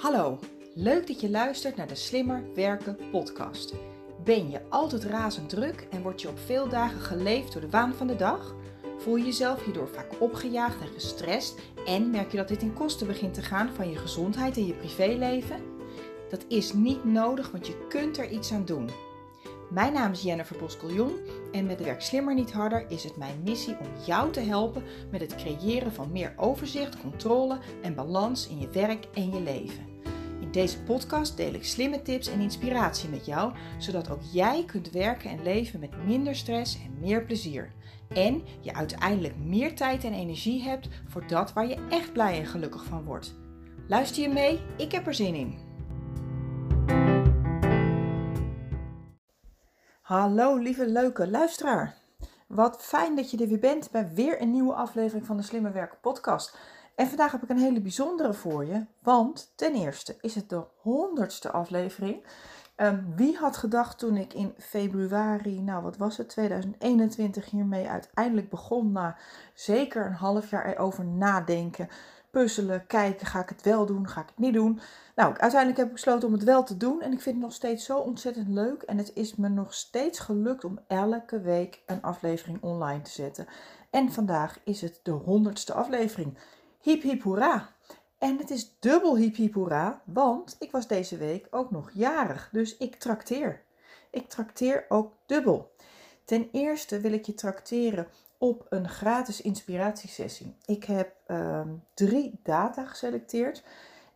Hallo, 0.00 0.38
leuk 0.74 1.06
dat 1.06 1.20
je 1.20 1.30
luistert 1.30 1.76
naar 1.76 1.88
de 1.88 1.94
Slimmer 1.94 2.44
Werken 2.54 2.96
podcast. 3.10 3.74
Ben 4.24 4.50
je 4.50 4.60
altijd 4.68 5.04
razend 5.04 5.48
druk 5.48 5.86
en 5.90 6.02
word 6.02 6.20
je 6.22 6.28
op 6.28 6.38
veel 6.38 6.68
dagen 6.68 7.00
geleefd 7.00 7.52
door 7.52 7.60
de 7.60 7.70
waan 7.70 7.94
van 7.94 8.06
de 8.06 8.16
dag? 8.16 8.54
Voel 8.98 9.16
je 9.16 9.24
jezelf 9.24 9.64
hierdoor 9.64 9.88
vaak 9.88 10.20
opgejaagd 10.20 10.80
en 10.80 10.88
gestrest 10.88 11.60
en 11.86 12.10
merk 12.10 12.30
je 12.30 12.36
dat 12.36 12.48
dit 12.48 12.62
in 12.62 12.72
kosten 12.72 13.06
begint 13.06 13.34
te 13.34 13.42
gaan 13.42 13.70
van 13.74 13.90
je 13.90 13.96
gezondheid 13.96 14.56
en 14.56 14.66
je 14.66 14.74
privéleven? 14.74 15.62
Dat 16.30 16.44
is 16.48 16.72
niet 16.72 17.04
nodig, 17.04 17.50
want 17.50 17.66
je 17.66 17.86
kunt 17.88 18.18
er 18.18 18.30
iets 18.30 18.52
aan 18.52 18.64
doen. 18.64 18.90
Mijn 19.70 19.92
naam 19.92 20.12
is 20.12 20.22
Jennifer 20.22 20.58
Boskeljon 20.58 21.18
en 21.52 21.66
met 21.66 21.82
Werk 21.82 22.02
Slimmer 22.02 22.34
Niet 22.34 22.52
Harder 22.52 22.84
is 22.88 23.04
het 23.04 23.16
mijn 23.16 23.40
missie 23.44 23.76
om 23.78 24.04
jou 24.06 24.32
te 24.32 24.40
helpen 24.40 24.82
met 25.10 25.20
het 25.20 25.34
creëren 25.34 25.92
van 25.92 26.12
meer 26.12 26.34
overzicht, 26.36 27.00
controle 27.00 27.58
en 27.82 27.94
balans 27.94 28.48
in 28.48 28.58
je 28.58 28.68
werk 28.68 29.06
en 29.14 29.30
je 29.30 29.40
leven. 29.40 29.89
In 30.50 30.60
deze 30.60 30.82
podcast 30.82 31.36
deel 31.36 31.54
ik 31.54 31.64
slimme 31.64 32.02
tips 32.02 32.28
en 32.28 32.40
inspiratie 32.40 33.08
met 33.08 33.26
jou, 33.26 33.52
zodat 33.78 34.10
ook 34.10 34.22
jij 34.32 34.64
kunt 34.66 34.90
werken 34.90 35.30
en 35.30 35.42
leven 35.42 35.80
met 35.80 36.04
minder 36.06 36.36
stress 36.36 36.74
en 36.84 36.98
meer 37.00 37.24
plezier. 37.24 37.72
En 38.08 38.42
je 38.60 38.74
uiteindelijk 38.74 39.36
meer 39.36 39.76
tijd 39.76 40.04
en 40.04 40.12
energie 40.12 40.62
hebt 40.62 40.88
voor 41.08 41.26
dat 41.26 41.52
waar 41.52 41.68
je 41.68 41.86
echt 41.90 42.12
blij 42.12 42.38
en 42.38 42.46
gelukkig 42.46 42.84
van 42.84 43.04
wordt. 43.04 43.34
Luister 43.88 44.22
je 44.22 44.28
mee? 44.28 44.60
Ik 44.76 44.92
heb 44.92 45.06
er 45.06 45.14
zin 45.14 45.34
in. 45.34 45.58
Hallo 50.02 50.56
lieve 50.56 50.86
leuke 50.86 51.28
luisteraar. 51.30 51.94
Wat 52.48 52.82
fijn 52.82 53.16
dat 53.16 53.30
je 53.30 53.38
er 53.38 53.48
weer 53.48 53.58
bent 53.58 53.90
bij 53.90 54.10
weer 54.14 54.42
een 54.42 54.50
nieuwe 54.50 54.74
aflevering 54.74 55.26
van 55.26 55.36
de 55.36 55.42
Slimme 55.42 55.70
Werken 55.70 55.98
podcast. 56.00 56.56
En 56.94 57.06
vandaag 57.06 57.32
heb 57.32 57.42
ik 57.42 57.48
een 57.48 57.58
hele 57.58 57.80
bijzondere 57.80 58.32
voor 58.32 58.64
je, 58.64 58.84
want 59.02 59.52
ten 59.54 59.74
eerste 59.74 60.16
is 60.20 60.34
het 60.34 60.48
de 60.48 60.64
honderdste 60.76 61.50
aflevering. 61.50 62.24
Um, 62.76 63.12
wie 63.16 63.36
had 63.36 63.56
gedacht 63.56 63.98
toen 63.98 64.16
ik 64.16 64.34
in 64.34 64.54
februari, 64.58 65.60
nou 65.60 65.82
wat 65.82 65.96
was 65.96 66.16
het, 66.16 66.28
2021 66.28 67.50
hiermee 67.50 67.88
uiteindelijk 67.88 68.50
begon 68.50 68.92
na 68.92 69.16
zeker 69.54 70.06
een 70.06 70.12
half 70.12 70.50
jaar 70.50 70.66
erover 70.66 71.04
nadenken 71.04 71.88
puzzelen, 72.30 72.86
kijken, 72.86 73.26
ga 73.26 73.40
ik 73.40 73.48
het 73.48 73.62
wel 73.62 73.86
doen, 73.86 74.08
ga 74.08 74.20
ik 74.20 74.26
het 74.26 74.38
niet 74.38 74.54
doen. 74.54 74.80
Nou, 75.14 75.36
uiteindelijk 75.36 75.76
heb 75.76 75.86
ik 75.86 75.92
besloten 75.92 76.28
om 76.28 76.34
het 76.34 76.44
wel 76.44 76.64
te 76.64 76.76
doen 76.76 77.00
en 77.00 77.12
ik 77.12 77.20
vind 77.20 77.34
het 77.34 77.44
nog 77.44 77.52
steeds 77.52 77.84
zo 77.84 77.98
ontzettend 77.98 78.48
leuk. 78.48 78.82
En 78.82 78.98
het 78.98 79.10
is 79.14 79.36
me 79.36 79.48
nog 79.48 79.74
steeds 79.74 80.18
gelukt 80.18 80.64
om 80.64 80.78
elke 80.86 81.40
week 81.40 81.82
een 81.86 82.02
aflevering 82.02 82.62
online 82.62 83.02
te 83.02 83.10
zetten. 83.10 83.46
En 83.90 84.12
vandaag 84.12 84.60
is 84.64 84.80
het 84.80 85.00
de 85.02 85.10
honderdste 85.10 85.72
aflevering. 85.72 86.38
Hiep 86.80 87.02
hiep 87.02 87.22
hoera! 87.22 87.74
En 88.18 88.38
het 88.38 88.50
is 88.50 88.76
dubbel 88.78 89.16
hiep 89.16 89.36
hiep 89.36 89.54
hoera, 89.54 90.02
want 90.04 90.56
ik 90.58 90.70
was 90.70 90.86
deze 90.86 91.16
week 91.16 91.46
ook 91.50 91.70
nog 91.70 91.90
jarig. 91.94 92.48
Dus 92.52 92.76
ik 92.76 92.94
trakteer. 92.94 93.62
Ik 94.10 94.28
trakteer 94.28 94.84
ook 94.88 95.12
dubbel. 95.26 95.74
Ten 96.24 96.48
eerste 96.52 97.00
wil 97.00 97.12
ik 97.12 97.26
je 97.26 97.34
trakteren 97.34 98.06
op 98.38 98.66
een 98.68 98.88
gratis 98.88 99.40
inspiratiesessie. 99.40 100.56
Ik 100.64 100.84
heb 100.84 101.12
ehm, 101.26 101.68
drie 101.94 102.40
data 102.42 102.84
geselecteerd 102.84 103.62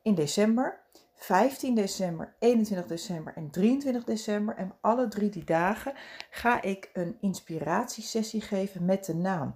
in 0.03 0.15
december. 0.15 0.81
15 1.15 1.75
december, 1.75 2.35
21 2.39 2.87
december 2.87 3.33
en 3.37 3.51
23 3.51 4.05
december. 4.05 4.57
En 4.57 4.75
alle 4.81 5.09
drie 5.09 5.31
die 5.31 5.45
dagen 5.45 5.95
ga 6.31 6.62
ik 6.62 6.91
een 6.92 7.17
inspiratiesessie 7.20 8.41
geven 8.41 8.85
met 8.85 9.05
de 9.05 9.15
naam. 9.15 9.55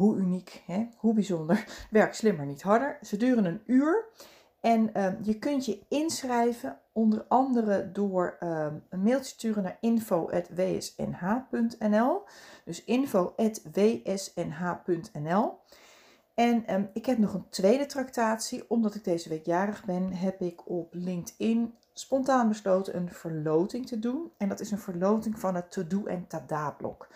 Hoe 0.00 0.16
uniek, 0.16 0.62
hè? 0.66 0.86
hoe 0.96 1.14
bijzonder. 1.14 1.64
Werk 1.90 2.14
slimmer, 2.14 2.46
niet 2.46 2.62
harder. 2.62 2.98
Ze 3.02 3.16
duren 3.16 3.44
een 3.44 3.62
uur. 3.66 4.04
En 4.60 4.94
ehm, 4.94 5.16
je 5.22 5.38
kunt 5.38 5.66
je 5.66 5.82
inschrijven 5.88 6.78
onder 6.92 7.24
andere 7.28 7.92
door 7.92 8.36
ehm, 8.38 8.74
een 8.88 9.02
mailtje 9.02 9.22
te 9.24 9.28
sturen 9.28 9.62
naar 9.62 9.76
info.wsnh.nl. 9.80 11.02
Dus 12.64 12.84
info.wsnh.nl. 12.84 13.58
En 16.34 16.66
ehm, 16.66 16.84
ik 16.92 17.06
heb 17.06 17.18
nog 17.18 17.34
een 17.34 17.48
tweede 17.48 17.86
tractatie. 17.86 18.64
Omdat 18.68 18.94
ik 18.94 19.04
deze 19.04 19.28
week 19.28 19.46
jarig 19.46 19.84
ben, 19.84 20.12
heb 20.12 20.40
ik 20.40 20.68
op 20.70 20.94
LinkedIn 20.94 21.74
spontaan 21.92 22.48
besloten 22.48 22.96
een 22.96 23.10
verloting 23.10 23.86
te 23.86 23.98
doen. 23.98 24.30
En 24.36 24.48
dat 24.48 24.60
is 24.60 24.70
een 24.70 24.78
verloting 24.78 25.38
van 25.38 25.54
het 25.54 25.70
To-Do 25.70 26.04
en 26.04 26.26
Tada 26.26 26.70
blok. 26.70 27.08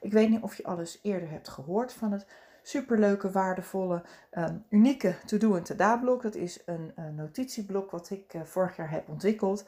Ik 0.00 0.12
weet 0.12 0.28
niet 0.28 0.42
of 0.42 0.54
je 0.54 0.64
alles 0.64 0.98
eerder 1.02 1.30
hebt 1.30 1.48
gehoord 1.48 1.92
van 1.92 2.12
het 2.12 2.26
superleuke, 2.62 3.30
waardevolle, 3.30 4.02
um, 4.32 4.64
unieke 4.68 5.14
to-do 5.26 5.56
en 5.56 5.62
tada-blok. 5.62 6.22
Dat 6.22 6.34
is 6.34 6.62
een, 6.66 6.92
een, 6.94 7.14
notitieblok 7.14 7.90
wat 7.90 8.10
ik 8.10 8.34
uh, 8.34 8.42
vorig 8.44 8.76
jaar 8.76 8.90
heb 8.90 9.08
ontwikkeld. 9.08 9.64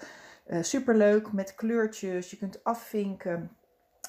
Uh, 0.47 0.63
superleuk 0.63 1.33
met 1.33 1.55
kleurtjes. 1.55 2.31
Je 2.31 2.37
kunt 2.37 2.65
afvinken. 2.65 3.57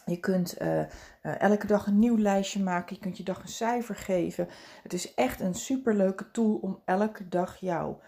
Je 0.05 0.19
kunt 0.19 0.61
uh, 0.61 0.83
elke 1.21 1.67
dag 1.67 1.87
een 1.87 1.99
nieuw 1.99 2.17
lijstje 2.17 2.63
maken. 2.63 2.95
Je 2.95 3.01
kunt 3.01 3.17
je 3.17 3.23
dag 3.23 3.41
een 3.41 3.47
cijfer 3.47 3.95
geven. 3.95 4.47
Het 4.83 4.93
is 4.93 5.13
echt 5.13 5.39
een 5.39 5.55
superleuke 5.55 6.31
tool 6.31 6.55
om 6.55 6.81
elke 6.85 7.27
dag 7.27 7.57
jouw 7.57 7.99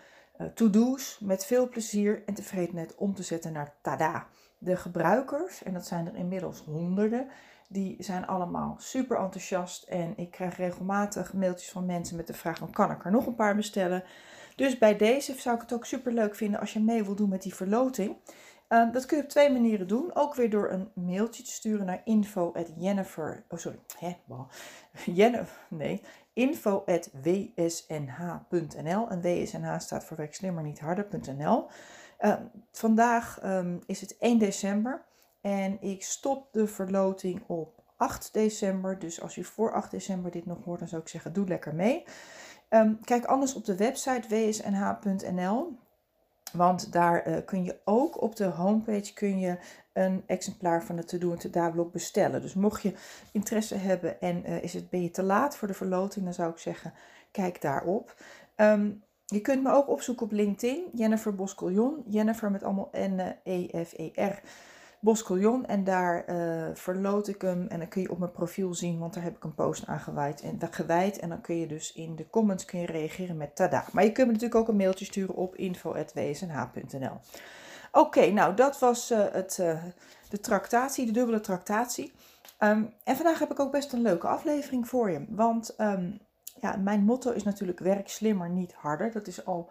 to-do's 0.53 1.19
met 1.19 1.45
veel 1.45 1.69
plezier 1.69 2.23
en 2.25 2.33
tevredenheid 2.33 2.95
om 2.95 3.13
te 3.13 3.23
zetten 3.23 3.53
naar 3.53 3.73
tada. 3.81 4.27
De 4.57 4.75
gebruikers, 4.75 5.63
en 5.63 5.73
dat 5.73 5.85
zijn 5.85 6.07
er 6.07 6.15
inmiddels 6.15 6.59
honderden, 6.59 7.27
die 7.67 7.95
zijn 7.99 8.27
allemaal 8.27 8.75
super 8.79 9.17
enthousiast. 9.17 9.83
En 9.83 10.13
ik 10.17 10.31
krijg 10.31 10.57
regelmatig 10.57 11.33
mailtjes 11.33 11.71
van 11.71 11.85
mensen 11.85 12.17
met 12.17 12.27
de 12.27 12.33
vraag: 12.33 12.69
kan 12.71 12.91
ik 12.91 13.05
er 13.05 13.11
nog 13.11 13.25
een 13.25 13.35
paar 13.35 13.55
bestellen? 13.55 14.03
Dus 14.55 14.77
bij 14.77 14.97
deze 14.97 15.33
zou 15.33 15.55
ik 15.55 15.61
het 15.61 15.73
ook 15.73 15.85
super 15.85 16.13
leuk 16.13 16.35
vinden 16.35 16.59
als 16.59 16.73
je 16.73 16.79
mee 16.79 17.03
wil 17.03 17.15
doen 17.15 17.29
met 17.29 17.41
die 17.41 17.55
verloting. 17.55 18.15
Uh, 18.69 18.91
dat 18.91 19.05
kun 19.05 19.17
je 19.17 19.23
op 19.23 19.29
twee 19.29 19.51
manieren 19.51 19.87
doen. 19.87 20.15
Ook 20.15 20.35
weer 20.35 20.49
door 20.49 20.71
een 20.71 20.91
mailtje 20.93 21.43
te 21.43 21.51
sturen 21.51 21.85
naar 21.85 22.01
info 22.03 22.51
at 22.53 22.73
Jennifer. 22.77 23.43
Oh, 23.49 23.59
sorry. 23.59 23.79
Hè. 23.97 24.15
Jennifer. 25.19 25.57
Nee. 25.69 26.01
Info. 26.33 26.83
En 26.85 27.01
WSNH 29.21 29.79
staat 29.79 30.05
voor 30.05 30.17
werk 30.17 30.35
slimmer 30.35 30.63
niet 30.63 30.79
harder.nl. 30.79 31.67
Ehm, 32.17 32.43
vandaag 32.71 33.39
um, 33.43 33.79
is 33.85 34.01
het 34.01 34.17
1 34.17 34.37
december. 34.37 35.05
En 35.45 35.81
ik 35.81 36.03
stop 36.03 36.53
de 36.53 36.67
verloting 36.67 37.43
op 37.47 37.83
8 37.97 38.33
december. 38.33 38.99
Dus 38.99 39.21
als 39.21 39.35
je 39.35 39.43
voor 39.43 39.73
8 39.73 39.91
december 39.91 40.31
dit 40.31 40.45
nog 40.45 40.63
hoort, 40.63 40.79
dan 40.79 40.87
zou 40.87 41.01
ik 41.01 41.07
zeggen: 41.07 41.33
doe 41.33 41.47
lekker 41.47 41.75
mee. 41.75 42.03
Um, 42.69 42.99
kijk 43.03 43.25
anders 43.25 43.55
op 43.55 43.65
de 43.65 43.75
website 43.75 44.27
wsnh.nl. 44.27 45.77
Want 46.53 46.91
daar 46.91 47.27
uh, 47.27 47.37
kun 47.45 47.63
je 47.63 47.79
ook 47.83 48.21
op 48.21 48.35
de 48.35 48.45
homepage 48.45 49.13
kun 49.13 49.39
je 49.39 49.57
een 49.93 50.23
exemplaar 50.25 50.83
van 50.83 50.97
het 50.97 51.07
To-Do 51.07 51.31
en 51.31 51.51
To 51.51 51.71
blok 51.71 51.91
bestellen. 51.91 52.41
Dus 52.41 52.53
mocht 52.53 52.81
je 52.81 52.93
interesse 53.31 53.75
hebben 53.75 54.21
en 54.21 54.49
uh, 54.49 54.63
is 54.63 54.73
het, 54.73 54.89
ben 54.89 55.01
je 55.01 55.11
te 55.11 55.23
laat 55.23 55.57
voor 55.57 55.67
de 55.67 55.73
verloting, 55.73 56.25
dan 56.25 56.33
zou 56.33 56.51
ik 56.51 56.57
zeggen, 56.57 56.93
kijk 57.31 57.61
daarop. 57.61 58.15
Um, 58.55 59.03
je 59.25 59.41
kunt 59.41 59.63
me 59.63 59.71
ook 59.71 59.89
opzoeken 59.89 60.25
op 60.25 60.31
LinkedIn, 60.31 60.83
Jennifer 60.93 61.35
Boscoljon. 61.35 62.03
Jennifer 62.07 62.51
met 62.51 62.63
allemaal 62.63 62.89
N-E-F-E-R. 62.91 64.41
Boscoljon 65.05 65.65
en 65.65 65.83
daar 65.83 66.29
uh, 66.29 66.65
verloot 66.73 67.27
ik 67.27 67.41
hem 67.41 67.67
en 67.67 67.79
dan 67.79 67.87
kun 67.87 68.01
je 68.01 68.11
op 68.11 68.17
mijn 68.17 68.31
profiel 68.31 68.73
zien, 68.73 68.99
want 68.99 69.13
daar 69.13 69.23
heb 69.23 69.35
ik 69.35 69.43
een 69.43 69.55
post 69.55 69.87
aan 69.87 69.99
gewijd 69.99 70.41
en, 70.41 70.59
gewijd 70.71 71.19
en 71.19 71.29
dan 71.29 71.41
kun 71.41 71.55
je 71.55 71.67
dus 71.67 71.93
in 71.93 72.15
de 72.15 72.29
comments 72.29 72.65
kun 72.65 72.79
je 72.79 72.85
reageren 72.85 73.37
met 73.37 73.55
tada. 73.55 73.85
Maar 73.91 74.03
je 74.03 74.11
kunt 74.11 74.27
me 74.27 74.33
natuurlijk 74.33 74.59
ook 74.59 74.67
een 74.67 74.75
mailtje 74.75 75.05
sturen 75.05 75.35
op 75.35 75.55
info.wsnh.nl. 75.55 77.19
Oké, 77.91 78.31
nou 78.31 78.55
dat 78.55 78.79
was 78.79 79.11
uh, 79.11 79.19
het, 79.31 79.57
uh, 79.61 79.83
de 80.29 80.39
tractatie, 80.39 81.05
de 81.05 81.11
dubbele 81.11 81.39
tractatie. 81.39 82.13
Um, 82.59 82.93
en 83.03 83.15
vandaag 83.15 83.39
heb 83.39 83.51
ik 83.51 83.59
ook 83.59 83.71
best 83.71 83.93
een 83.93 84.01
leuke 84.01 84.27
aflevering 84.27 84.87
voor 84.87 85.11
je, 85.11 85.25
want 85.29 85.75
um, 85.77 86.19
ja, 86.61 86.75
mijn 86.75 87.03
motto 87.03 87.31
is 87.31 87.43
natuurlijk 87.43 87.79
werk 87.79 88.09
slimmer, 88.09 88.49
niet 88.49 88.73
harder. 88.73 89.11
Dat 89.11 89.27
is 89.27 89.45
al 89.45 89.69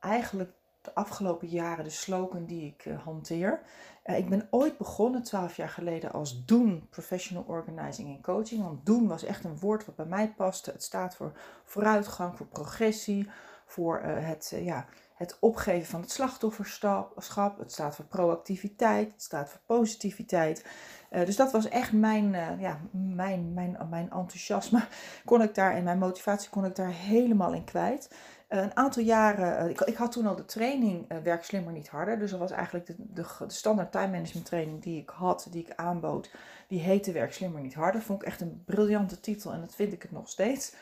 eigenlijk 0.00 0.50
de 0.86 0.94
afgelopen 0.94 1.48
jaren 1.48 1.84
de 1.84 1.90
slogan 1.90 2.44
die 2.44 2.66
ik 2.66 2.84
uh, 2.84 3.02
hanteer. 3.02 3.60
Uh, 4.04 4.18
ik 4.18 4.28
ben 4.28 4.48
ooit 4.50 4.78
begonnen, 4.78 5.22
twaalf 5.22 5.56
jaar 5.56 5.68
geleden, 5.68 6.12
als 6.12 6.44
doen 6.44 6.86
professional 6.90 7.44
organizing 7.46 8.08
en 8.08 8.22
coaching. 8.22 8.62
Want 8.62 8.86
doen 8.86 9.08
was 9.08 9.24
echt 9.24 9.44
een 9.44 9.58
woord 9.58 9.86
wat 9.86 9.96
bij 9.96 10.06
mij 10.06 10.32
paste. 10.36 10.70
Het 10.70 10.82
staat 10.82 11.16
voor 11.16 11.32
vooruitgang, 11.64 12.36
voor 12.36 12.46
progressie, 12.46 13.30
voor 13.66 14.02
uh, 14.04 14.28
het, 14.28 14.52
ja, 14.60 14.86
het 15.14 15.36
opgeven 15.40 15.86
van 15.86 16.00
het 16.00 16.10
slachtofferschap. 16.10 17.58
Het 17.58 17.72
staat 17.72 17.94
voor 17.94 18.04
proactiviteit, 18.04 19.12
het 19.12 19.22
staat 19.22 19.48
voor 19.48 19.60
positiviteit. 19.66 20.64
dus 21.10 21.36
dat 21.36 21.52
was 21.52 21.68
echt 21.68 21.92
mijn, 21.92 22.30
ja, 22.58 22.80
mijn, 22.90 23.54
mijn, 23.54 23.76
mijn 23.90 24.10
enthousiasme. 24.10 24.84
Kon 25.24 25.42
ik 25.42 25.54
daar 25.54 25.74
en 25.74 25.84
mijn 25.84 25.98
motivatie 25.98 26.50
kon 26.50 26.64
ik 26.64 26.76
daar 26.76 26.92
helemaal 26.92 27.52
in 27.52 27.64
kwijt. 27.64 28.08
Eh, 28.46 28.62
een 28.62 28.76
aantal 28.76 29.02
jaren, 29.02 29.58
eh, 29.58 29.68
ik, 29.68 29.80
ik, 29.80 29.96
had 29.96 30.12
toen 30.12 30.26
al 30.26 30.36
de 30.36 30.44
training 30.44 31.12
uh, 31.12 31.18
Werk 31.18 31.44
Slimmer 31.44 31.72
Niet 31.72 31.88
Harder. 31.88 32.18
Dus 32.18 32.30
dat 32.30 32.40
was 32.40 32.50
eigenlijk 32.50 32.86
de, 32.86 32.94
de, 32.98 33.24
standaard 33.46 33.92
time 33.92 34.08
management 34.08 34.46
training 34.46 34.82
die 34.82 35.00
ik 35.00 35.08
had, 35.08 35.46
die 35.50 35.62
ik 35.62 35.74
aanbood. 35.76 36.30
Die 36.68 36.80
heette 36.80 37.12
Werk 37.12 37.32
Slimmer 37.32 37.60
Niet 37.60 37.74
Harder. 37.74 38.02
Vond 38.02 38.22
ik 38.22 38.28
echt 38.28 38.40
een 38.40 38.62
briljante 38.64 39.20
titel 39.20 39.52
en 39.52 39.60
dat 39.60 39.74
vind 39.74 39.92
ik 39.92 40.02
het 40.02 40.12
nog 40.12 40.28
steeds. 40.28 40.74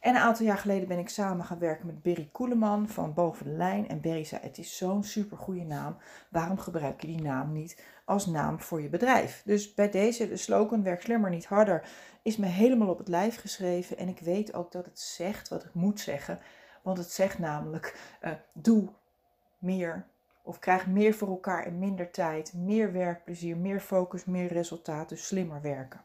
En 0.00 0.14
een 0.14 0.20
aantal 0.20 0.46
jaar 0.46 0.58
geleden 0.58 0.88
ben 0.88 0.98
ik 0.98 1.08
samen 1.08 1.44
gaan 1.44 1.58
werken 1.58 1.86
met 1.86 2.02
Berry 2.02 2.28
Koeleman 2.32 2.88
van 2.88 3.14
Boven 3.14 3.44
de 3.44 3.52
Lijn. 3.52 3.88
En 3.88 4.00
Berry 4.00 4.24
zei, 4.24 4.42
het 4.42 4.58
is 4.58 4.76
zo'n 4.76 5.04
super 5.04 5.36
goede 5.36 5.64
naam. 5.64 5.96
Waarom 6.30 6.58
gebruik 6.58 7.00
je 7.00 7.06
die 7.06 7.22
naam 7.22 7.52
niet 7.52 7.82
als 8.04 8.26
naam 8.26 8.60
voor 8.60 8.82
je 8.82 8.88
bedrijf? 8.88 9.42
Dus 9.44 9.74
bij 9.74 9.90
deze, 9.90 10.28
de 10.28 10.36
slogan 10.36 10.82
werk 10.82 11.02
slimmer 11.02 11.30
niet 11.30 11.46
harder, 11.46 11.88
is 12.22 12.36
me 12.36 12.46
helemaal 12.46 12.88
op 12.88 12.98
het 12.98 13.08
lijf 13.08 13.40
geschreven. 13.40 13.98
En 13.98 14.08
ik 14.08 14.18
weet 14.18 14.54
ook 14.54 14.72
dat 14.72 14.84
het 14.84 15.00
zegt 15.00 15.48
wat 15.48 15.62
het 15.62 15.74
moet 15.74 16.00
zeggen. 16.00 16.38
Want 16.82 16.98
het 16.98 17.10
zegt 17.10 17.38
namelijk, 17.38 18.16
uh, 18.22 18.30
doe 18.52 18.88
meer 19.58 20.06
of 20.42 20.58
krijg 20.58 20.86
meer 20.86 21.14
voor 21.14 21.28
elkaar 21.28 21.66
in 21.66 21.78
minder 21.78 22.10
tijd, 22.10 22.54
meer 22.54 22.92
werkplezier, 22.92 23.56
meer 23.56 23.80
focus, 23.80 24.24
meer 24.24 24.52
resultaat, 24.52 25.08
dus 25.08 25.26
slimmer 25.26 25.60
werken. 25.60 26.00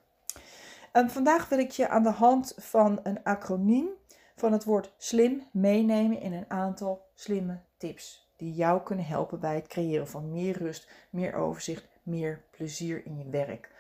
En 0.92 1.10
vandaag 1.10 1.50
wil 1.50 1.60
ik 1.60 1.72
je 1.72 1.88
aan 1.88 2.04
de 2.04 2.10
hand 2.10 2.54
van 2.57 3.00
een 3.04 3.24
acroniem 3.24 3.88
van 4.36 4.51
het 4.51 4.63
woord 4.63 4.94
slim 4.98 5.44
meenemen 5.51 6.19
in 6.19 6.33
een 6.33 6.50
aantal 6.50 7.06
slimme 7.13 7.60
tips 7.78 8.25
die 8.36 8.54
jou 8.54 8.81
kunnen 8.81 9.06
helpen 9.06 9.39
bij 9.39 9.56
het 9.56 9.68
creëren 9.68 10.07
van 10.07 10.31
meer 10.31 10.57
rust, 10.57 10.89
meer 11.10 11.33
overzicht, 11.33 11.88
meer 12.04 12.44
plezier 12.51 13.06
in 13.06 13.18
je 13.18 13.30
werk. 13.30 13.71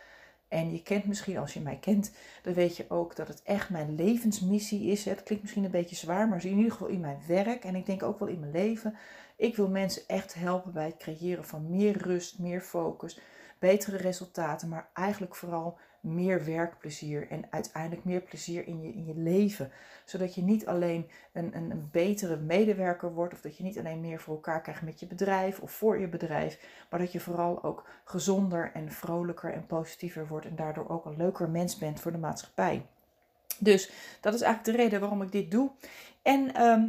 En 0.47 0.71
je 0.71 0.81
kent 0.81 1.05
misschien, 1.05 1.37
als 1.37 1.53
je 1.53 1.59
mij 1.59 1.77
kent, 1.77 2.11
dan 2.43 2.53
weet 2.53 2.77
je 2.77 2.85
ook 2.89 3.15
dat 3.15 3.27
het 3.27 3.43
echt 3.43 3.69
mijn 3.69 3.95
levensmissie 3.95 4.91
is. 4.91 5.05
Het 5.05 5.23
klinkt 5.23 5.43
misschien 5.43 5.63
een 5.63 5.71
beetje 5.71 5.95
zwaar, 5.95 6.27
maar 6.27 6.45
in 6.45 6.57
ieder 6.57 6.71
geval 6.71 6.87
in 6.87 6.99
mijn 6.99 7.21
werk 7.27 7.63
en 7.63 7.75
ik 7.75 7.85
denk 7.85 8.03
ook 8.03 8.19
wel 8.19 8.27
in 8.27 8.39
mijn 8.39 8.51
leven. 8.51 8.97
Ik 9.35 9.55
wil 9.55 9.67
mensen 9.67 10.01
echt 10.07 10.33
helpen 10.33 10.73
bij 10.73 10.85
het 10.85 10.97
creëren 10.97 11.45
van 11.45 11.69
meer 11.69 11.97
rust, 11.97 12.39
meer 12.39 12.61
focus, 12.61 13.19
betere 13.59 13.97
resultaten, 13.97 14.69
maar 14.69 14.89
eigenlijk 14.93 15.35
vooral 15.35 15.77
meer 16.05 16.45
werkplezier 16.45 17.27
en 17.29 17.45
uiteindelijk 17.49 18.03
meer 18.03 18.21
plezier 18.21 18.67
in 18.67 18.81
je, 18.81 18.93
in 18.93 19.05
je 19.05 19.15
leven. 19.15 19.71
Zodat 20.05 20.35
je 20.35 20.41
niet 20.41 20.67
alleen 20.67 21.09
een, 21.33 21.55
een, 21.55 21.71
een, 21.71 21.89
betere 21.91 22.37
medewerker 22.37 23.13
wordt 23.13 23.33
of 23.33 23.41
dat 23.41 23.57
je 23.57 23.63
niet 23.63 23.77
alleen 23.77 24.01
meer 24.01 24.19
voor 24.19 24.35
elkaar 24.35 24.61
krijgt 24.61 24.81
met 24.81 24.99
je 24.99 25.07
bedrijf 25.07 25.59
of 25.59 25.71
voor 25.71 25.99
je 25.99 26.07
bedrijf, 26.07 26.85
maar 26.89 26.99
dat 26.99 27.11
je 27.11 27.19
vooral 27.19 27.63
ook 27.63 27.87
gezonder 28.03 28.71
en 28.73 28.91
vrolijker 28.91 29.53
en 29.53 29.65
positiever 29.65 30.27
wordt 30.27 30.45
en 30.45 30.55
daardoor 30.55 30.89
ook 30.89 31.05
een 31.05 31.17
leuker 31.17 31.49
mens 31.49 31.77
bent 31.77 31.99
voor 31.99 32.11
de 32.11 32.17
maatschappij. 32.17 32.85
Dus 33.59 33.91
dat 34.21 34.33
is 34.33 34.41
eigenlijk 34.41 34.77
de 34.77 34.83
reden 34.83 34.99
waarom 34.99 35.21
ik 35.21 35.31
dit 35.31 35.51
doe. 35.51 35.71
En 36.21 36.53
ehm, 36.53 36.87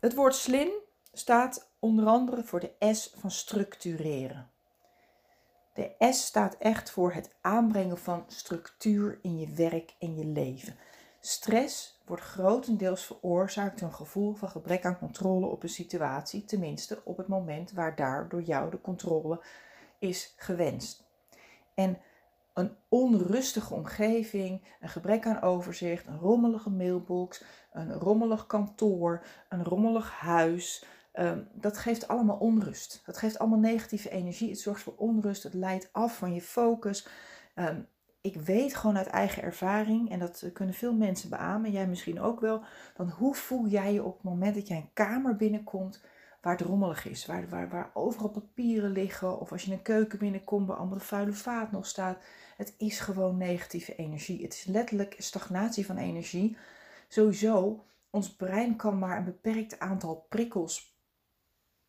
het 0.00 0.14
woord 0.14 0.34
slim 0.34 0.68
staat 1.12 1.70
onder 1.78 2.06
andere 2.06 2.44
voor 2.44 2.60
de 2.60 2.92
S 2.92 3.14
van 3.18 3.30
structureren. 3.30 4.52
De 5.74 5.94
S 5.98 6.24
staat 6.26 6.56
echt 6.58 6.90
voor 6.90 7.12
het 7.12 7.34
aanbrengen 7.40 7.98
van 7.98 8.24
structuur 8.26 9.18
in 9.22 9.38
je 9.38 9.48
werk 9.48 9.94
en 9.98 10.16
je 10.16 10.26
leven. 10.26 10.76
Stress 11.20 12.00
wordt 12.06 12.22
grotendeels 12.22 13.04
veroorzaakt 13.06 13.78
door 13.78 13.88
een 13.88 13.94
gevoel 13.94 14.34
van 14.34 14.48
gebrek 14.48 14.84
aan 14.84 14.98
controle 14.98 15.46
op 15.46 15.62
een 15.62 15.68
situatie, 15.68 16.44
tenminste 16.44 17.00
op 17.04 17.16
het 17.16 17.28
moment 17.28 17.72
waar 17.72 17.96
daar 17.96 18.28
door 18.28 18.42
jou 18.42 18.70
de 18.70 18.80
controle 18.80 19.44
is 19.98 20.34
gewenst. 20.36 21.04
En 21.74 21.98
een 22.52 22.76
onrustige 22.88 23.74
omgeving, 23.74 24.62
een 24.80 24.88
gebrek 24.88 25.26
aan 25.26 25.42
overzicht, 25.42 26.06
een 26.06 26.18
rommelige 26.18 26.70
mailbox, 26.70 27.44
een 27.72 27.92
rommelig 27.92 28.46
kantoor, 28.46 29.26
een 29.48 29.64
rommelig 29.64 30.10
huis, 30.10 30.84
Ehm, 31.14 31.42
dat 31.52 31.78
geeft 31.78 32.08
allemaal 32.08 32.36
onrust. 32.36 33.02
Dat 33.06 33.16
geeft 33.16 33.38
allemaal 33.38 33.58
negatieve 33.58 34.10
energie. 34.10 34.50
Het 34.50 34.60
zorgt 34.60 34.82
voor 34.82 34.94
onrust. 34.96 35.42
Het 35.42 35.54
leidt 35.54 35.88
af 35.92 36.18
van 36.18 36.34
je 36.34 36.40
focus. 36.40 37.08
Ehm, 37.54 37.80
ik 38.20 38.36
weet 38.36 38.74
gewoon 38.74 38.96
uit 38.96 39.06
eigen 39.06 39.42
ervaring, 39.42 40.10
en 40.10 40.18
dat 40.18 40.50
kunnen 40.52 40.74
veel 40.74 40.94
mensen 40.94 41.30
beamen, 41.30 41.70
jij 41.70 41.86
misschien 41.86 42.20
ook 42.20 42.40
wel, 42.40 42.62
dan 42.96 43.08
hoe 43.08 43.34
voel 43.34 43.66
jij 43.66 43.92
je 43.92 44.02
op 44.02 44.14
het 44.14 44.22
moment 44.22 44.54
dat 44.54 44.68
jij 44.68 44.76
een 44.76 44.92
kamer 44.92 45.36
binnenkomt 45.36 46.02
waar 46.40 46.56
het 46.56 46.66
rommelig 46.66 47.06
is, 47.06 47.26
waar, 47.26 47.48
waar, 47.48 47.68
waar 47.68 47.90
overal 47.94 48.30
papieren 48.30 48.90
liggen, 48.90 49.40
of 49.40 49.52
als 49.52 49.62
je 49.62 49.72
een 49.72 49.82
keuken 49.82 50.18
binnenkomt 50.18 50.66
waar 50.66 50.88
de 50.88 51.00
vuile 51.00 51.32
vaat 51.32 51.72
nog 51.72 51.86
staat. 51.86 52.24
Het 52.56 52.74
is 52.78 53.00
gewoon 53.00 53.36
negatieve 53.36 53.94
energie. 53.94 54.42
Het 54.42 54.52
is 54.52 54.64
letterlijk 54.64 55.14
stagnatie 55.18 55.86
van 55.86 55.96
energie. 55.96 56.56
Sowieso, 57.08 57.84
ons 58.10 58.36
brein 58.36 58.76
kan 58.76 58.98
maar 58.98 59.16
een 59.18 59.24
beperkt 59.24 59.78
aantal 59.78 60.26
prikkels 60.28 60.93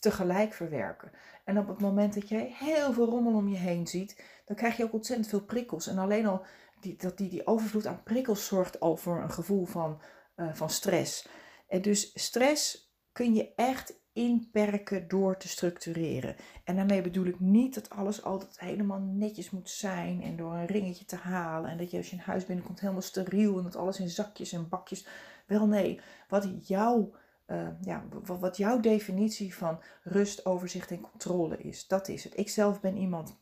tegelijk 0.05 0.53
verwerken. 0.53 1.11
En 1.43 1.57
op 1.57 1.67
het 1.67 1.79
moment 1.79 2.13
dat 2.13 2.29
jij 2.29 2.55
heel 2.57 2.93
veel 2.93 3.05
rommel 3.05 3.33
om 3.33 3.47
je 3.47 3.57
heen 3.57 3.87
ziet, 3.87 4.23
dan 4.45 4.55
krijg 4.55 4.77
je 4.77 4.83
ook 4.83 4.93
ontzettend 4.93 5.29
veel 5.29 5.41
prikkels. 5.41 5.87
En 5.87 5.97
alleen 5.97 6.25
al 6.25 6.45
die, 6.79 6.95
dat 6.97 7.17
die, 7.17 7.29
die 7.29 7.47
overvloed 7.47 7.87
aan 7.87 8.03
prikkels 8.03 8.45
zorgt 8.45 8.79
al 8.79 8.97
voor 8.97 9.21
een 9.21 9.31
gevoel 9.31 9.65
van, 9.65 10.01
uh, 10.35 10.53
van 10.53 10.69
stress. 10.69 11.27
En 11.67 11.81
dus 11.81 12.11
stress 12.13 12.93
kun 13.11 13.35
je 13.35 13.53
echt 13.55 13.99
inperken 14.13 15.07
door 15.07 15.37
te 15.37 15.47
structureren. 15.47 16.35
En 16.63 16.75
daarmee 16.75 17.01
bedoel 17.01 17.25
ik 17.25 17.39
niet 17.39 17.73
dat 17.73 17.89
alles 17.89 18.23
altijd 18.23 18.59
helemaal 18.59 18.99
netjes 18.99 19.49
moet 19.49 19.69
zijn 19.69 20.21
en 20.21 20.35
door 20.35 20.53
een 20.53 20.65
ringetje 20.65 21.05
te 21.05 21.15
halen. 21.15 21.69
En 21.69 21.77
dat 21.77 21.91
je 21.91 21.97
als 21.97 22.09
je 22.09 22.15
in 22.15 22.21
huis 22.21 22.45
binnenkomt 22.45 22.79
helemaal 22.79 23.01
steriel 23.01 23.57
en 23.57 23.63
dat 23.63 23.75
alles 23.75 23.99
in 23.99 24.09
zakjes 24.09 24.51
en 24.51 24.69
bakjes. 24.69 25.07
Wel 25.45 25.67
nee, 25.67 25.99
wat 26.27 26.67
jouw 26.67 27.11
uh, 27.47 27.67
ja, 27.81 28.03
wat 28.23 28.57
jouw 28.57 28.79
definitie 28.79 29.55
van 29.55 29.81
rust, 30.03 30.45
overzicht 30.45 30.91
en 30.91 31.01
controle 31.01 31.57
is. 31.57 31.87
Dat 31.87 32.07
is 32.07 32.23
het. 32.23 32.37
Ik 32.37 32.49
zelf 32.49 32.81
ben 32.81 32.97
iemand 32.97 33.37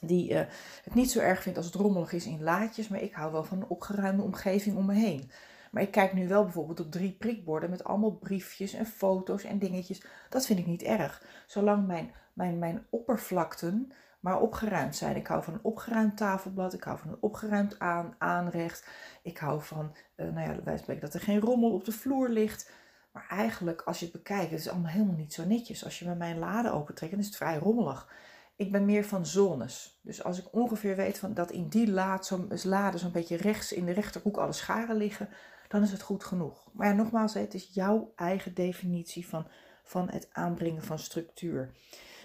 die 0.00 0.32
uh, 0.32 0.40
het 0.84 0.94
niet 0.94 1.10
zo 1.10 1.20
erg 1.20 1.42
vindt 1.42 1.58
als 1.58 1.66
het 1.66 1.74
rommelig 1.74 2.12
is 2.12 2.26
in 2.26 2.42
laadjes, 2.42 2.88
maar 2.88 3.02
ik 3.02 3.14
hou 3.14 3.32
wel 3.32 3.44
van 3.44 3.58
een 3.58 3.68
opgeruimde 3.68 4.22
omgeving 4.22 4.76
om 4.76 4.86
me 4.86 4.94
heen. 4.94 5.30
Maar 5.70 5.82
ik 5.82 5.90
kijk 5.90 6.12
nu 6.12 6.28
wel 6.28 6.42
bijvoorbeeld 6.42 6.80
op 6.80 6.90
drie 6.90 7.12
prikborden 7.12 7.70
met 7.70 7.84
allemaal 7.84 8.16
briefjes 8.16 8.72
en 8.72 8.86
foto's 8.86 9.44
en 9.44 9.58
dingetjes. 9.58 10.04
Dat 10.28 10.46
vind 10.46 10.58
ik 10.58 10.66
niet 10.66 10.82
erg. 10.82 11.24
Zolang 11.46 11.86
mijn, 11.86 12.12
mijn, 12.32 12.58
mijn 12.58 12.86
oppervlakten 12.90 13.92
maar 14.20 14.40
opgeruimd 14.40 14.96
zijn. 14.96 15.16
Ik 15.16 15.26
hou 15.26 15.42
van 15.42 15.54
een 15.54 15.64
opgeruimd 15.64 16.16
tafelblad. 16.16 16.72
Ik 16.72 16.82
hou 16.82 16.98
van 16.98 17.10
een 17.10 17.16
opgeruimd 17.20 17.78
aan, 17.78 18.14
aanrecht. 18.18 18.88
Ik 19.22 19.38
hou 19.38 19.62
van, 19.62 19.94
uh, 20.16 20.32
nou 20.32 20.50
ja, 20.50 20.62
wij 20.62 20.78
spreken 20.78 21.02
dat 21.02 21.14
er 21.14 21.20
geen 21.20 21.40
rommel 21.40 21.72
op 21.72 21.84
de 21.84 21.92
vloer 21.92 22.28
ligt. 22.28 22.72
Maar 23.14 23.26
eigenlijk, 23.28 23.82
als 23.82 23.98
je 23.98 24.04
het 24.04 24.14
bekijkt, 24.14 24.50
het 24.50 24.60
is 24.60 24.68
allemaal 24.68 24.90
helemaal 24.90 25.14
niet 25.14 25.34
zo 25.34 25.44
netjes. 25.44 25.84
Als 25.84 25.98
je 25.98 26.06
met 26.06 26.18
mijn 26.18 26.38
lade 26.38 26.70
opentrekt, 26.70 27.12
dan 27.12 27.20
is 27.20 27.26
het 27.26 27.36
vrij 27.36 27.56
rommelig. 27.56 28.08
Ik 28.56 28.72
ben 28.72 28.84
meer 28.84 29.04
van 29.04 29.26
zones. 29.26 30.00
Dus 30.02 30.24
als 30.24 30.38
ik 30.38 30.52
ongeveer 30.52 30.96
weet 30.96 31.18
van 31.18 31.34
dat 31.34 31.50
in 31.50 31.68
die 31.68 31.90
laad, 31.90 32.38
lade 32.64 32.98
zo'n 32.98 33.12
beetje 33.12 33.36
rechts 33.36 33.72
in 33.72 33.84
de 33.84 33.92
rechterhoek 33.92 34.36
alle 34.36 34.52
scharen 34.52 34.96
liggen, 34.96 35.28
dan 35.68 35.82
is 35.82 35.92
het 35.92 36.02
goed 36.02 36.24
genoeg. 36.24 36.68
Maar 36.72 36.86
ja, 36.86 36.92
nogmaals, 36.92 37.34
het 37.34 37.54
is 37.54 37.70
jouw 37.72 38.12
eigen 38.16 38.54
definitie 38.54 39.28
van, 39.28 39.46
van 39.82 40.10
het 40.10 40.28
aanbrengen 40.32 40.82
van 40.82 40.98
structuur. 40.98 41.74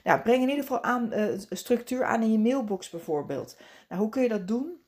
Nou, 0.03 0.21
breng 0.21 0.41
in 0.41 0.49
ieder 0.49 0.65
geval 0.65 1.01
uh, 1.01 1.39
structuur 1.49 2.03
aan 2.03 2.21
in 2.21 2.31
je 2.31 2.39
mailbox 2.39 2.89
bijvoorbeeld. 2.89 3.57
Nou, 3.89 4.01
hoe 4.01 4.11
kun 4.11 4.21
je 4.21 4.29
dat 4.29 4.47
doen? 4.47 4.83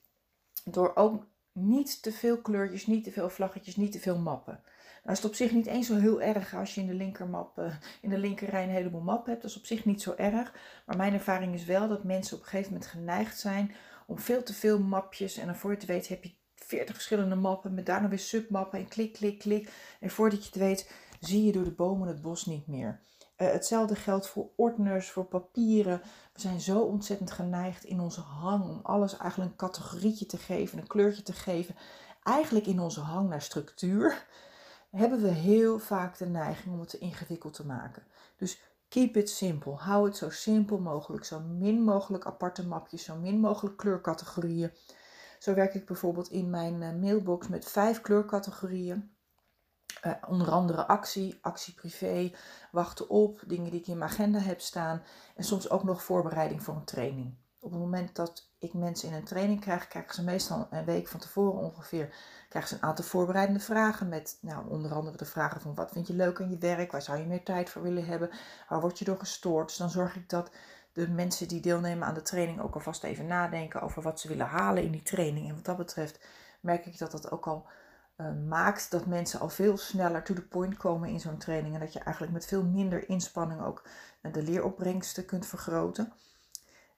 Door 0.65 0.95
ook 0.95 1.27
niet 1.51 2.01
te 2.01 2.11
veel 2.11 2.41
kleurtjes, 2.41 2.87
niet 2.87 3.03
te 3.03 3.11
veel 3.11 3.29
vlaggetjes, 3.29 3.75
niet 3.75 3.91
te 3.91 3.99
veel 3.99 4.17
mappen. 4.17 4.63
Nou 5.01 5.15
is 5.15 5.21
het 5.21 5.31
op 5.31 5.35
zich 5.35 5.51
niet 5.51 5.65
eens 5.65 5.87
zo 5.87 5.95
heel 5.95 6.21
erg 6.21 6.55
als 6.55 6.75
je 6.75 6.81
in 6.81 6.87
de 6.87 6.93
linkermap, 6.93 7.59
uh, 7.59 7.73
in 8.01 8.09
de 8.09 8.17
linkerrij 8.17 8.63
een 8.63 8.69
heleboel 8.69 9.01
mappen 9.01 9.29
hebt. 9.29 9.41
Dat 9.41 9.51
is 9.51 9.57
op 9.57 9.65
zich 9.65 9.85
niet 9.85 10.01
zo 10.01 10.13
erg. 10.17 10.53
Maar 10.85 10.97
mijn 10.97 11.13
ervaring 11.13 11.53
is 11.53 11.65
wel 11.65 11.87
dat 11.87 12.03
mensen 12.03 12.37
op 12.37 12.43
een 12.43 12.49
gegeven 12.49 12.71
moment 12.71 12.89
geneigd 12.89 13.39
zijn 13.39 13.75
om 14.07 14.19
veel 14.19 14.43
te 14.43 14.53
veel 14.53 14.79
mapjes. 14.79 15.37
En 15.37 15.45
dan 15.45 15.55
voor 15.55 15.71
je 15.71 15.77
het 15.77 15.85
weet 15.85 16.07
heb 16.07 16.23
je 16.23 16.33
40 16.55 16.95
verschillende 16.95 17.35
mappen 17.35 17.73
met 17.73 17.85
daarna 17.85 18.07
weer 18.07 18.19
submappen 18.19 18.79
en 18.79 18.87
klik, 18.87 19.13
klik, 19.13 19.39
klik. 19.39 19.71
En 19.99 20.09
voordat 20.09 20.39
je 20.39 20.45
het 20.45 20.55
weet 20.55 20.91
zie 21.19 21.45
je 21.45 21.51
door 21.51 21.63
de 21.63 21.71
bomen 21.71 22.07
het 22.07 22.21
bos 22.21 22.45
niet 22.45 22.67
meer. 22.67 22.99
Uh, 23.37 23.51
hetzelfde 23.51 23.95
geldt 23.95 24.27
voor 24.27 24.49
ordners, 24.55 25.09
voor 25.09 25.25
papieren. 25.25 26.01
We 26.33 26.41
zijn 26.41 26.61
zo 26.61 26.79
ontzettend 26.79 27.31
geneigd 27.31 27.83
in 27.83 27.99
onze 27.99 28.21
hang 28.21 28.63
om 28.63 28.79
alles 28.83 29.17
eigenlijk 29.17 29.51
een 29.51 29.57
categorietje 29.57 30.25
te 30.25 30.37
geven, 30.37 30.77
een 30.77 30.87
kleurtje 30.87 31.23
te 31.23 31.33
geven. 31.33 31.75
Eigenlijk 32.23 32.65
in 32.65 32.79
onze 32.79 32.99
hang 32.99 33.29
naar 33.29 33.41
structuur 33.41 34.27
hebben 34.91 35.21
we 35.21 35.29
heel 35.29 35.79
vaak 35.79 36.17
de 36.17 36.25
neiging 36.25 36.73
om 36.73 36.79
het 36.79 36.89
te 36.89 36.97
ingewikkeld 36.97 37.53
te 37.53 37.65
maken. 37.65 38.03
Dus 38.37 38.61
keep 38.87 39.17
it 39.17 39.29
simple. 39.29 39.73
Hou 39.73 40.05
het 40.05 40.17
zo 40.17 40.29
simpel 40.29 40.79
mogelijk. 40.79 41.23
Zo 41.23 41.39
min 41.39 41.83
mogelijk 41.83 42.25
aparte 42.25 42.67
mapjes, 42.67 43.03
zo 43.03 43.15
min 43.15 43.39
mogelijk 43.39 43.77
kleurcategorieën. 43.77 44.71
Zo 45.39 45.53
werk 45.53 45.73
ik 45.73 45.85
bijvoorbeeld 45.85 46.29
in 46.29 46.49
mijn 46.49 46.81
eh, 46.81 46.93
mailbox 46.93 47.47
met 47.47 47.65
vijf 47.65 48.01
kleurcategorieën. 48.01 49.11
Uh, 50.05 50.13
onder 50.27 50.49
andere 50.49 50.87
actie, 50.87 51.37
actie 51.41 51.73
privé, 51.73 52.31
wachten 52.71 53.09
op, 53.09 53.43
dingen 53.47 53.71
die 53.71 53.79
ik 53.79 53.87
in 53.87 53.97
mijn 53.97 54.11
agenda 54.11 54.39
heb 54.39 54.61
staan. 54.61 55.03
En 55.35 55.43
soms 55.43 55.69
ook 55.69 55.83
nog 55.83 56.03
voorbereiding 56.03 56.63
voor 56.63 56.75
een 56.75 56.83
training. 56.83 57.35
Op 57.63 57.71
het 57.71 57.79
moment 57.79 58.15
dat 58.15 58.49
ik 58.57 58.73
mensen 58.73 59.09
in 59.09 59.13
een 59.13 59.23
training 59.23 59.59
krijg, 59.59 59.87
krijgen 59.87 60.13
ze 60.13 60.23
meestal 60.23 60.67
een 60.71 60.85
week 60.85 61.07
van 61.07 61.19
tevoren 61.19 61.59
ongeveer 61.59 62.13
krijgen 62.49 62.69
ze 62.69 62.75
een 62.75 62.89
aantal 62.89 63.05
voorbereidende 63.05 63.59
vragen 63.59 64.09
met 64.09 64.37
nou, 64.41 64.69
onder 64.69 64.93
andere 64.93 65.17
de 65.17 65.25
vragen 65.25 65.61
van 65.61 65.75
wat 65.75 65.91
vind 65.91 66.07
je 66.07 66.13
leuk 66.13 66.41
aan 66.41 66.49
je 66.49 66.57
werk, 66.57 66.91
waar 66.91 67.01
zou 67.01 67.19
je 67.19 67.25
meer 67.25 67.43
tijd 67.43 67.69
voor 67.69 67.81
willen 67.81 68.05
hebben, 68.05 68.29
waar 68.69 68.81
word 68.81 68.99
je 68.99 69.05
door 69.05 69.19
gestoord. 69.19 69.67
Dus 69.67 69.77
dan 69.77 69.89
zorg 69.89 70.15
ik 70.15 70.29
dat 70.29 70.51
de 70.93 71.09
mensen 71.09 71.47
die 71.47 71.61
deelnemen 71.61 72.07
aan 72.07 72.13
de 72.13 72.21
training 72.21 72.61
ook 72.61 72.73
alvast 72.73 73.03
even 73.03 73.25
nadenken 73.25 73.81
over 73.81 74.01
wat 74.01 74.19
ze 74.19 74.27
willen 74.27 74.45
halen 74.45 74.83
in 74.83 74.91
die 74.91 75.03
training. 75.03 75.49
En 75.49 75.55
wat 75.55 75.65
dat 75.65 75.77
betreft 75.77 76.19
merk 76.61 76.85
ik 76.85 76.97
dat 76.97 77.11
dat 77.11 77.31
ook 77.31 77.47
al 77.47 77.67
maakt 78.47 78.91
dat 78.91 79.05
mensen 79.05 79.39
al 79.39 79.49
veel 79.49 79.77
sneller 79.77 80.23
to 80.23 80.33
the 80.33 80.47
point 80.47 80.77
komen 80.77 81.09
in 81.09 81.19
zo'n 81.19 81.37
training. 81.37 81.73
En 81.73 81.79
dat 81.79 81.93
je 81.93 81.99
eigenlijk 81.99 82.33
met 82.33 82.45
veel 82.45 82.63
minder 82.63 83.09
inspanning 83.09 83.61
ook 83.61 83.87
de 84.21 84.43
leeropbrengsten 84.43 85.25
kunt 85.25 85.45
vergroten. 85.45 86.13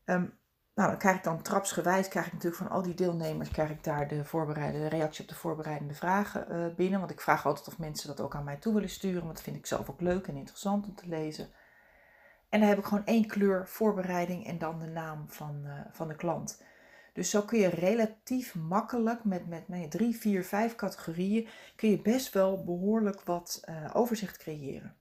Ehm, 0.06 0.26
nou, 0.76 0.90
dan 0.90 0.98
krijg 0.98 1.16
ik 1.16 1.24
dan 1.24 1.42
trapsgewijs, 1.42 2.08
krijg 2.08 2.26
ik 2.26 2.34
natuurlijk 2.34 2.62
van 2.62 2.72
al 2.72 2.82
die 2.82 2.94
deelnemers, 2.94 3.50
krijg 3.50 3.70
ik 3.70 3.84
daar 3.84 4.08
de, 4.08 4.26
voorbereide, 4.26 4.88
reactie 4.88 5.24
op 5.24 5.30
de 5.30 5.36
voorbereidende 5.36 5.94
vragen 5.94 6.46
uh, 6.52 6.76
binnen. 6.76 7.00
Want 7.00 7.12
ik 7.12 7.22
vraag 7.22 7.46
altijd 7.46 7.68
of 7.68 7.78
mensen 7.78 8.08
dat 8.08 8.20
ook 8.20 8.36
aan 8.36 8.44
mij 8.44 8.56
toe 8.56 8.74
willen 8.74 8.90
sturen, 8.90 9.22
want 9.24 9.34
dat 9.34 9.44
vind 9.44 9.56
ik 9.56 9.66
zelf 9.66 9.90
ook 9.90 10.02
leuk 10.02 10.28
en 10.28 10.36
interessant 10.36 10.86
om 10.86 10.96
te 10.96 11.08
lezen. 11.08 11.50
En 12.50 12.60
dan 12.60 12.70
heb 12.70 12.78
ik 12.78 12.86
gewoon 12.86 13.06
één 13.06 13.28
kleur 13.28 13.68
voorbereiding 13.68 14.48
en 14.48 14.58
dan 14.58 14.80
de 14.80 14.86
naam 14.86 15.26
van, 15.28 15.62
uh, 15.66 15.72
van 15.92 16.08
de 16.08 16.16
klant. 16.16 16.62
Dus 17.14 17.30
zo 17.30 17.42
kun 17.42 17.60
je 17.60 17.68
relatief 17.68 18.56
makkelijk 18.56 19.24
met, 19.24 19.48
met 19.48 19.68
nee, 19.68 19.88
drie, 19.88 20.16
vier, 20.16 20.44
vijf 20.44 20.76
categorieën, 20.76 21.48
kun 21.76 21.90
je 21.90 22.02
best 22.02 22.34
wel 22.34 22.64
behoorlijk 22.64 23.22
wat 23.22 23.64
uh, 23.70 23.90
overzicht 23.94 24.38
creëren. 24.38 24.96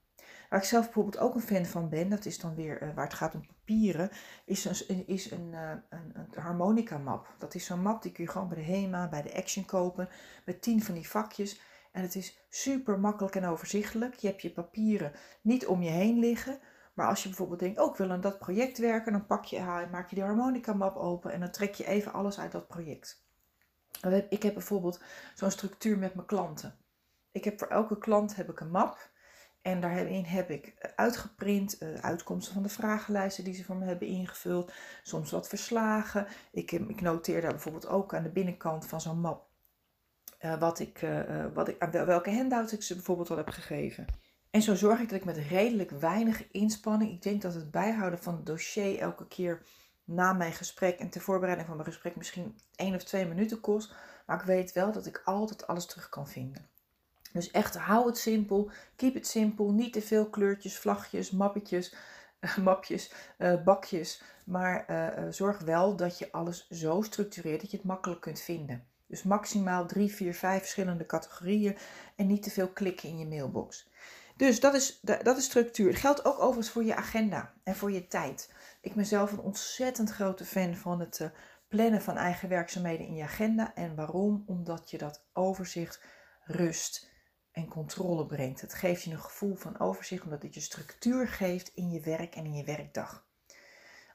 Waar 0.52 0.60
ik 0.60 0.66
zelf 0.66 0.84
bijvoorbeeld 0.84 1.18
ook 1.18 1.34
een 1.34 1.40
fan 1.40 1.64
van 1.64 1.88
ben, 1.88 2.08
dat 2.08 2.24
is 2.24 2.38
dan 2.38 2.54
weer 2.54 2.82
uh, 2.82 2.94
waar 2.94 3.04
het 3.04 3.14
gaat 3.14 3.34
om 3.34 3.46
papieren, 3.46 4.10
is 4.44 4.64
een, 4.64 5.06
is 5.06 5.30
een, 5.30 5.52
uh, 5.52 5.70
een, 5.88 6.12
een 6.14 6.42
harmonica 6.42 6.98
map. 6.98 7.34
Dat 7.38 7.54
is 7.54 7.64
zo'n 7.64 7.82
map 7.82 8.02
die 8.02 8.12
kun 8.12 8.24
je 8.24 8.30
gewoon 8.30 8.48
bij 8.48 8.58
de 8.58 8.64
HEMA, 8.64 9.08
bij 9.08 9.22
de 9.22 9.34
Action 9.34 9.64
kopen, 9.64 10.08
met 10.44 10.62
tien 10.62 10.82
van 10.82 10.94
die 10.94 11.08
vakjes. 11.08 11.60
En 11.92 12.02
het 12.02 12.14
is 12.14 12.44
super 12.48 13.00
makkelijk 13.00 13.34
en 13.34 13.44
overzichtelijk. 13.44 14.14
Je 14.14 14.26
hebt 14.26 14.42
je 14.42 14.52
papieren 14.52 15.12
niet 15.42 15.66
om 15.66 15.82
je 15.82 15.90
heen 15.90 16.18
liggen. 16.18 16.58
Maar 16.94 17.08
als 17.08 17.22
je 17.22 17.28
bijvoorbeeld 17.28 17.60
denkt, 17.60 17.80
oh 17.80 17.90
ik 17.90 17.96
wil 17.96 18.10
aan 18.10 18.20
dat 18.20 18.38
project 18.38 18.78
werken, 18.78 19.12
dan 19.12 19.26
pak 19.26 19.44
je, 19.44 19.86
maak 19.90 20.10
je 20.10 20.16
de 20.16 20.22
harmonica 20.22 20.72
map 20.72 20.96
open 20.96 21.32
en 21.32 21.40
dan 21.40 21.50
trek 21.50 21.74
je 21.74 21.86
even 21.86 22.12
alles 22.12 22.38
uit 22.38 22.52
dat 22.52 22.68
project. 22.68 23.24
Ik 24.28 24.42
heb 24.42 24.54
bijvoorbeeld 24.54 25.00
zo'n 25.34 25.50
structuur 25.50 25.98
met 25.98 26.14
mijn 26.14 26.26
klanten. 26.26 26.76
Ik 27.30 27.44
heb 27.44 27.58
voor 27.58 27.68
elke 27.68 27.98
klant 27.98 28.36
heb 28.36 28.50
ik 28.50 28.60
een 28.60 28.70
map. 28.70 29.10
En 29.62 29.80
daarin 29.80 30.24
heb 30.24 30.50
ik 30.50 30.92
uitgeprint 30.96 31.82
uh, 31.82 31.94
uitkomsten 31.94 32.54
van 32.54 32.62
de 32.62 32.68
vragenlijsten 32.68 33.44
die 33.44 33.54
ze 33.54 33.64
voor 33.64 33.76
me 33.76 33.84
hebben 33.84 34.08
ingevuld. 34.08 34.72
Soms 35.02 35.30
wat 35.30 35.48
verslagen. 35.48 36.26
Ik, 36.52 36.72
ik 36.72 37.00
noteer 37.00 37.40
daar 37.40 37.50
bijvoorbeeld 37.50 37.86
ook 37.86 38.14
aan 38.14 38.22
de 38.22 38.32
binnenkant 38.32 38.86
van 38.86 39.00
zo'n 39.00 39.20
map 39.20 39.50
wat 40.58 40.78
ik, 40.78 41.06
wat 41.54 41.68
ik, 41.68 41.76
welke 41.90 42.34
handouts 42.34 42.72
ik 42.72 42.82
ze 42.82 42.94
bijvoorbeeld 42.94 43.30
al 43.30 43.36
heb 43.36 43.48
gegeven. 43.48 44.06
En 44.50 44.62
zo 44.62 44.74
zorg 44.74 45.00
ik 45.00 45.08
dat 45.08 45.18
ik 45.18 45.24
met 45.24 45.36
redelijk 45.36 45.90
weinig 45.90 46.50
inspanning, 46.50 47.10
ik 47.10 47.22
denk 47.22 47.42
dat 47.42 47.54
het 47.54 47.70
bijhouden 47.70 48.18
van 48.18 48.34
het 48.34 48.46
dossier 48.46 48.98
elke 48.98 49.26
keer 49.28 49.62
na 50.04 50.32
mijn 50.32 50.52
gesprek 50.52 50.98
en 50.98 51.10
ter 51.10 51.20
voorbereiding 51.20 51.68
van 51.68 51.76
mijn 51.76 51.88
gesprek 51.88 52.16
misschien 52.16 52.58
één 52.76 52.94
of 52.94 53.04
twee 53.04 53.26
minuten 53.26 53.60
kost. 53.60 53.94
Maar 54.26 54.40
ik 54.40 54.46
weet 54.46 54.72
wel 54.72 54.92
dat 54.92 55.06
ik 55.06 55.22
altijd 55.24 55.66
alles 55.66 55.86
terug 55.86 56.08
kan 56.08 56.28
vinden. 56.28 56.70
Dus 57.32 57.50
echt 57.50 57.76
hou 57.76 58.06
het 58.06 58.18
simpel, 58.18 58.70
keep 58.96 59.14
het 59.14 59.26
simpel, 59.26 59.72
niet 59.72 59.92
te 59.92 60.02
veel 60.02 60.30
kleurtjes, 60.30 60.78
vlagjes, 60.78 61.30
mappetjes, 61.30 61.94
mapjes, 62.62 63.12
uh, 63.38 63.62
bakjes. 63.62 64.22
Maar 64.44 64.86
uh, 64.90 65.32
zorg 65.32 65.58
wel 65.58 65.96
dat 65.96 66.18
je 66.18 66.32
alles 66.32 66.68
zo 66.70 67.02
structureert 67.02 67.60
dat 67.60 67.70
je 67.70 67.76
het 67.76 67.86
makkelijk 67.86 68.20
kunt 68.20 68.40
vinden. 68.40 68.86
Dus 69.06 69.22
maximaal 69.22 69.86
drie, 69.86 70.14
vier, 70.14 70.34
vijf 70.34 70.60
verschillende 70.60 71.06
categorieën 71.06 71.76
en 72.16 72.26
niet 72.26 72.42
te 72.42 72.50
veel 72.50 72.68
klikken 72.68 73.08
in 73.08 73.18
je 73.18 73.26
mailbox. 73.26 73.90
Dus 74.36 74.60
dat 74.60 74.74
is, 74.74 75.00
dat 75.00 75.36
is 75.36 75.44
structuur. 75.44 75.88
Het 75.88 76.00
geldt 76.00 76.24
ook 76.24 76.38
overigens 76.38 76.70
voor 76.70 76.84
je 76.84 76.96
agenda 76.96 77.52
en 77.62 77.76
voor 77.76 77.92
je 77.92 78.06
tijd. 78.06 78.52
Ik 78.80 78.94
ben 78.94 79.06
zelf 79.06 79.32
een 79.32 79.40
ontzettend 79.40 80.10
grote 80.10 80.44
fan 80.44 80.74
van 80.74 81.00
het 81.00 81.30
plannen 81.68 82.02
van 82.02 82.16
eigen 82.16 82.48
werkzaamheden 82.48 83.06
in 83.06 83.14
je 83.14 83.22
agenda. 83.22 83.74
En 83.74 83.94
waarom? 83.94 84.44
Omdat 84.46 84.90
je 84.90 84.98
dat 84.98 85.24
overzicht, 85.32 86.00
rust 86.44 87.10
en 87.52 87.68
controle 87.68 88.26
brengt. 88.26 88.60
Het 88.60 88.74
geeft 88.74 89.02
je 89.02 89.10
een 89.10 89.18
gevoel 89.18 89.54
van 89.54 89.80
overzicht 89.80 90.24
omdat 90.24 90.42
het 90.42 90.54
je 90.54 90.60
structuur 90.60 91.28
geeft 91.28 91.72
in 91.74 91.90
je 91.90 92.00
werk 92.00 92.34
en 92.34 92.44
in 92.44 92.54
je 92.54 92.64
werkdag. 92.64 93.26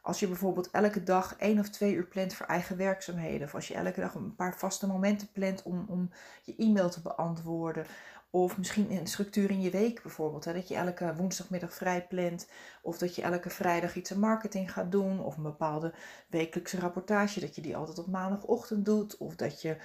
Als 0.02 0.20
je 0.20 0.28
bijvoorbeeld 0.28 0.72
elke 0.72 1.04
dag 1.04 1.36
één 1.38 1.60
of 1.60 1.70
twee 1.70 1.94
uur 1.94 2.08
plant 2.08 2.34
voor 2.34 2.46
eigen 2.46 2.78
werkzaamheden, 2.78 3.48
of 3.48 3.56
als 3.56 3.68
je 3.68 3.74
elke 3.74 4.00
dag 4.00 4.14
een 4.16 4.36
paar 4.36 4.58
vaste 4.58 4.88
momenten 4.88 5.32
plant 5.32 5.64
om, 5.64 5.86
om 5.88 6.10
je 6.44 6.56
e-mail 6.56 6.90
te 6.90 7.02
beantwoorden, 7.02 7.86
of 8.30 8.58
misschien 8.58 8.92
een 8.92 9.08
structuur 9.08 9.50
in 9.50 9.62
je 9.62 9.70
week 9.70 10.02
bijvoorbeeld, 10.02 10.46
hè, 10.46 10.54
dat 10.54 10.68
je 10.68 10.76
elke 10.76 11.16
woensdagmiddag 11.16 11.74
vrij 11.74 12.08
plant, 12.08 12.50
of 12.82 12.98
dat 12.98 13.16
je 13.16 13.22
elke 13.22 13.50
vrijdag 13.50 13.96
iets 13.96 14.12
aan 14.12 14.20
marketing 14.20 14.72
gaat 14.72 14.92
doen, 14.92 15.24
of 15.24 15.38
een 15.38 15.44
bepaalde 15.44 15.94
wekelijkse 16.30 16.80
rapportage, 16.80 17.40
dat 17.40 17.56
je 17.56 17.62
die 17.62 17.76
altijd 17.76 17.98
op 17.98 18.08
maandagochtend 18.08 18.86
doet, 18.86 19.18
of 19.18 19.36
dat 19.36 19.62
je 19.62 19.78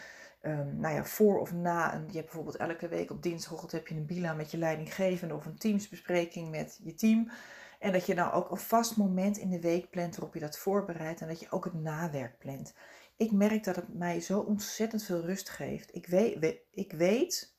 um, 0.42 0.76
nou 0.80 0.94
ja, 0.94 1.04
voor 1.04 1.40
of 1.40 1.52
na, 1.52 1.94
een, 1.94 2.06
je 2.06 2.16
hebt 2.16 2.24
bijvoorbeeld 2.24 2.56
elke 2.56 2.88
week 2.88 3.10
op 3.10 3.22
dinsdagochtend 3.22 3.72
heb 3.72 3.86
je 3.86 3.94
een 3.94 4.06
bila 4.06 4.32
met 4.32 4.50
je 4.50 4.58
leidinggevende 4.58 5.34
of 5.34 5.46
een 5.46 5.58
teamsbespreking 5.58 6.50
met 6.50 6.80
je 6.82 6.94
team. 6.94 7.30
En 7.78 7.92
dat 7.92 8.06
je 8.06 8.14
dan 8.14 8.30
ook 8.30 8.50
een 8.50 8.56
vast 8.56 8.96
moment 8.96 9.36
in 9.36 9.50
de 9.50 9.60
week 9.60 9.90
plant 9.90 10.16
waarop 10.16 10.34
je 10.34 10.40
dat 10.40 10.58
voorbereidt 10.58 11.20
en 11.20 11.28
dat 11.28 11.40
je 11.40 11.50
ook 11.50 11.64
het 11.64 11.74
nawerk 11.74 12.38
plant. 12.38 12.74
Ik 13.16 13.32
merk 13.32 13.64
dat 13.64 13.76
het 13.76 13.94
mij 13.94 14.20
zo 14.20 14.38
ontzettend 14.38 15.04
veel 15.04 15.20
rust 15.20 15.48
geeft. 15.48 15.94
Ik 15.94 16.06
weet, 16.06 16.56
ik 16.70 16.92
weet 16.92 17.54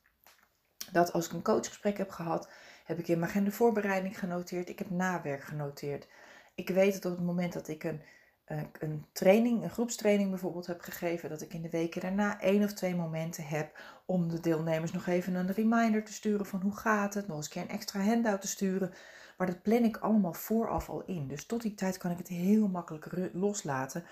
dat 0.92 1.12
als 1.12 1.26
ik 1.26 1.32
een 1.32 1.44
coachgesprek 1.44 1.98
heb 1.98 2.10
gehad, 2.10 2.50
heb 2.84 3.00
ik 3.00 3.08
in 3.08 3.20
mijn 3.20 3.32
agenda 3.32 3.52
voorbereiding 3.52 4.20
genoteerd. 4.20 4.70
Ik 4.70 4.80
heb 4.80 4.90
nawerk 4.90 5.44
genoteerd. 5.44 6.08
Ik 6.56 6.70
weet 6.70 6.94
dat 6.94 7.12
op 7.12 7.18
het 7.18 7.26
moment 7.26 7.54
dat 7.54 7.68
ik 7.68 7.84
een 7.84 8.02
een 8.80 9.06
training, 9.12 9.64
een 9.64 9.70
groepstraining 9.70 10.30
bijvoorbeeld 10.30 10.68
heb 10.68 10.82
gegeven, 10.82 11.30
dat 11.30 11.42
ik 11.42 11.54
in 11.54 11.62
de 11.62 11.70
weken 11.70 12.02
daarna 12.02 12.42
één 12.42 12.64
of 12.64 12.74
twee 12.74 12.96
momenten 12.96 13.48
heb 13.48 13.80
om 14.06 14.30
de 14.30 14.40
deelnemers 14.40 14.92
nog 14.92 15.08
even 15.08 15.36
een 15.36 15.52
reminder 15.52 16.04
te 16.04 16.14
sturen 16.14 16.46
van 16.46 16.62
hoe 16.62 16.78
gaat 16.78 17.14
het, 17.14 17.28
nog 17.28 17.38
eens 17.38 17.46
een 17.46 17.52
keer 17.52 17.62
een 17.62 17.78
extra 17.78 18.02
handout 18.02 18.42
te 18.42 18.48
sturen. 18.48 18.94
Maar 19.38 19.48
dat 19.48 19.62
plan 19.62 19.84
ik 19.84 19.98
allemaal 19.98 20.34
vooraf 20.34 20.90
al 20.90 21.04
in. 21.06 21.28
Dus 21.28 21.46
tot 21.46 21.62
die 21.62 21.74
tijd 21.74 21.98
kan 21.98 22.12
ik 22.12 22.18
het 22.18 22.28
heel 22.28 22.68
makkelijk 22.68 23.30
loslaten. 23.34 24.06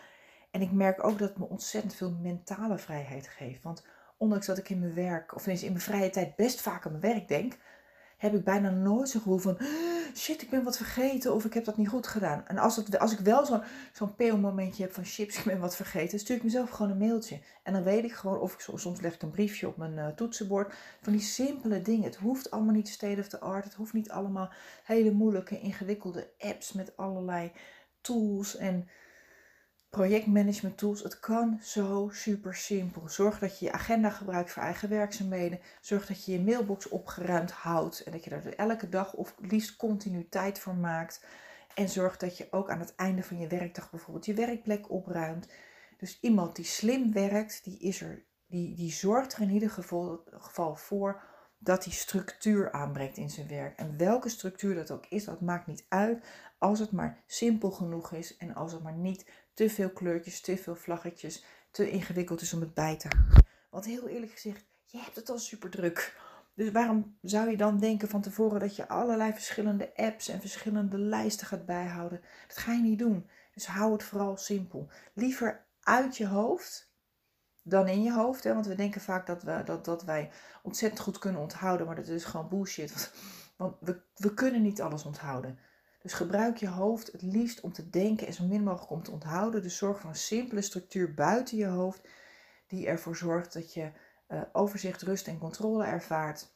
En 0.51 0.61
ik 0.61 0.71
merk 0.71 1.03
ook 1.03 1.19
dat 1.19 1.29
het 1.29 1.37
me 1.37 1.49
ontzettend 1.49 1.95
veel 1.95 2.11
mentale 2.11 2.77
vrijheid 2.77 3.27
geeft. 3.27 3.63
Want 3.63 3.85
ondanks 4.17 4.45
dat 4.45 4.57
ik 4.57 4.69
in 4.69 4.79
mijn 4.79 4.93
werk, 4.93 5.35
of 5.35 5.47
in 5.47 5.59
mijn 5.71 5.79
vrije 5.79 6.09
tijd 6.09 6.35
best 6.35 6.61
vaak 6.61 6.85
aan 6.85 6.91
mijn 6.91 7.13
werk 7.13 7.27
denk, 7.27 7.57
heb 8.17 8.33
ik 8.33 8.43
bijna 8.43 8.69
nooit 8.69 9.09
zo'n 9.09 9.21
gevoel 9.21 9.37
van 9.37 9.57
shit, 10.15 10.41
ik 10.41 10.49
ben 10.49 10.63
wat 10.63 10.77
vergeten 10.77 11.33
of 11.33 11.45
ik 11.45 11.53
heb 11.53 11.65
dat 11.65 11.77
niet 11.77 11.87
goed 11.87 12.07
gedaan. 12.07 12.47
En 12.47 12.57
als, 12.57 12.97
als 12.97 13.11
ik 13.11 13.19
wel 13.19 13.45
zo'n 13.45 13.61
zo'n 13.93 14.15
heb 14.77 14.93
van 14.93 15.05
chips, 15.05 15.37
ik 15.37 15.43
ben 15.43 15.59
wat 15.59 15.75
vergeten, 15.75 16.19
stuur 16.19 16.35
ik 16.35 16.43
mezelf 16.43 16.69
gewoon 16.69 16.91
een 16.91 16.97
mailtje. 16.97 17.39
En 17.63 17.73
dan 17.73 17.83
weet 17.83 18.03
ik 18.03 18.13
gewoon, 18.13 18.39
of 18.39 18.53
ik 18.53 18.59
soms 18.59 19.01
leg 19.01 19.13
ik 19.13 19.21
een 19.21 19.31
briefje 19.31 19.67
op 19.67 19.77
mijn 19.77 19.97
uh, 19.97 20.07
toetsenbord, 20.07 20.73
van 21.01 21.11
die 21.11 21.21
simpele 21.21 21.81
dingen. 21.81 22.03
Het 22.03 22.15
hoeft 22.15 22.51
allemaal 22.51 22.73
niet 22.73 22.89
state 22.89 23.19
of 23.19 23.27
the 23.27 23.39
art, 23.39 23.63
het 23.63 23.73
hoeft 23.73 23.93
niet 23.93 24.11
allemaal 24.11 24.51
hele 24.83 25.11
moeilijke, 25.11 25.59
ingewikkelde 25.59 26.29
apps 26.39 26.71
met 26.71 26.97
allerlei 26.97 27.51
tools 28.01 28.55
en 28.57 28.87
projectmanagement 29.91 30.77
tools. 30.77 31.03
Het 31.03 31.19
kan 31.19 31.59
zo 31.61 32.09
super 32.13 32.55
simpel. 32.55 33.09
Zorg 33.09 33.39
dat 33.39 33.59
je 33.59 33.65
je 33.65 33.71
agenda 33.71 34.09
gebruikt 34.09 34.51
voor 34.51 34.63
eigen 34.63 34.89
werkzaamheden. 34.89 35.59
Zorg 35.81 36.07
dat 36.07 36.25
je 36.25 36.31
je 36.31 36.41
mailbox 36.41 36.89
opgeruimd 36.89 37.51
houdt 37.51 38.03
en 38.03 38.11
dat 38.11 38.23
je 38.23 38.29
er 38.29 38.55
elke 38.55 38.89
dag 38.89 39.13
of 39.13 39.35
liefst 39.39 39.75
continu 39.75 40.27
tijd 40.29 40.59
voor 40.59 40.75
maakt. 40.75 41.25
En 41.75 41.89
zorg 41.89 42.17
dat 42.17 42.37
je 42.37 42.47
ook 42.51 42.69
aan 42.69 42.79
het 42.79 42.95
einde 42.95 43.23
van 43.23 43.39
je 43.39 43.47
werkdag 43.47 43.89
bijvoorbeeld 43.89 44.25
je 44.25 44.33
werkplek 44.33 44.91
opruimt. 44.91 45.47
Dus 45.97 46.19
iemand 46.21 46.55
die 46.55 46.65
slim 46.65 47.13
werkt, 47.13 47.63
die, 47.63 47.79
is 47.79 48.01
er, 48.01 48.23
die, 48.47 48.75
die 48.75 48.91
zorgt 48.91 49.33
er 49.33 49.41
in 49.41 49.51
ieder 49.51 49.69
geval, 49.69 50.23
geval 50.31 50.75
voor 50.75 51.23
dat 51.57 51.83
hij 51.83 51.93
structuur 51.93 52.71
aanbrengt 52.71 53.17
in 53.17 53.29
zijn 53.29 53.47
werk. 53.47 53.77
En 53.77 53.97
welke 53.97 54.29
structuur 54.29 54.75
dat 54.75 54.91
ook 54.91 55.05
is, 55.09 55.25
dat 55.25 55.41
maakt 55.41 55.67
niet 55.67 55.85
uit 55.89 56.25
als 56.57 56.79
het 56.79 56.91
maar 56.91 57.23
simpel 57.27 57.71
genoeg 57.71 58.11
is 58.11 58.37
en 58.37 58.55
als 58.55 58.71
het 58.71 58.83
maar 58.83 58.97
niet 58.97 59.25
te 59.61 59.69
veel 59.69 59.89
kleurtjes, 59.89 60.41
te 60.41 60.57
veel 60.57 60.75
vlaggetjes, 60.75 61.43
te 61.71 61.89
ingewikkeld 61.89 62.41
is 62.41 62.53
om 62.53 62.61
het 62.61 62.73
bij 62.73 62.97
te 62.97 63.07
houden. 63.07 63.45
Want 63.69 63.85
heel 63.85 64.07
eerlijk 64.07 64.31
gezegd, 64.31 64.65
je 64.85 64.97
hebt 64.97 65.15
het 65.15 65.29
al 65.29 65.39
super 65.39 65.69
druk. 65.69 66.19
Dus 66.53 66.71
waarom 66.71 67.17
zou 67.21 67.49
je 67.49 67.57
dan 67.57 67.79
denken 67.79 68.07
van 68.07 68.21
tevoren 68.21 68.59
dat 68.59 68.75
je 68.75 68.87
allerlei 68.87 69.33
verschillende 69.33 69.95
apps 69.95 70.27
en 70.27 70.39
verschillende 70.39 70.97
lijsten 70.97 71.47
gaat 71.47 71.65
bijhouden? 71.65 72.21
Dat 72.47 72.57
ga 72.57 72.73
je 72.73 72.81
niet 72.81 72.99
doen. 72.99 73.29
Dus 73.53 73.65
hou 73.65 73.91
het 73.91 74.03
vooral 74.03 74.37
simpel. 74.37 74.89
Liever 75.13 75.65
uit 75.79 76.17
je 76.17 76.27
hoofd 76.27 76.93
dan 77.63 77.87
in 77.87 78.03
je 78.03 78.13
hoofd. 78.13 78.43
Hè? 78.43 78.53
Want 78.53 78.65
we 78.65 78.75
denken 78.75 79.01
vaak 79.01 79.25
dat, 79.25 79.43
we, 79.43 79.61
dat, 79.65 79.85
dat 79.85 80.03
wij 80.03 80.31
ontzettend 80.63 81.01
goed 81.01 81.19
kunnen 81.19 81.41
onthouden, 81.41 81.85
maar 81.85 81.95
dat 81.95 82.07
is 82.07 82.23
gewoon 82.23 82.49
bullshit. 82.49 83.13
Want 83.57 83.75
we, 83.79 84.01
we 84.15 84.33
kunnen 84.33 84.61
niet 84.61 84.81
alles 84.81 85.05
onthouden. 85.05 85.59
Dus 86.01 86.13
gebruik 86.13 86.57
je 86.57 86.67
hoofd 86.67 87.11
het 87.11 87.21
liefst 87.21 87.61
om 87.61 87.73
te 87.73 87.89
denken 87.89 88.27
en 88.27 88.33
zo 88.33 88.43
min 88.43 88.63
mogelijk 88.63 88.91
om 88.91 89.03
te 89.03 89.11
onthouden. 89.11 89.61
Dus 89.61 89.77
zorg 89.77 89.99
voor 89.99 90.09
een 90.09 90.15
simpele 90.15 90.61
structuur 90.61 91.13
buiten 91.13 91.57
je 91.57 91.65
hoofd, 91.65 92.01
die 92.67 92.87
ervoor 92.87 93.15
zorgt 93.15 93.53
dat 93.53 93.73
je 93.73 93.91
uh, 94.27 94.41
overzicht, 94.51 95.01
rust 95.01 95.27
en 95.27 95.37
controle 95.37 95.85
ervaart. 95.85 96.49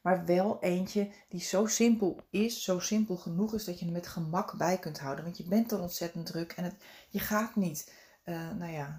Maar 0.00 0.24
wel 0.24 0.58
eentje 0.60 1.10
die 1.28 1.40
zo 1.40 1.66
simpel 1.66 2.20
is, 2.30 2.64
zo 2.64 2.78
simpel 2.78 3.16
genoeg 3.16 3.54
is 3.54 3.64
dat 3.64 3.78
je 3.78 3.86
er 3.86 3.92
met 3.92 4.06
gemak 4.06 4.56
bij 4.56 4.78
kunt 4.78 5.00
houden. 5.00 5.24
Want 5.24 5.36
je 5.36 5.44
bent 5.48 5.70
dan 5.70 5.80
ontzettend 5.80 6.26
druk 6.26 6.52
en 6.52 6.64
het, 6.64 6.74
je 7.08 7.18
gaat 7.18 7.56
niet 7.56 7.92
uh, 8.24 8.50
nou 8.58 8.72
ja, 8.72 8.98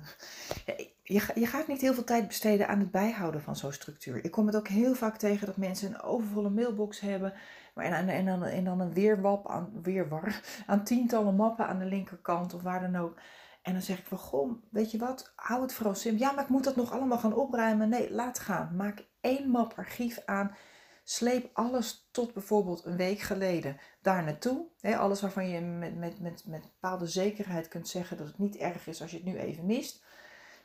je, 1.04 1.22
je 1.36 1.46
gaat 1.46 1.68
niet 1.68 1.82
heel 1.82 1.94
veel 1.94 2.04
tijd 2.04 2.28
besteden 2.28 2.68
aan 2.68 2.80
het 2.80 2.92
bijhouden 2.92 3.42
van 3.42 3.56
zo'n 3.56 3.74
structuur. 3.74 4.26
Ik 4.26 4.32
kom 4.32 4.46
het 4.46 4.56
ook 4.56 4.68
heel 4.68 4.96
vaak 4.96 5.18
tegen 5.18 5.46
dat 5.46 5.58
mensen 5.58 5.88
een 5.88 6.02
overvolle 6.02 6.50
mailbox 6.50 7.00
hebben. 7.00 7.34
En, 7.76 8.10
en, 8.10 8.26
dan, 8.26 8.44
en 8.44 8.64
dan 8.64 8.80
een 8.80 8.94
weerwap 8.94 9.48
aan, 9.48 9.82
weerwar 9.82 10.42
aan 10.68 10.84
tientallen 10.84 11.36
mappen 11.36 11.68
aan 11.68 11.80
de 11.80 11.86
linkerkant 11.86 12.54
of 12.54 12.62
waar 12.62 12.82
dan 12.82 12.96
ook. 12.96 13.20
En 13.62 13.74
dan 13.74 13.82
zeg 13.82 14.00
ik 14.00 14.06
van, 14.06 14.18
goh, 14.18 14.64
weet 14.72 14.92
je 14.92 14.98
wat, 14.98 15.34
hou 15.36 15.62
het 15.62 15.74
vooral 15.74 15.96
simpel. 15.96 16.26
Ja, 16.26 16.32
maar 16.32 16.44
ik 16.44 16.50
moet 16.50 16.64
dat 16.64 16.76
nog 16.76 16.92
allemaal 16.92 17.18
gaan 17.18 17.36
opruimen. 17.36 17.90
Nee, 17.90 18.14
laat 18.14 18.40
gaan. 18.40 18.76
Maak 18.76 19.06
één 19.22 19.50
map 19.50 19.74
archief 19.76 20.22
aan. 20.26 20.56
Sleep 21.04 21.50
alles 21.54 22.08
tot 22.12 22.34
bijvoorbeeld 22.34 22.86
een 22.86 22.98
week 22.98 23.20
geleden 23.20 23.78
daar 24.02 24.24
naartoe. 24.24 24.68
alles 24.82 25.22
waarvan 25.22 25.50
je 25.50 25.62
met, 25.62 25.98
met, 25.98 26.20
met, 26.20 26.44
met 26.46 26.62
bepaalde 26.62 27.08
zekerheid 27.08 27.68
kunt 27.68 27.88
zeggen 27.88 28.18
dat 28.18 28.28
het 28.28 28.38
niet 28.38 28.56
erg 28.56 28.88
is 28.88 29.02
als 29.02 29.12
je 29.12 29.18
het 29.18 29.26
nu 29.26 29.38
even 29.38 29.66
mist. 29.66 30.04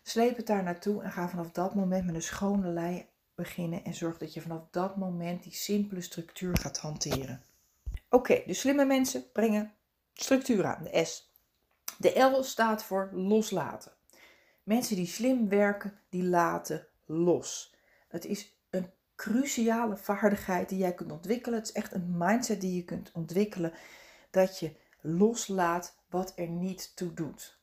Sleep 0.02 0.36
het 0.36 0.46
daar 0.46 0.62
naartoe 0.62 1.02
en 1.02 1.12
ga 1.12 1.28
vanaf 1.28 1.50
dat 1.50 1.74
moment 1.74 2.06
met 2.06 2.14
een 2.14 2.22
schone 2.22 2.68
lei 2.68 3.08
beginnen. 3.36 3.84
En 3.84 3.94
zorg 3.94 4.18
dat 4.18 4.34
je 4.34 4.40
vanaf 4.40 4.62
dat 4.70 4.96
moment 4.96 5.42
die 5.42 5.54
simpele 5.54 6.00
structuur 6.00 6.56
gaat 6.56 6.78
hanteren. 6.78 7.42
Oké, 8.10 8.42
de 8.46 8.54
slimme 8.54 8.84
mensen 8.84 9.32
brengen 9.32 9.72
structuur 10.14 10.64
aan, 10.64 10.82
de 10.82 11.04
S. 11.04 11.34
De 11.98 12.20
L 12.20 12.42
staat 12.42 12.84
voor 12.84 13.10
loslaten. 13.12 13.92
Mensen 14.62 14.96
die 14.96 15.06
slim 15.06 15.48
werken, 15.48 16.00
die 16.08 16.22
laten 16.22 16.86
los. 17.04 17.74
Het 18.08 18.24
is 18.24 18.58
een 18.70 18.90
cruciale 19.14 19.96
vaardigheid 19.96 20.68
die 20.68 20.78
jij 20.78 20.94
kunt 20.94 21.12
ontwikkelen. 21.12 21.58
Het 21.58 21.68
is 21.68 21.74
echt 21.74 21.92
een 21.92 22.16
mindset 22.16 22.60
die 22.60 22.76
je 22.76 22.84
kunt 22.84 23.12
ontwikkelen. 23.12 23.72
Dat 24.30 24.58
je 24.58 24.76
loslaat 25.00 25.96
wat 26.08 26.32
er 26.36 26.48
niet 26.48 26.96
toe 26.96 27.14
doet. 27.14 27.60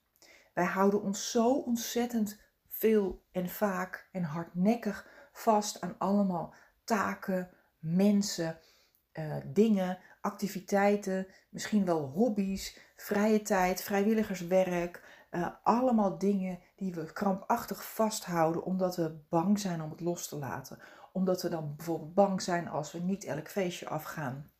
Wij 0.53 0.65
houden 0.65 1.01
ons 1.01 1.32
zo 1.32 1.53
ontzettend 1.53 2.39
veel 2.68 3.24
en 3.32 3.50
vaak 3.50 4.08
en 4.12 4.24
hardnekkig 4.24 5.08
vast 5.34 5.82
aan 5.82 5.96
allemaal 5.98 6.54
taken, 6.84 7.50
mensen, 7.80 8.60
uh, 9.13 9.36
dingen, 9.46 9.98
activiteiten, 10.22 11.28
misschien 11.50 11.86
wel 11.86 12.02
hobby's, 12.02 12.80
vrije 12.96 13.42
tijd, 13.42 13.82
vrijwilligerswerk. 13.82 15.12
Uh, 15.32 15.48
allemaal 15.63 16.18
dingen 16.18 16.60
die 16.75 16.94
we 16.94 17.13
krampachtig 17.13 17.94
vasthouden 17.94 18.63
omdat 18.63 18.96
we 18.96 19.20
bang 19.30 19.60
zijn 19.60 19.82
om 19.82 19.90
het 19.90 20.02
los 20.02 20.28
te 20.28 20.36
laten. 20.36 20.80
Omdat 21.12 21.42
we 21.42 21.50
dan 21.50 21.75
bijvoorbeeld 21.75 22.13
bang 22.13 22.42
zijn 22.42 22.68
als 22.68 22.92
we 22.92 23.00
niet 23.00 23.24
elk 23.24 23.48
feestje 23.48 23.90
afgaan. 23.90 24.52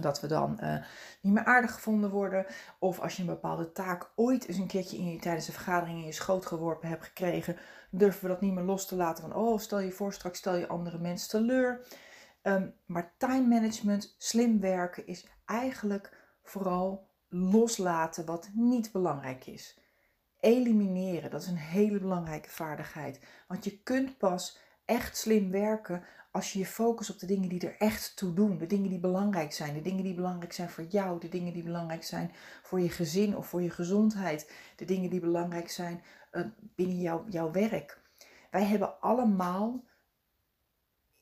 Dat 0.00 0.20
we 0.20 0.26
dan 0.26 0.58
uh, 0.62 0.76
niet 1.20 1.32
meer 1.32 1.44
aardig 1.44 1.74
gevonden 1.74 2.10
worden. 2.10 2.46
Of 2.78 3.00
als 3.00 3.16
je 3.16 3.22
een 3.22 3.28
bepaalde 3.28 3.72
taak 3.72 4.10
ooit 4.14 4.48
eens 4.48 4.56
een 4.56 4.66
keertje 4.66 4.96
in 4.96 5.10
je, 5.10 5.18
tijdens 5.18 5.46
een 5.46 5.52
vergadering 5.52 5.98
in 5.98 6.04
je 6.04 6.12
schoot 6.12 6.46
geworpen 6.46 6.88
hebt 6.88 7.04
gekregen. 7.04 7.56
Durven 7.90 8.22
we 8.22 8.28
dat 8.28 8.40
niet 8.40 8.54
meer 8.54 8.64
los 8.64 8.86
te 8.86 8.96
laten. 8.96 9.28
Van 9.28 9.34
oh, 9.34 9.58
stel 9.58 9.80
je 9.80 9.90
voor, 9.90 10.12
straks 10.12 10.38
stel 10.38 10.54
je 10.54 10.68
andere 10.68 10.98
mensen 10.98 11.28
teleur. 11.28 11.86
Um, 12.42 12.74
maar 12.86 13.12
time 13.16 13.46
management, 13.46 14.14
slim 14.18 14.60
werken, 14.60 15.06
is 15.06 15.26
eigenlijk 15.46 16.16
vooral 16.42 17.08
loslaten 17.28 18.24
wat 18.24 18.50
niet 18.52 18.92
belangrijk 18.92 19.46
is. 19.46 19.78
Elimineren, 20.40 21.30
dat 21.30 21.42
is 21.42 21.48
een 21.48 21.56
hele 21.56 21.98
belangrijke 21.98 22.50
vaardigheid. 22.50 23.20
Want 23.48 23.64
je 23.64 23.82
kunt 23.82 24.18
pas 24.18 24.58
echt 24.90 25.16
slim 25.16 25.50
werken 25.50 26.04
als 26.30 26.52
je 26.52 26.58
je 26.58 26.66
focust 26.66 27.10
op 27.10 27.18
de 27.18 27.26
dingen 27.26 27.48
die 27.48 27.68
er 27.68 27.76
echt 27.78 28.16
toe 28.16 28.32
doen. 28.32 28.58
De 28.58 28.66
dingen 28.66 28.90
die 28.90 28.98
belangrijk 28.98 29.52
zijn. 29.52 29.74
De 29.74 29.80
dingen 29.80 30.04
die 30.04 30.14
belangrijk 30.14 30.52
zijn 30.52 30.70
voor 30.70 30.84
jou. 30.84 31.20
De 31.20 31.28
dingen 31.28 31.52
die 31.52 31.62
belangrijk 31.62 32.04
zijn 32.04 32.32
voor 32.62 32.80
je 32.80 32.90
gezin 32.90 33.36
of 33.36 33.46
voor 33.46 33.62
je 33.62 33.70
gezondheid. 33.70 34.52
De 34.76 34.84
dingen 34.84 35.10
die 35.10 35.20
belangrijk 35.20 35.70
zijn 35.70 36.02
uh, 36.32 36.46
binnen 36.74 37.00
jouw, 37.00 37.24
jouw 37.28 37.50
werk. 37.50 38.00
Wij 38.50 38.64
hebben 38.64 39.00
allemaal 39.00 39.84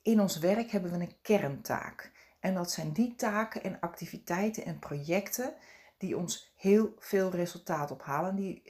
in 0.02 0.20
ons 0.20 0.38
werk 0.38 0.70
hebben 0.70 0.90
we 0.90 0.98
een 0.98 1.20
kerntaak. 1.22 2.12
En 2.40 2.54
dat 2.54 2.70
zijn 2.70 2.92
die 2.92 3.14
taken 3.14 3.62
en 3.62 3.80
activiteiten 3.80 4.64
en 4.64 4.78
projecten 4.78 5.54
die 5.98 6.16
ons 6.16 6.52
heel 6.56 6.94
veel 6.98 7.30
resultaat 7.30 7.90
ophalen, 7.90 8.36
die 8.36 8.62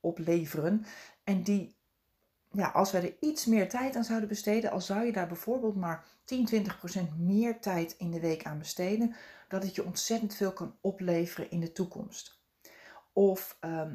opleveren 0.00 0.84
en 1.24 1.42
die, 1.42 1.77
ja, 2.52 2.68
als 2.68 2.90
we 2.90 2.98
er 2.98 3.16
iets 3.20 3.46
meer 3.46 3.68
tijd 3.68 3.96
aan 3.96 4.04
zouden 4.04 4.28
besteden, 4.28 4.70
al 4.70 4.80
zou 4.80 5.04
je 5.04 5.12
daar 5.12 5.26
bijvoorbeeld 5.26 5.76
maar 5.76 6.04
10, 6.24 6.44
20 6.44 6.78
procent 6.78 7.18
meer 7.18 7.60
tijd 7.60 7.94
in 7.98 8.10
de 8.10 8.20
week 8.20 8.44
aan 8.44 8.58
besteden, 8.58 9.14
dat 9.48 9.62
het 9.62 9.74
je 9.74 9.84
ontzettend 9.84 10.34
veel 10.34 10.52
kan 10.52 10.76
opleveren 10.80 11.50
in 11.50 11.60
de 11.60 11.72
toekomst. 11.72 12.40
Of 13.12 13.56
ehm, 13.60 13.94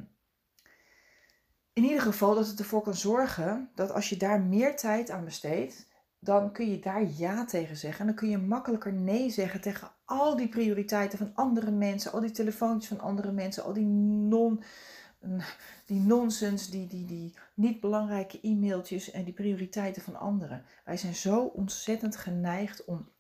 in 1.74 1.84
ieder 1.84 2.02
geval 2.02 2.36
dat 2.36 2.48
het 2.48 2.60
ervoor 2.60 2.82
kan 2.82 2.96
zorgen 2.96 3.72
dat 3.76 3.92
als 3.92 4.10
je 4.10 4.18
daar 4.18 4.42
meer 4.42 4.76
tijd 4.76 5.10
aan 5.10 5.26
besteedt, 5.26 5.88
dan 6.20 6.52
kun 6.52 6.72
je 6.72 6.80
daar 6.80 7.04
ja 7.04 7.46
tegen 7.46 7.78
zeggen. 7.78 8.00
En 8.00 8.06
dan 8.06 8.16
kun 8.16 8.30
je 8.30 8.38
makkelijker 8.38 8.94
nee 8.94 9.30
zeggen 9.30 9.62
tegen 9.62 9.92
al 10.06 10.36
die 10.36 10.48
prioriteiten 10.48 11.18
van 11.18 11.32
andere 11.34 11.72
mensen, 11.72 12.12
al 12.12 12.20
die 12.20 12.32
telefoontjes 12.32 12.88
van 12.88 13.08
andere 13.08 13.32
mensen, 13.32 13.64
al 13.64 13.74
die 13.74 13.86
non 13.86 14.64
die 15.86 16.00
nonsens, 16.00 16.70
die, 16.70 16.88
die, 16.88 17.06
die 17.06 17.34
niet 17.54 17.80
belangrijke 17.80 18.40
e-mailtjes 18.42 19.12
en 19.12 19.24
die 19.24 19.34
prioriteiten 19.34 20.02
van 20.02 20.16
anderen. 20.16 20.66
Wij 20.86 20.98
zijn 20.98 21.16
zo 21.16 21.44
ontzettend 21.44 22.16
geneigd 22.16 22.86
om 22.86 23.12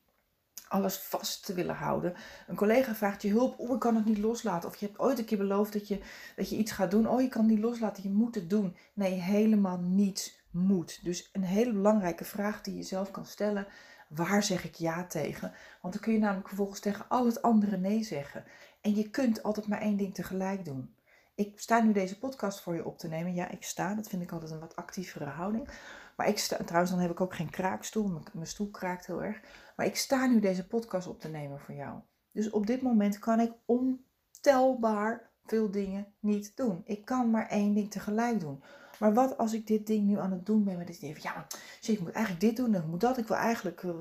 alles 0.68 0.98
vast 0.98 1.46
te 1.46 1.54
willen 1.54 1.76
houden. 1.76 2.14
Een 2.48 2.56
collega 2.56 2.96
vraagt 2.96 3.22
je 3.22 3.30
hulp, 3.30 3.60
oh 3.60 3.74
ik 3.74 3.80
kan 3.80 3.96
het 3.96 4.06
niet 4.06 4.18
loslaten. 4.18 4.70
Of 4.70 4.76
je 4.76 4.86
hebt 4.86 5.00
ooit 5.00 5.20
een 5.20 5.26
keer 5.26 5.38
beloofd 5.38 5.74
dat 5.74 5.88
je, 5.88 6.00
dat 6.36 6.50
je 6.50 6.58
iets 6.58 6.72
gaat 6.72 6.92
doen, 6.92 7.08
oh 7.08 7.22
je 7.22 7.28
kan 7.28 7.42
het 7.42 7.52
niet 7.52 7.64
loslaten, 7.64 8.04
je 8.04 8.10
moet 8.10 8.36
het 8.36 8.50
doen. 8.50 8.76
Nee, 8.94 9.12
helemaal 9.12 9.78
niets 9.80 10.42
moet. 10.52 11.00
Dus 11.04 11.30
een 11.34 11.44
hele 11.44 11.74
belangrijke 11.74 12.24
vraag 12.24 12.62
die 12.62 12.76
je 12.76 12.84
zelf 12.84 13.12
kan 13.12 13.26
stellen. 13.26 13.68
Waar 14.08 14.44
zeg 14.44 14.64
ik 14.64 14.76
ja 14.76 15.06
tegen? 15.06 15.54
Want 15.82 15.94
dan 15.94 16.04
kun 16.04 16.14
je 16.14 16.20
namelijk 16.20 16.48
vervolgens 16.48 16.80
tegen 16.80 17.06
al 17.10 17.26
het 17.26 17.42
andere 17.42 17.78
nee 17.78 18.04
zeggen. 18.04 18.44
En 18.82 18.96
je 18.96 19.10
kunt 19.10 19.44
altijd 19.44 19.68
maar 19.68 19.82
één 19.82 19.98
ding 19.98 20.14
tegelijk 20.14 20.66
doen. 20.66 20.93
Ik 21.36 21.60
sta 21.60 21.80
nu 21.80 21.92
deze 21.92 22.20
podcast 22.20 22.62
voor 22.62 22.76
je 22.76 22.86
op 22.86 22.98
te 22.98 23.08
nemen. 23.08 23.34
Ja, 23.34 23.50
ik 23.50 23.64
sta. 23.64 23.96
Dat 23.96 24.08
vind 24.08 24.22
ik 24.22 24.32
altijd 24.32 24.52
een 24.52 24.60
wat 24.60 24.76
actievere 24.76 25.26
houding. 25.26 25.70
Maar 26.16 26.28
ik 26.28 26.38
sta, 26.38 26.58
trouwens, 26.64 26.92
dan 26.92 27.02
heb 27.02 27.12
ik 27.12 27.22
ook 27.22 27.36
geen 27.36 27.50
kraakstoel. 27.50 28.22
Mijn, 28.34 28.48
stoel 28.48 28.70
kraakt 28.70 29.06
heel 29.06 29.24
erg. 29.24 29.42
Maar 29.76 29.86
ik 29.86 29.96
sta 29.96 30.26
nu 30.26 30.40
deze 30.40 30.68
podcast 30.68 31.08
op 31.08 31.20
te 31.20 31.28
nemen 31.28 31.60
voor 31.60 31.76
jou. 31.76 32.00
Dus 32.32 32.50
op 32.50 32.68
dit 32.68 32.82
moment 32.82 33.20
kan 33.20 33.40
ik 33.40 33.52
ontelbaar 33.66 35.32
veel 35.46 35.72
dingen 35.72 36.14
niet 36.20 36.58
doen. 36.58 36.82
Ik 36.86 37.06
kan 37.06 37.32
maar 37.32 37.48
één 37.48 37.74
ding 37.74 37.92
tegelijk 37.92 38.40
doen. 38.40 38.64
Maar 39.00 39.14
wat 39.14 39.38
als 39.38 39.54
ik 39.54 39.68
dit 39.68 39.88
ding 39.88 40.08
nu 40.08 40.20
aan 40.20 40.32
het 40.32 40.46
doen 40.46 40.64
ben 40.64 40.78
met 40.78 40.88
dit 40.88 41.00
ding? 41.00 41.22
Ja, 41.22 41.48
zie, 41.80 41.94
ik 41.94 42.02
moet 42.02 42.12
eigenlijk 42.12 42.46
dit 42.46 42.56
doen 42.56 42.74
en 42.74 42.82
ik 42.82 42.88
moet 42.88 43.02
dat. 43.02 43.18
Ik 43.18 43.28
wil 43.28 43.38
eigenlijk, 43.38 43.84
uh, 43.84 43.92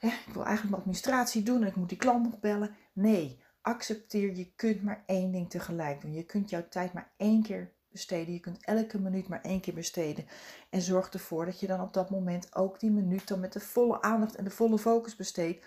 ik 0.00 0.32
wil 0.32 0.44
eigenlijk 0.44 0.62
mijn 0.62 0.74
administratie 0.74 1.42
doen 1.42 1.62
en 1.62 1.68
ik 1.68 1.76
moet 1.76 1.88
die 1.88 1.98
klant 1.98 2.22
nog 2.22 2.40
bellen. 2.40 2.76
Nee, 2.92 3.42
accepteer, 3.62 4.36
je 4.36 4.52
kunt 4.56 4.82
maar 4.82 5.02
één 5.06 5.32
ding 5.32 5.50
tegelijk 5.50 6.00
doen. 6.00 6.12
Je 6.12 6.24
kunt 6.24 6.50
jouw 6.50 6.68
tijd 6.68 6.92
maar 6.92 7.12
één 7.16 7.42
keer 7.42 7.72
besteden. 7.92 8.32
Je 8.32 8.40
kunt 8.40 8.64
elke 8.64 9.00
minuut 9.00 9.28
maar 9.28 9.42
één 9.42 9.60
keer 9.60 9.74
besteden. 9.74 10.26
En 10.70 10.80
zorg 10.80 11.08
ervoor 11.08 11.44
dat 11.44 11.60
je 11.60 11.66
dan 11.66 11.80
op 11.80 11.92
dat 11.92 12.10
moment 12.10 12.54
ook 12.54 12.80
die 12.80 12.90
minuut 12.90 13.28
dan 13.28 13.40
met 13.40 13.52
de 13.52 13.60
volle 13.60 14.02
aandacht 14.02 14.34
en 14.34 14.44
de 14.44 14.50
volle 14.50 14.78
focus 14.78 15.16
besteedt. 15.16 15.66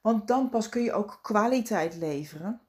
Want 0.00 0.28
dan 0.28 0.48
pas 0.48 0.68
kun 0.68 0.82
je 0.82 0.92
ook 0.92 1.18
kwaliteit 1.22 1.96
leveren. 1.96 2.60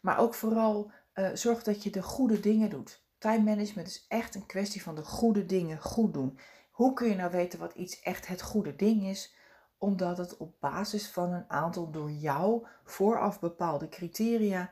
Maar 0.00 0.18
ook 0.18 0.34
vooral 0.34 0.90
uh, 1.14 1.28
zorg 1.34 1.62
dat 1.62 1.82
je 1.82 1.90
de 1.90 2.02
goede 2.02 2.40
dingen 2.40 2.70
doet. 2.70 3.04
Time 3.18 3.42
management 3.42 3.88
is 3.88 4.04
echt 4.08 4.34
een 4.34 4.46
kwestie 4.46 4.82
van 4.82 4.94
de 4.94 5.04
goede 5.04 5.46
dingen 5.46 5.78
goed 5.78 6.12
doen. 6.12 6.38
Hoe 6.70 6.92
kun 6.92 7.08
je 7.08 7.14
nou 7.14 7.30
weten 7.30 7.58
wat 7.58 7.74
iets 7.74 8.00
echt 8.00 8.26
het 8.26 8.42
goede 8.42 8.76
ding 8.76 9.02
is? 9.06 9.34
Omdat 9.82 10.18
het 10.18 10.36
op 10.36 10.54
basis 10.60 11.10
van 11.10 11.32
een 11.32 11.50
aantal 11.50 11.90
door 11.90 12.10
jou 12.10 12.66
vooraf 12.84 13.40
bepaalde 13.40 13.88
criteria 13.88 14.70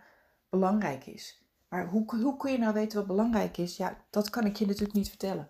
belangrijk 0.48 1.06
is. 1.06 1.44
Maar 1.68 1.88
hoe, 1.88 2.20
hoe 2.22 2.36
kun 2.36 2.52
je 2.52 2.58
nou 2.58 2.72
weten 2.72 2.98
wat 2.98 3.06
belangrijk 3.06 3.56
is? 3.56 3.76
Ja, 3.76 3.96
dat 4.10 4.30
kan 4.30 4.44
ik 4.44 4.56
je 4.56 4.66
natuurlijk 4.66 4.94
niet 4.94 5.08
vertellen. 5.08 5.48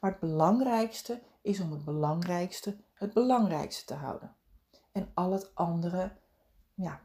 Maar 0.00 0.10
het 0.10 0.20
belangrijkste 0.20 1.20
is 1.42 1.60
om 1.60 1.70
het 1.70 1.84
belangrijkste 1.84 2.76
het 3.02 3.12
belangrijkste 3.12 3.84
te 3.84 3.94
houden. 3.94 4.34
En 4.92 5.10
al 5.14 5.32
het 5.32 5.54
andere, 5.54 6.12
ja, 6.74 7.00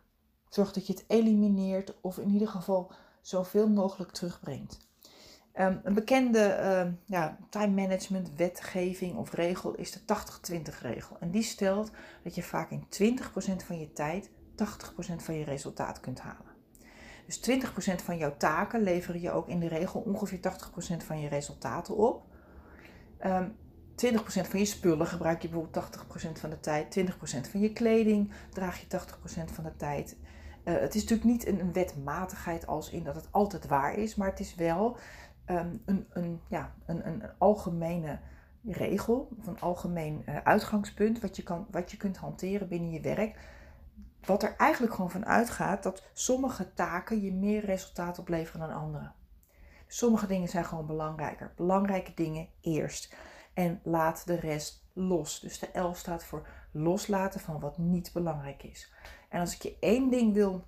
zorg 0.50 0.74
dat 0.74 0.88
je 0.88 0.94
het 0.94 1.04
elimineert 1.08 1.94
of 2.02 2.18
in 2.18 2.30
ieder 2.30 2.48
geval 2.48 2.92
zoveel 3.22 3.70
mogelijk 3.70 4.12
terugbrengt. 4.12 4.80
Ehm, 5.58 5.78
een 5.84 5.94
bekende 5.94 6.58
uh, 6.62 6.94
ja, 7.06 7.38
time 7.50 7.82
management 7.82 8.32
wetgeving 8.36 9.16
of 9.16 9.34
regel 9.34 9.76
is 9.76 9.92
de 9.92 10.00
80-20 10.00 10.82
regel. 10.82 11.18
En 11.20 11.32
die 11.32 11.44
stelt 11.44 11.92
dat 12.24 12.36
je 12.36 12.44
vaak 12.44 12.72
in 12.72 12.84
20% 13.22 13.66
van 13.66 13.80
je 13.80 13.94
tijd 13.94 14.30
80% 14.30 15.16
van 15.18 15.36
je 15.36 15.44
resultaat 15.44 16.00
kunt 16.00 16.20
halen. 16.20 16.56
Dus 17.26 17.50
20% 17.50 18.04
van 18.04 18.18
jouw 18.18 18.38
taken 18.38 18.82
leveren 18.82 19.22
je 19.22 19.32
ook 19.32 19.48
in 19.48 19.60
de 19.60 19.68
regel 19.68 20.00
ongeveer 20.00 20.40
80% 20.40 21.04
van 21.06 21.20
je 21.20 21.28
resultaten 21.28 21.96
op. 21.96 22.24
Um, 23.26 23.32
ehm, 23.32 23.50
20% 23.96 24.48
van 24.48 24.60
je 24.60 24.66
spullen 24.66 25.08
gebruik 25.08 25.42
je 25.42 25.50
bijvoorbeeld 25.50 25.74
80% 25.74 26.40
van 26.40 26.50
de 26.50 26.60
tijd. 26.60 26.92
20% 26.92 27.48
van 27.50 27.60
je 27.60 27.74
kleding 27.74 28.32
draag 28.50 28.80
je 28.80 28.88
80% 28.88 29.52
van 29.52 29.64
de 29.64 29.76
tijd. 29.76 30.16
Uh, 30.64 30.80
het 30.80 30.96
is 30.96 31.02
natuurlijk 31.02 31.30
niet 31.30 31.48
een 31.48 31.74
wetmatigheid 31.74 32.68
als 32.68 32.90
in 32.90 33.04
dat 33.04 33.16
het 33.16 33.28
altijd 33.32 33.68
waar 33.68 33.94
is, 33.98 34.16
maar 34.16 34.30
het 34.30 34.40
is 34.40 34.56
wel 34.56 34.98
ehm, 35.48 35.76
een, 35.86 36.08
een, 36.10 36.42
ja, 36.48 36.74
een, 36.86 37.08
een, 37.08 37.24
algemene 37.38 38.20
regel 38.64 39.30
of 39.40 39.48
een 39.48 39.60
algemeen 39.60 40.24
uh, 40.26 40.38
uitgangspunt 40.44 41.20
wat 41.20 41.36
je, 41.36 41.44
kan, 41.44 41.68
wat 41.72 41.92
je 41.92 41.98
kunt 41.98 42.18
hanteren 42.18 42.68
binnen 42.68 42.92
je 42.92 43.02
werk. 43.02 43.40
Wat 44.26 44.44
er 44.44 44.56
eigenlijk 44.58 44.94
gewoon 44.94 45.12
van 45.12 45.26
uitgaat 45.26 45.84
dat 45.84 46.10
sommige 46.14 46.74
taken 46.74 47.22
je 47.22 47.34
meer 47.34 47.66
resultaat 47.66 48.20
opleveren 48.20 48.68
dan 48.68 48.78
andere. 48.78 49.12
Sommige 49.88 50.28
dingen 50.28 50.48
zijn 50.48 50.66
gewoon 50.66 50.86
belangrijker. 50.86 51.54
Belangrijke 51.56 52.14
dingen 52.16 52.48
eerst. 52.62 53.16
En 53.54 53.80
laat 53.84 54.26
de 54.26 54.36
rest 54.36 54.90
los. 54.94 55.40
Dus 55.40 55.60
de 55.60 55.80
L 55.80 55.94
staat 55.94 56.24
voor 56.24 56.48
loslaten 56.72 57.40
van 57.40 57.60
wat 57.60 57.78
niet 57.78 58.14
belangrijk 58.14 58.64
is. 58.64 58.94
En 59.30 59.40
als 59.40 59.56
ik 59.56 59.62
je 59.62 59.78
één 59.80 60.10
ding 60.10 60.34
wil 60.34 60.66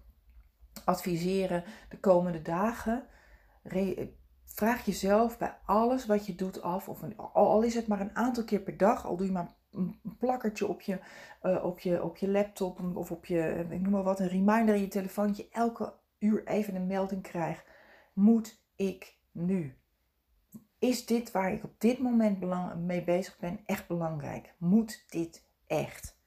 adviseren 0.86 1.64
de 1.90 2.00
komende 2.00 2.42
dagen, 2.42 3.08
vraag 4.54 4.86
jezelf 4.86 5.38
bij 5.38 5.58
alles 5.66 6.06
wat 6.06 6.26
je 6.26 6.36
doet 6.36 6.62
af, 6.62 6.90
of 6.90 7.04
al 7.34 7.62
is 7.62 7.76
het 7.76 7.88
maar 7.88 8.02
een 8.02 8.16
aantal 8.16 8.44
keer 8.44 8.60
per 8.60 8.78
dag, 8.78 9.06
al 9.06 9.18
doe 9.18 9.26
je 9.26 9.32
maar 9.32 9.56
een 9.72 10.16
plakkertje 10.18 10.68
op 10.68 10.82
je, 10.82 11.00
uh, 11.44 11.64
op 11.64 11.80
je, 11.80 12.04
op 12.04 12.18
je 12.18 12.30
laptop 12.30 12.96
of 12.96 13.12
op 13.12 13.26
je, 13.26 13.42
eh, 13.42 13.72
ik 13.72 13.82
noem 13.82 13.92
maar 13.92 14.04
wat, 14.04 14.20
een 14.20 14.28
reminder 14.28 14.76
in 14.76 14.82
je 14.82 14.88
telefoontje, 14.88 15.48
elke 15.52 15.94
uur 16.20 16.48
even 16.48 16.76
een 16.76 16.88
melding 16.88 17.22
krijg. 17.22 17.66
Moet 18.14 18.64
ik 18.76 19.18
nu? 19.32 19.78
Is 20.80 21.06
dit 21.06 21.32
waar 21.32 21.54
ik 21.54 21.64
op 21.64 21.74
dit 21.78 22.00
moment 22.00 22.40
mee 22.86 23.04
bezig 23.04 23.38
ben 23.40 23.60
echt 23.66 23.88
belangrijk? 23.88 24.54
Moet 24.58 25.06
dit 25.08 25.48
echt? 25.68 26.18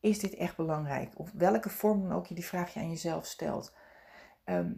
Is 0.00 0.18
dit 0.18 0.34
echt 0.34 0.56
belangrijk? 0.56 1.18
Of 1.18 1.32
welke 1.32 1.70
vorm 1.70 2.02
dan 2.02 2.12
ook 2.12 2.26
je 2.26 2.34
die 2.34 2.44
vraag 2.44 2.74
je 2.74 2.80
aan 2.80 2.88
jezelf 2.88 3.26
stelt. 3.26 3.76
Ehm, 4.44 4.72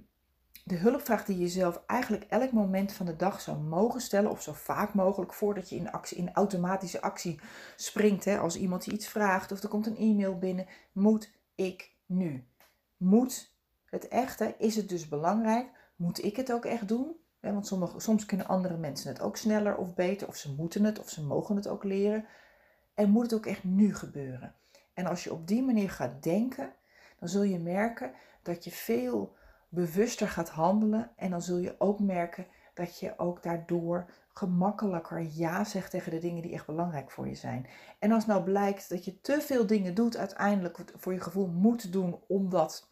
de 0.68 0.76
hulpvraag 0.76 1.24
die 1.24 1.36
je 1.36 1.42
jezelf 1.42 1.82
eigenlijk 1.86 2.24
elk 2.28 2.52
moment 2.52 2.92
van 2.92 3.06
de 3.06 3.16
dag 3.16 3.40
zou 3.40 3.58
mogen 3.58 4.00
stellen, 4.00 4.30
of 4.30 4.42
zo 4.42 4.52
vaak 4.52 4.94
mogelijk 4.94 5.32
voordat 5.32 5.68
je 5.68 5.76
in, 5.76 5.92
actie, 5.92 6.16
in 6.16 6.32
automatische 6.32 7.00
actie 7.00 7.40
springt. 7.76 8.24
Hè, 8.24 8.38
als 8.38 8.56
iemand 8.56 8.84
je 8.84 8.90
iets 8.90 9.08
vraagt 9.08 9.52
of 9.52 9.62
er 9.62 9.68
komt 9.68 9.86
een 9.86 9.96
e-mail 9.96 10.38
binnen, 10.38 10.66
moet 10.92 11.32
ik 11.54 11.94
nu? 12.06 12.46
Moet 12.96 13.54
het 13.84 14.08
echte? 14.08 14.54
Is 14.58 14.76
het 14.76 14.88
dus 14.88 15.08
belangrijk? 15.08 15.66
Moet 15.96 16.24
ik 16.24 16.36
het 16.36 16.52
ook 16.52 16.64
echt 16.64 16.88
doen? 16.88 17.16
Want 17.40 17.66
sommige, 17.66 18.00
soms 18.00 18.26
kunnen 18.26 18.46
andere 18.46 18.76
mensen 18.76 19.08
het 19.08 19.20
ook 19.20 19.36
sneller 19.36 19.76
of 19.76 19.94
beter, 19.94 20.28
of 20.28 20.36
ze 20.36 20.54
moeten 20.54 20.84
het, 20.84 20.98
of 20.98 21.08
ze 21.08 21.22
mogen 21.22 21.56
het 21.56 21.68
ook 21.68 21.84
leren. 21.84 22.26
En 22.94 23.10
moet 23.10 23.22
het 23.22 23.34
ook 23.34 23.46
echt 23.46 23.64
nu 23.64 23.94
gebeuren? 23.94 24.54
En 24.94 25.06
als 25.06 25.24
je 25.24 25.32
op 25.32 25.46
die 25.46 25.62
manier 25.62 25.90
gaat 25.90 26.22
denken, 26.22 26.72
dan 27.18 27.28
zul 27.28 27.42
je 27.42 27.58
merken 27.58 28.12
dat 28.42 28.64
je 28.64 28.70
veel 28.70 29.36
bewuster 29.68 30.28
gaat 30.28 30.48
handelen. 30.48 31.10
En 31.16 31.30
dan 31.30 31.42
zul 31.42 31.56
je 31.56 31.74
ook 31.78 32.00
merken 32.00 32.46
dat 32.74 32.98
je 32.98 33.18
ook 33.18 33.42
daardoor 33.42 34.10
gemakkelijker 34.28 35.26
ja 35.30 35.64
zegt 35.64 35.90
tegen 35.90 36.10
de 36.10 36.18
dingen 36.18 36.42
die 36.42 36.52
echt 36.52 36.66
belangrijk 36.66 37.10
voor 37.10 37.28
je 37.28 37.34
zijn. 37.34 37.66
En 37.98 38.12
als 38.12 38.26
nou 38.26 38.42
blijkt 38.42 38.88
dat 38.88 39.04
je 39.04 39.20
te 39.20 39.40
veel 39.40 39.66
dingen 39.66 39.94
doet, 39.94 40.16
uiteindelijk 40.16 40.92
voor 40.94 41.12
je 41.12 41.20
gevoel 41.20 41.46
moet 41.46 41.92
doen, 41.92 42.20
omdat 42.26 42.88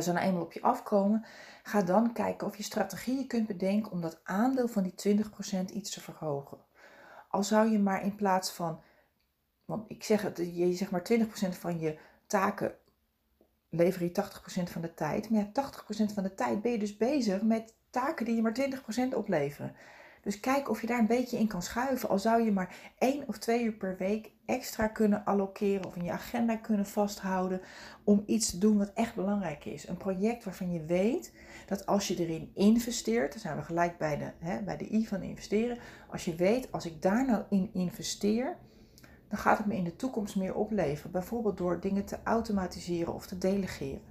ze 0.00 0.12
nou 0.12 0.26
eenmaal 0.26 0.42
op 0.42 0.52
je 0.52 0.62
afkomen, 0.62 1.24
ga 1.62 1.82
dan 1.82 2.12
kijken 2.12 2.46
of 2.46 2.56
je 2.56 2.62
strategieën 2.62 3.26
kunt 3.26 3.46
bedenken 3.46 3.92
om 3.92 4.00
dat 4.00 4.20
aandeel 4.24 4.68
van 4.68 4.82
die 4.82 5.16
20% 5.16 5.72
iets 5.72 5.90
te 5.90 6.00
verhogen. 6.00 6.58
Al 7.28 7.44
zou 7.44 7.70
je 7.70 7.78
maar 7.78 8.04
in 8.04 8.14
plaats 8.14 8.50
van, 8.50 8.80
want 9.64 9.90
ik 9.90 10.04
zeg 10.04 10.22
het, 10.22 10.36
je 10.36 10.74
zeg 10.74 10.90
maar 10.90 11.06
20% 11.12 11.24
van 11.48 11.78
je 11.78 11.98
taken 12.26 12.74
lever 13.74 14.02
je 14.02 14.10
80% 14.10 14.70
van 14.70 14.82
de 14.82 14.94
tijd. 14.94 15.30
Maar 15.30 15.40
ja, 15.40 15.72
80% 16.10 16.12
van 16.14 16.22
de 16.22 16.34
tijd 16.34 16.62
ben 16.62 16.72
je 16.72 16.78
dus 16.78 16.96
bezig 16.96 17.42
met 17.42 17.74
taken 17.90 18.24
die 18.24 18.34
je 18.34 18.42
maar 18.42 18.56
20% 19.12 19.14
opleveren. 19.14 19.74
Dus 20.22 20.40
kijk 20.40 20.70
of 20.70 20.80
je 20.80 20.86
daar 20.86 20.98
een 20.98 21.06
beetje 21.06 21.38
in 21.38 21.46
kan 21.46 21.62
schuiven. 21.62 22.08
Al 22.08 22.18
zou 22.18 22.42
je 22.42 22.52
maar 22.52 22.76
één 22.98 23.28
of 23.28 23.38
twee 23.38 23.64
uur 23.64 23.72
per 23.72 23.96
week 23.98 24.30
extra 24.46 24.86
kunnen 24.86 25.24
allokeren 25.24 25.86
of 25.86 25.96
in 25.96 26.04
je 26.04 26.10
agenda 26.10 26.56
kunnen 26.56 26.86
vasthouden 26.86 27.60
om 28.04 28.22
iets 28.26 28.50
te 28.50 28.58
doen 28.58 28.78
wat 28.78 28.92
echt 28.94 29.14
belangrijk 29.14 29.64
is. 29.64 29.88
Een 29.88 29.96
project 29.96 30.44
waarvan 30.44 30.72
je 30.72 30.84
weet 30.84 31.32
dat 31.66 31.86
als 31.86 32.08
je 32.08 32.16
erin 32.16 32.50
investeert, 32.54 33.32
dan 33.32 33.40
zijn 33.40 33.56
we 33.56 33.62
gelijk 33.62 33.98
bij 33.98 34.16
de, 34.16 34.30
hè, 34.38 34.62
bij 34.62 34.76
de 34.76 34.92
I 34.92 35.06
van 35.06 35.22
investeren. 35.22 35.78
Als 36.10 36.24
je 36.24 36.34
weet, 36.34 36.72
als 36.72 36.86
ik 36.86 37.02
daar 37.02 37.26
nou 37.26 37.42
in 37.50 37.70
investeer, 37.72 38.56
dan 39.32 39.40
gaat 39.40 39.58
het 39.58 39.66
me 39.66 39.76
in 39.76 39.84
de 39.84 39.96
toekomst 39.96 40.36
meer 40.36 40.54
opleveren. 40.54 41.10
Bijvoorbeeld 41.10 41.56
door 41.56 41.80
dingen 41.80 42.04
te 42.04 42.18
automatiseren 42.24 43.14
of 43.14 43.26
te 43.26 43.38
delegeren. 43.38 44.02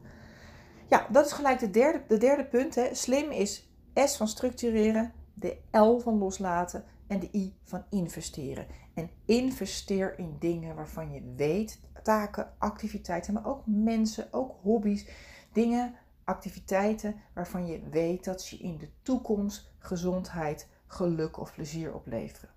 Ja, 0.87 1.07
dat 1.11 1.25
is 1.25 1.31
gelijk 1.31 1.59
de 1.59 1.69
derde, 1.69 2.03
de 2.07 2.17
derde 2.17 2.45
punt. 2.45 2.75
Hè. 2.75 2.93
Slim 2.95 3.31
is 3.31 3.69
S 3.93 4.17
van 4.17 4.27
structureren, 4.27 5.13
de 5.33 5.57
L 5.71 5.97
van 5.97 6.17
loslaten 6.17 6.83
en 7.07 7.19
de 7.19 7.29
I 7.33 7.55
van 7.63 7.83
investeren. 7.89 8.67
En 8.93 9.09
investeer 9.25 10.19
in 10.19 10.35
dingen 10.39 10.75
waarvan 10.75 11.11
je 11.11 11.33
weet, 11.35 11.79
taken, 12.03 12.53
activiteiten, 12.57 13.33
maar 13.33 13.45
ook 13.45 13.61
mensen, 13.65 14.33
ook 14.33 14.55
hobby's, 14.61 15.07
dingen, 15.53 15.95
activiteiten 16.23 17.15
waarvan 17.33 17.65
je 17.65 17.89
weet 17.89 18.23
dat 18.23 18.41
ze 18.41 18.57
in 18.57 18.77
de 18.77 18.89
toekomst 19.01 19.71
gezondheid, 19.79 20.67
geluk 20.87 21.39
of 21.39 21.53
plezier 21.53 21.93
opleveren. 21.93 22.49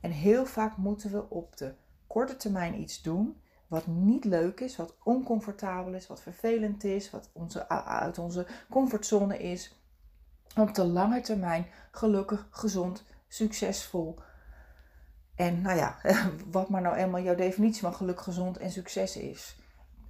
En 0.00 0.10
heel 0.10 0.46
vaak 0.46 0.76
moeten 0.76 1.10
we 1.10 1.30
op 1.30 1.56
de 1.56 1.74
korte 2.16 2.36
termijn 2.36 2.80
iets 2.80 3.02
doen 3.02 3.40
wat 3.66 3.86
niet 3.86 4.24
leuk 4.24 4.60
is, 4.60 4.76
wat 4.76 4.96
oncomfortabel 5.02 5.94
is, 5.94 6.06
wat 6.06 6.20
vervelend 6.20 6.84
is, 6.84 7.10
wat 7.10 7.30
onze, 7.32 7.68
uit 7.68 8.18
onze 8.18 8.46
comfortzone 8.70 9.38
is. 9.38 9.80
Op 10.56 10.74
de 10.74 10.84
lange 10.84 11.20
termijn 11.20 11.66
gelukkig, 11.90 12.46
gezond, 12.50 13.04
succesvol. 13.28 14.18
En 15.34 15.60
nou 15.60 15.76
ja, 15.76 16.00
wat 16.50 16.68
maar 16.68 16.82
nou 16.82 16.96
eenmaal 16.96 17.22
jouw 17.22 17.34
definitie 17.34 17.80
van 17.80 17.94
geluk, 17.94 18.20
gezond 18.20 18.56
en 18.56 18.70
succes 18.70 19.16
is. 19.16 19.56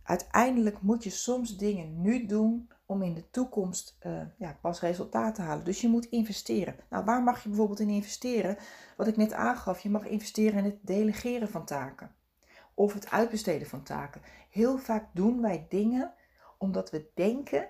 Uiteindelijk 0.03 0.81
moet 0.81 1.05
je 1.05 1.11
soms 1.11 1.57
dingen 1.57 2.01
nu 2.01 2.27
doen 2.27 2.71
om 2.87 3.03
in 3.03 3.15
de 3.15 3.31
toekomst 3.31 3.97
uh, 4.07 4.21
ja, 4.37 4.59
pas 4.61 4.81
resultaat 4.81 5.35
te 5.35 5.43
halen. 5.43 5.65
Dus 5.65 5.81
je 5.81 5.89
moet 5.89 6.07
investeren. 6.07 6.77
Nou, 6.91 7.05
waar 7.05 7.23
mag 7.23 7.43
je 7.43 7.49
bijvoorbeeld 7.49 7.81
in 7.81 7.89
investeren? 7.89 8.57
Wat 8.97 9.07
ik 9.07 9.17
net 9.17 9.33
aangaf, 9.33 9.81
je 9.81 9.91
mag 9.91 10.07
investeren 10.07 10.59
in 10.59 10.65
het 10.65 10.79
delegeren 10.81 11.49
van 11.49 11.65
taken. 11.65 12.15
Of 12.75 12.93
het 12.93 13.11
uitbesteden 13.11 13.69
van 13.69 13.83
taken. 13.83 14.21
Heel 14.51 14.79
vaak 14.79 15.09
doen 15.13 15.41
wij 15.41 15.67
dingen 15.69 16.13
omdat 16.59 16.91
we 16.91 17.11
denken 17.15 17.69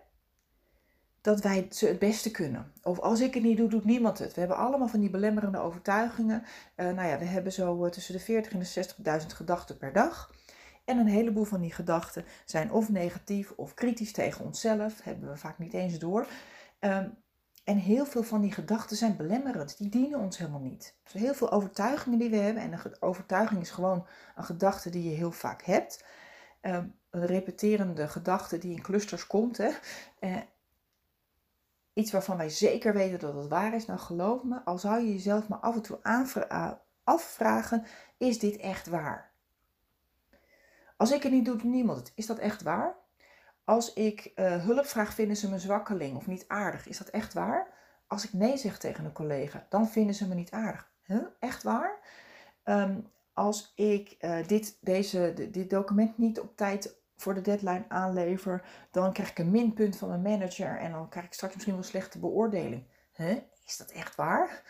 dat 1.21 1.41
wij 1.41 1.67
ze 1.71 1.87
het 1.87 1.99
beste 1.99 2.31
kunnen. 2.31 2.73
Of 2.83 2.99
als 2.99 3.21
ik 3.21 3.35
het 3.35 3.43
niet 3.43 3.57
doe, 3.57 3.69
doet 3.69 3.85
niemand 3.85 4.19
het. 4.19 4.35
We 4.35 4.41
hebben 4.41 4.59
allemaal 4.59 4.89
van 4.89 5.01
die 5.01 5.11
belemmerende 5.11 5.59
overtuigingen. 5.59 6.43
Uh, 6.77 6.91
nou 6.91 7.09
ja, 7.09 7.19
we 7.19 7.25
hebben 7.25 7.53
zo 7.53 7.85
uh, 7.85 7.91
tussen 7.91 8.15
de 8.15 8.21
40 8.21 8.53
en 8.53 8.59
de 8.59 9.21
60.000 9.21 9.27
gedachten 9.27 9.77
per 9.77 9.93
dag. 9.93 10.31
En 10.87 10.99
een 10.99 11.07
heleboel 11.07 11.45
van 11.45 11.61
die 11.61 11.73
gedachten 11.73 12.25
zijn 12.45 12.73
of 12.73 12.89
negatief 12.89 13.53
of 13.57 13.75
kritisch 13.75 14.13
tegen 14.13 14.45
onszelf. 14.45 15.03
Hebben 15.03 15.29
we 15.29 15.37
vaak 15.37 15.59
niet 15.59 15.75
eens 15.75 15.99
door. 15.99 16.27
Um, 16.81 17.17
en 17.65 17.77
heel 17.77 18.07
veel 18.07 18.23
van 18.23 18.41
die 18.41 18.53
gedachten 18.53 18.97
zijn 18.97 19.17
belemmerend. 19.17 19.79
Die 19.79 19.89
dienen 19.89 20.19
ons 20.19 20.39
helemaal 20.39 20.61
niet. 20.61 20.97
Dus 21.03 21.13
heel 21.13 21.35
veel 21.35 21.51
overtuigingen 21.51 22.19
die 22.19 22.31
we 22.31 22.37
hebben. 22.37 22.63
En 22.63 22.73
een 22.73 22.97
overtuiging 23.01 23.61
is 23.61 23.71
gewoon 23.71 24.07
een 24.37 24.45
gedachte 24.45 24.91
die 24.91 25.11
je 25.11 25.17
heel 25.17 25.33
vaak 25.33 25.63
hebt. 25.63 26.05
Um, 26.63 26.95
een 27.11 27.27
repeterende 27.27 28.09
gedachte 28.09 28.59
die 28.59 28.77
in 28.77 28.83
clusters 28.83 29.27
komt. 29.27 29.57
Hè. 29.57 29.71
Uh, 30.21 30.37
iets 31.93 32.13
waarvan 32.13 32.37
wij 32.37 32.49
zeker 32.49 32.93
weten 32.93 33.19
dat 33.19 33.35
het 33.35 33.49
waar 33.49 33.75
is. 33.75 33.87
Nou 33.87 33.99
geloof 33.99 34.43
me, 34.43 34.65
al 34.65 34.79
zou 34.79 35.01
je 35.01 35.13
jezelf 35.13 35.49
maar 35.49 35.59
af 35.59 35.75
en 35.75 35.83
toe 35.83 35.99
afvragen. 37.05 37.85
Is 38.17 38.39
dit 38.39 38.57
echt 38.57 38.87
waar? 38.87 39.35
Als 40.97 41.13
ik 41.13 41.23
het 41.23 41.33
niet 41.33 41.45
doe, 41.45 41.57
doet 41.57 41.65
niemand 41.73 41.99
het. 41.99 42.13
Is 42.15 42.27
dat 42.27 42.39
echt 42.39 42.63
waar? 42.63 42.97
Als 43.65 43.93
ik 43.93 44.33
uh, 44.35 44.65
hulp 44.65 44.87
vraag, 44.87 45.15
vinden 45.15 45.37
ze 45.37 45.51
me 45.51 45.59
zwakkeling 45.59 46.17
of 46.17 46.27
niet 46.27 46.45
aardig. 46.49 46.89
Is 46.89 46.99
dat 46.99 47.09
echt 47.09 47.33
waar? 47.33 47.75
Als 48.07 48.25
ik 48.25 48.33
nee 48.33 48.57
zeg 48.57 48.79
tegen 48.79 49.05
een 49.05 49.13
collega, 49.13 49.67
dan 49.69 49.89
vinden 49.89 50.15
ze 50.15 50.29
me 50.29 50.35
niet 50.35 50.51
aardig. 50.51 50.91
Echt 51.39 51.63
waar? 51.63 51.99
Um, 52.65 53.11
als 53.33 53.73
ik 53.75 54.17
uh, 54.21 54.47
dit, 54.47 54.79
deze, 54.81 55.49
dit 55.51 55.71
document 55.71 56.19
niet 56.19 56.41
op 56.41 56.57
tijd 56.57 56.97
voor 57.17 57.35
de 57.35 57.41
deadline 57.41 57.85
aanlever, 57.89 58.65
dan 58.91 59.13
krijg 59.13 59.31
ik 59.31 59.39
een 59.39 59.51
minpunt 59.51 59.97
van 59.97 60.09
mijn 60.09 60.23
manager 60.23 60.79
en 60.79 60.93
dan 60.93 61.09
krijg 61.09 61.27
ik 61.27 61.33
straks 61.33 61.55
misschien 61.55 61.75
wel 61.75 61.83
een 61.83 61.89
slechte 61.89 62.19
beoordeling. 62.19 62.87
Is 63.65 63.77
dat 63.77 63.91
echt 63.91 64.15
waar? 64.15 64.63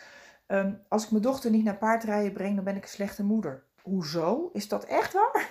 Um, 0.46 0.82
als 0.88 1.04
ik 1.04 1.10
mijn 1.10 1.22
dochter 1.22 1.50
niet 1.50 1.64
naar 1.64 1.76
paardrijden 1.76 2.32
breng, 2.32 2.54
dan 2.54 2.64
ben 2.64 2.76
ik 2.76 2.82
een 2.82 2.88
slechte 2.88 3.24
moeder. 3.24 3.64
Hoezo? 3.82 4.50
Is 4.52 4.68
dat 4.68 4.84
echt 4.84 5.12
waar? 5.12 5.48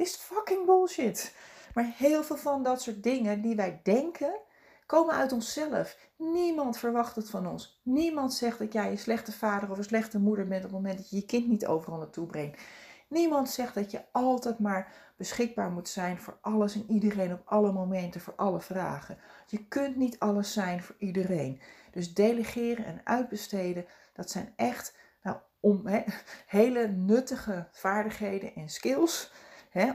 Het 0.00 0.08
is 0.08 0.14
fucking 0.14 0.66
bullshit. 0.66 1.34
Maar 1.74 1.92
heel 1.96 2.22
veel 2.22 2.36
van 2.36 2.62
dat 2.62 2.82
soort 2.82 3.02
dingen 3.02 3.40
die 3.40 3.56
wij 3.56 3.80
denken, 3.82 4.38
komen 4.86 5.14
uit 5.14 5.32
onszelf. 5.32 5.96
Niemand 6.16 6.78
verwacht 6.78 7.16
het 7.16 7.30
van 7.30 7.46
ons. 7.46 7.80
Niemand 7.82 8.34
zegt 8.34 8.58
dat 8.58 8.72
jij 8.72 8.90
een 8.90 8.98
slechte 8.98 9.32
vader 9.32 9.70
of 9.70 9.78
een 9.78 9.84
slechte 9.84 10.18
moeder 10.18 10.46
bent 10.46 10.64
op 10.64 10.70
het 10.70 10.80
moment 10.80 10.96
dat 10.96 11.10
je 11.10 11.16
je 11.16 11.26
kind 11.26 11.48
niet 11.48 11.66
overal 11.66 11.98
naartoe 11.98 12.26
brengt. 12.26 12.60
Niemand 13.08 13.50
zegt 13.50 13.74
dat 13.74 13.90
je 13.90 14.02
altijd 14.12 14.58
maar 14.58 14.92
beschikbaar 15.16 15.70
moet 15.70 15.88
zijn 15.88 16.18
voor 16.18 16.38
alles 16.40 16.74
en 16.74 16.84
iedereen 16.88 17.32
op 17.32 17.42
alle 17.44 17.72
momenten, 17.72 18.20
voor 18.20 18.34
alle 18.36 18.60
vragen. 18.60 19.18
Je 19.46 19.66
kunt 19.68 19.96
niet 19.96 20.18
alles 20.18 20.52
zijn 20.52 20.82
voor 20.82 20.96
iedereen. 20.98 21.60
Dus 21.90 22.14
delegeren 22.14 22.84
en 22.84 23.00
uitbesteden, 23.04 23.86
dat 24.12 24.30
zijn 24.30 24.52
echt 24.56 24.96
nou, 25.22 25.36
om, 25.60 25.82
hele 26.46 26.88
nuttige 26.88 27.68
vaardigheden 27.72 28.54
en 28.54 28.68
skills 28.68 29.32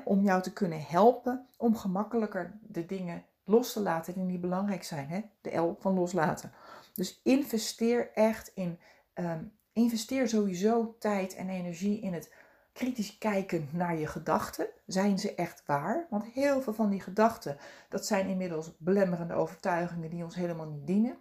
om 0.04 0.24
jou 0.24 0.42
te 0.42 0.54
kunnen 0.54 0.82
helpen 0.82 1.48
om 1.58 1.76
gemakkelijker 1.76 2.60
de 2.62 2.86
dingen 2.86 3.24
los 3.44 3.74
te 3.74 3.80
laten 3.80 4.14
die 4.14 4.24
niet 4.24 4.42
belangrijk 4.42 4.84
zijn. 4.84 5.32
De 5.42 5.58
L 5.58 5.78
van 5.80 5.94
loslaten. 5.94 6.52
Dus 6.94 7.20
investeer 7.24 8.12
echt 8.14 8.52
in, 8.54 8.80
ehm, 9.14 9.44
investeer 9.74 10.28
sowieso 10.28 10.96
tijd 11.00 11.36
en 11.36 11.50
energie 11.50 12.00
in 12.00 12.14
het 12.14 12.34
kritisch 12.74 13.18
kijken 13.18 13.70
naar 13.72 13.98
je 13.98 14.08
gedachten. 14.08 14.68
Zijn 14.86 15.20
ze 15.20 15.36
echt 15.36 15.64
waar? 15.66 16.08
Want 16.10 16.24
heel 16.26 16.62
veel 16.62 16.74
van 16.74 16.90
die 16.90 17.02
gedachten, 17.02 17.58
dat 17.90 18.06
zijn 18.06 18.28
inmiddels 18.28 18.78
belemmerende 18.78 19.34
overtuigingen 19.34 20.10
die 20.10 20.24
ons 20.24 20.36
helemaal 20.36 20.70
niet 20.70 20.88
dienen. 20.88 21.18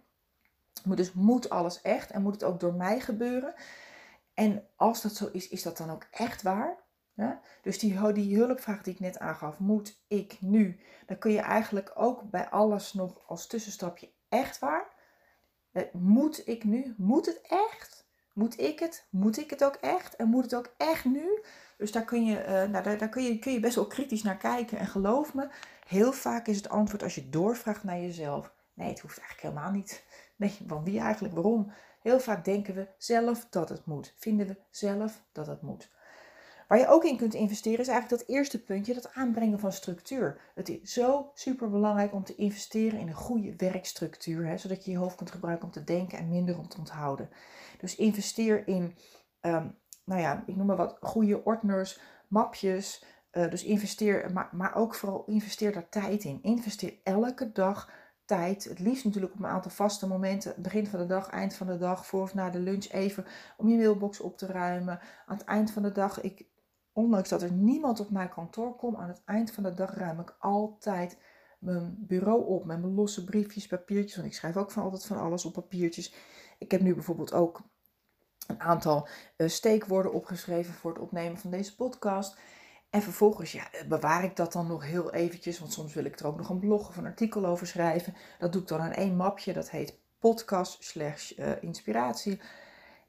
Dus 0.83 1.13
moet 1.13 1.49
alles 1.49 1.81
echt 1.81 2.11
en 2.11 2.21
moet 2.21 2.33
het 2.33 2.43
ook 2.43 2.59
door 2.59 2.73
mij 2.73 2.99
gebeuren? 2.99 3.53
En 4.33 4.67
als 4.75 5.01
dat 5.01 5.15
zo 5.15 5.29
is, 5.31 5.47
is 5.47 5.63
dat 5.63 5.77
dan 5.77 5.91
ook 5.91 6.07
echt 6.11 6.41
waar? 6.41 6.84
Ja? 7.15 7.41
Dus 7.61 7.79
die, 7.79 8.11
die 8.11 8.37
hulpvraag 8.37 8.81
die 8.81 8.93
ik 8.93 8.99
net 8.99 9.19
aangaf, 9.19 9.59
moet 9.59 10.03
ik 10.07 10.37
nu? 10.39 10.79
Dan 11.05 11.17
kun 11.17 11.31
je 11.31 11.39
eigenlijk 11.39 11.91
ook 11.95 12.29
bij 12.29 12.49
alles 12.49 12.93
nog 12.93 13.27
als 13.27 13.47
tussenstapje 13.47 14.11
echt 14.29 14.59
waar? 14.59 14.93
Eh, 15.71 15.83
moet 15.93 16.47
ik 16.47 16.63
nu? 16.63 16.93
Moet 16.97 17.25
het 17.25 17.41
echt? 17.41 18.07
Moet 18.33 18.59
ik 18.59 18.79
het? 18.79 19.07
Moet 19.09 19.37
ik 19.37 19.49
het 19.49 19.63
ook 19.63 19.75
echt? 19.75 20.15
En 20.15 20.27
moet 20.27 20.43
het 20.43 20.55
ook 20.55 20.73
echt 20.77 21.05
nu? 21.05 21.41
Dus 21.77 21.91
daar 21.91 22.05
kun 22.05 22.25
je, 22.25 22.39
uh, 22.39 22.47
nou, 22.47 22.83
daar, 22.83 22.97
daar 22.97 23.09
kun 23.09 23.23
je, 23.23 23.39
kun 23.39 23.51
je 23.51 23.59
best 23.59 23.75
wel 23.75 23.87
kritisch 23.87 24.23
naar 24.23 24.37
kijken. 24.37 24.77
En 24.77 24.87
geloof 24.87 25.33
me, 25.33 25.47
heel 25.87 26.13
vaak 26.13 26.47
is 26.47 26.57
het 26.57 26.69
antwoord 26.69 27.03
als 27.03 27.15
je 27.15 27.29
doorvraagt 27.29 27.83
naar 27.83 27.99
jezelf. 27.99 28.53
Nee, 28.73 28.89
het 28.89 28.99
hoeft 28.99 29.17
eigenlijk 29.17 29.47
helemaal 29.47 29.71
niet. 29.71 30.03
Nee, 30.35 30.57
van 30.67 30.83
wie 30.83 30.99
eigenlijk? 30.99 31.33
Waarom? 31.33 31.71
Heel 32.01 32.19
vaak 32.19 32.45
denken 32.45 32.75
we 32.75 32.87
zelf 32.97 33.47
dat 33.49 33.69
het 33.69 33.85
moet. 33.85 34.13
Vinden 34.17 34.47
we 34.47 34.57
zelf 34.69 35.23
dat 35.31 35.47
het 35.47 35.61
moet. 35.61 35.89
Waar 36.67 36.79
je 36.79 36.87
ook 36.87 37.03
in 37.03 37.17
kunt 37.17 37.33
investeren 37.33 37.79
is 37.79 37.87
eigenlijk 37.87 38.21
dat 38.21 38.35
eerste 38.35 38.63
puntje, 38.63 38.93
dat 38.93 39.13
aanbrengen 39.13 39.59
van 39.59 39.71
structuur. 39.71 40.41
Het 40.55 40.69
is 40.69 40.93
zo 40.93 41.31
super 41.33 41.69
belangrijk 41.69 42.13
om 42.13 42.23
te 42.23 42.35
investeren 42.35 42.99
in 42.99 43.07
een 43.07 43.13
goede 43.13 43.53
werkstructuur, 43.57 44.47
hè, 44.47 44.57
zodat 44.57 44.85
je 44.85 44.91
je 44.91 44.97
hoofd 44.97 45.15
kunt 45.15 45.31
gebruiken 45.31 45.65
om 45.65 45.71
te 45.71 45.83
denken 45.83 46.17
en 46.17 46.29
minder 46.29 46.57
om 46.57 46.67
te 46.67 46.77
onthouden. 46.77 47.29
Dus 47.77 47.95
investeer 47.95 48.67
in, 48.67 48.95
ehm, 49.39 49.67
nou 50.03 50.21
ja, 50.21 50.43
ik 50.45 50.55
noem 50.55 50.65
maar 50.65 50.75
wat, 50.75 50.97
goede 51.01 51.43
ordners, 51.43 51.99
mapjes. 52.27 53.03
Uh, 53.31 53.49
dus 53.49 53.63
investeer, 53.63 54.31
maar, 54.33 54.49
maar 54.51 54.75
ook 54.75 54.95
vooral 54.95 55.23
investeer 55.25 55.73
daar 55.73 55.89
tijd 55.89 56.23
in. 56.23 56.39
Investeer 56.41 56.93
elke 57.03 57.51
dag 57.51 57.89
tijd. 58.25 58.63
Het 58.63 58.79
liefst 58.79 59.05
natuurlijk 59.05 59.33
op 59.33 59.39
een 59.39 59.45
aantal 59.45 59.71
vaste 59.71 60.07
momenten. 60.07 60.53
Begin 60.57 60.87
van 60.87 60.99
de 60.99 61.05
dag, 61.05 61.29
eind 61.29 61.53
van 61.53 61.67
de 61.67 61.77
dag, 61.77 62.05
voor 62.05 62.21
of 62.21 62.33
na 62.33 62.49
de 62.49 62.59
lunch 62.59 62.91
even 62.91 63.25
om 63.57 63.69
je 63.69 63.77
mailbox 63.77 64.19
op 64.19 64.37
te 64.37 64.45
ruimen. 64.45 64.99
Aan 65.25 65.37
het 65.37 65.45
eind 65.45 65.71
van 65.71 65.81
de 65.81 65.91
dag, 65.91 66.21
ik 66.21 66.45
ondanks 66.95 67.29
dat 67.29 67.41
er 67.41 67.51
niemand 67.51 67.99
op 67.99 68.09
mijn 68.09 68.29
kantoor 68.29 68.75
komt, 68.75 68.97
aan 68.97 69.07
het 69.07 69.21
eind 69.25 69.51
van 69.51 69.63
de 69.63 69.73
dag 69.73 69.93
ruim 69.93 70.19
ik 70.19 70.35
altijd 70.39 71.17
mijn 71.59 71.95
bureau 71.97 72.45
op 72.45 72.65
met 72.65 72.79
mijn 72.81 72.93
losse 72.93 73.23
briefjes, 73.23 73.67
papiertjes. 73.67 74.15
Want 74.15 74.27
ik 74.27 74.33
schrijf 74.33 74.57
ook 74.57 74.71
van 74.71 74.83
altijd 74.83 75.05
van 75.05 75.17
alles 75.17 75.45
op 75.45 75.53
papiertjes. 75.53 76.13
Ik 76.57 76.71
heb 76.71 76.81
nu 76.81 76.93
bijvoorbeeld 76.93 77.33
ook 77.33 77.61
een 78.47 78.59
aantal 78.61 79.07
uh, 79.37 79.47
steekwoorden 79.47 80.13
opgeschreven 80.13 80.73
voor 80.73 80.91
het 80.91 81.01
opnemen 81.01 81.37
van 81.37 81.51
deze 81.51 81.75
podcast. 81.75 82.37
En 82.89 83.01
vervolgens 83.01 83.51
ja, 83.51 83.67
bewaar 83.87 84.23
ik 84.23 84.35
dat 84.35 84.53
dan 84.53 84.67
nog 84.67 84.85
heel 84.85 85.13
eventjes, 85.13 85.59
want 85.59 85.73
soms 85.73 85.93
wil 85.93 86.05
ik 86.05 86.19
er 86.19 86.27
ook 86.27 86.37
nog 86.37 86.49
een 86.49 86.59
blog 86.59 86.87
of 86.89 86.97
een 86.97 87.05
artikel 87.05 87.45
over 87.45 87.67
schrijven. 87.67 88.13
Dat 88.39 88.51
doe 88.51 88.61
ik 88.61 88.67
dan 88.67 88.85
in 88.85 88.93
één 88.93 89.15
mapje, 89.15 89.53
dat 89.53 89.69
heet 89.69 89.99
podcast 90.19 90.83
slash 90.83 91.31
eh, 91.31 91.63
inspiratie. 91.63 92.41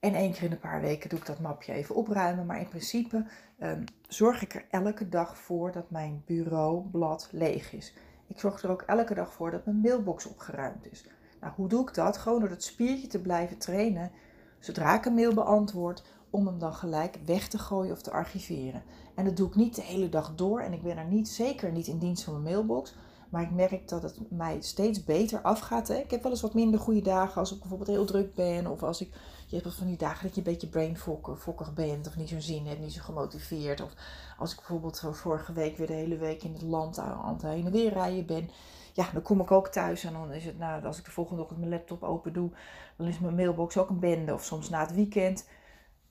En 0.00 0.14
één 0.14 0.32
keer 0.32 0.42
in 0.42 0.52
een 0.52 0.58
paar 0.58 0.80
weken 0.80 1.08
doe 1.08 1.18
ik 1.18 1.26
dat 1.26 1.40
mapje 1.40 1.72
even 1.72 1.94
opruimen. 1.94 2.46
Maar 2.46 2.60
in 2.60 2.68
principe 2.68 3.26
um, 3.58 3.84
zorg 4.08 4.42
ik 4.42 4.54
er 4.54 4.64
elke 4.70 5.08
dag 5.08 5.38
voor 5.38 5.72
dat 5.72 5.90
mijn 5.90 6.22
bureaublad 6.26 7.28
leeg 7.32 7.72
is. 7.72 7.94
Ik 8.26 8.40
zorg 8.40 8.62
er 8.62 8.70
ook 8.70 8.82
elke 8.82 9.14
dag 9.14 9.32
voor 9.32 9.50
dat 9.50 9.64
mijn 9.64 9.80
mailbox 9.80 10.26
opgeruimd 10.26 10.90
is. 10.90 11.06
Nou, 11.40 11.52
hoe 11.56 11.68
doe 11.68 11.88
ik 11.88 11.94
dat? 11.94 12.16
Gewoon 12.16 12.40
door 12.40 12.50
het 12.50 12.64
spiertje 12.64 13.06
te 13.06 13.20
blijven 13.20 13.58
trainen. 13.58 14.10
Zodra 14.58 14.94
ik 14.94 15.04
een 15.04 15.14
mail 15.14 15.34
beantwoord, 15.34 16.04
om 16.30 16.46
hem 16.46 16.58
dan 16.58 16.74
gelijk 16.74 17.18
weg 17.24 17.48
te 17.48 17.58
gooien 17.58 17.92
of 17.92 18.02
te 18.02 18.10
archiveren. 18.10 18.82
En 19.14 19.24
dat 19.24 19.36
doe 19.36 19.48
ik 19.48 19.54
niet 19.54 19.74
de 19.74 19.82
hele 19.82 20.08
dag 20.08 20.34
door 20.34 20.60
en 20.60 20.72
ik 20.72 20.82
ben 20.82 20.96
er 20.96 21.04
niet, 21.04 21.28
zeker 21.28 21.72
niet 21.72 21.86
in 21.86 21.98
dienst 21.98 22.24
van 22.24 22.32
mijn 22.32 22.54
mailbox. 22.54 22.94
Maar 23.28 23.42
ik 23.42 23.50
merk 23.50 23.88
dat 23.88 24.02
het 24.02 24.30
mij 24.30 24.60
steeds 24.60 25.04
beter 25.04 25.40
afgaat. 25.40 25.88
Hè? 25.88 25.94
Ik 25.94 26.10
heb 26.10 26.22
wel 26.22 26.32
eens 26.32 26.40
wat 26.40 26.54
minder 26.54 26.80
goede 26.80 27.02
dagen 27.02 27.40
als 27.40 27.52
ik 27.52 27.58
bijvoorbeeld 27.58 27.90
heel 27.90 28.04
druk 28.04 28.34
ben. 28.34 28.66
Of 28.66 28.82
als 28.82 29.00
ik, 29.00 29.14
je 29.46 29.56
hebt 29.56 29.74
van 29.74 29.86
die 29.86 29.96
dagen 29.96 30.26
dat 30.26 30.34
je 30.34 30.40
een 30.40 30.52
beetje 30.52 30.68
brainfokkig 30.68 31.74
bent. 31.74 32.06
Of 32.06 32.16
niet 32.16 32.28
zo'n 32.28 32.40
zin 32.40 32.66
hebt, 32.66 32.80
niet 32.80 32.92
zo 32.92 33.02
gemotiveerd. 33.02 33.80
Of 33.80 33.92
als 34.38 34.50
ik 34.50 34.56
bijvoorbeeld 34.56 35.02
vorige 35.12 35.52
week 35.52 35.76
weer 35.76 35.86
de 35.86 35.92
hele 35.92 36.16
week 36.16 36.42
in 36.42 36.52
het 36.52 36.62
land 36.62 36.98
aan 36.98 37.32
het 37.32 37.42
heen 37.42 37.66
en 37.66 37.72
weer 37.72 37.92
rijden 37.92 38.26
ben. 38.26 38.50
Ja, 38.92 39.10
dan 39.12 39.22
kom 39.22 39.40
ik 39.40 39.50
ook 39.50 39.68
thuis 39.68 40.04
en 40.04 40.12
dan 40.12 40.32
is 40.32 40.44
het, 40.44 40.58
nou, 40.58 40.84
als 40.84 40.98
ik 40.98 41.04
de 41.04 41.10
volgende 41.10 41.42
ochtend 41.42 41.58
mijn 41.58 41.70
laptop 41.70 42.02
open 42.02 42.32
doe, 42.32 42.50
dan 42.96 43.06
is 43.06 43.18
mijn 43.18 43.34
mailbox 43.34 43.76
ook 43.76 43.88
een 43.88 43.98
bende. 43.98 44.34
Of 44.34 44.44
soms 44.44 44.68
na 44.68 44.80
het 44.80 44.94
weekend. 44.94 45.46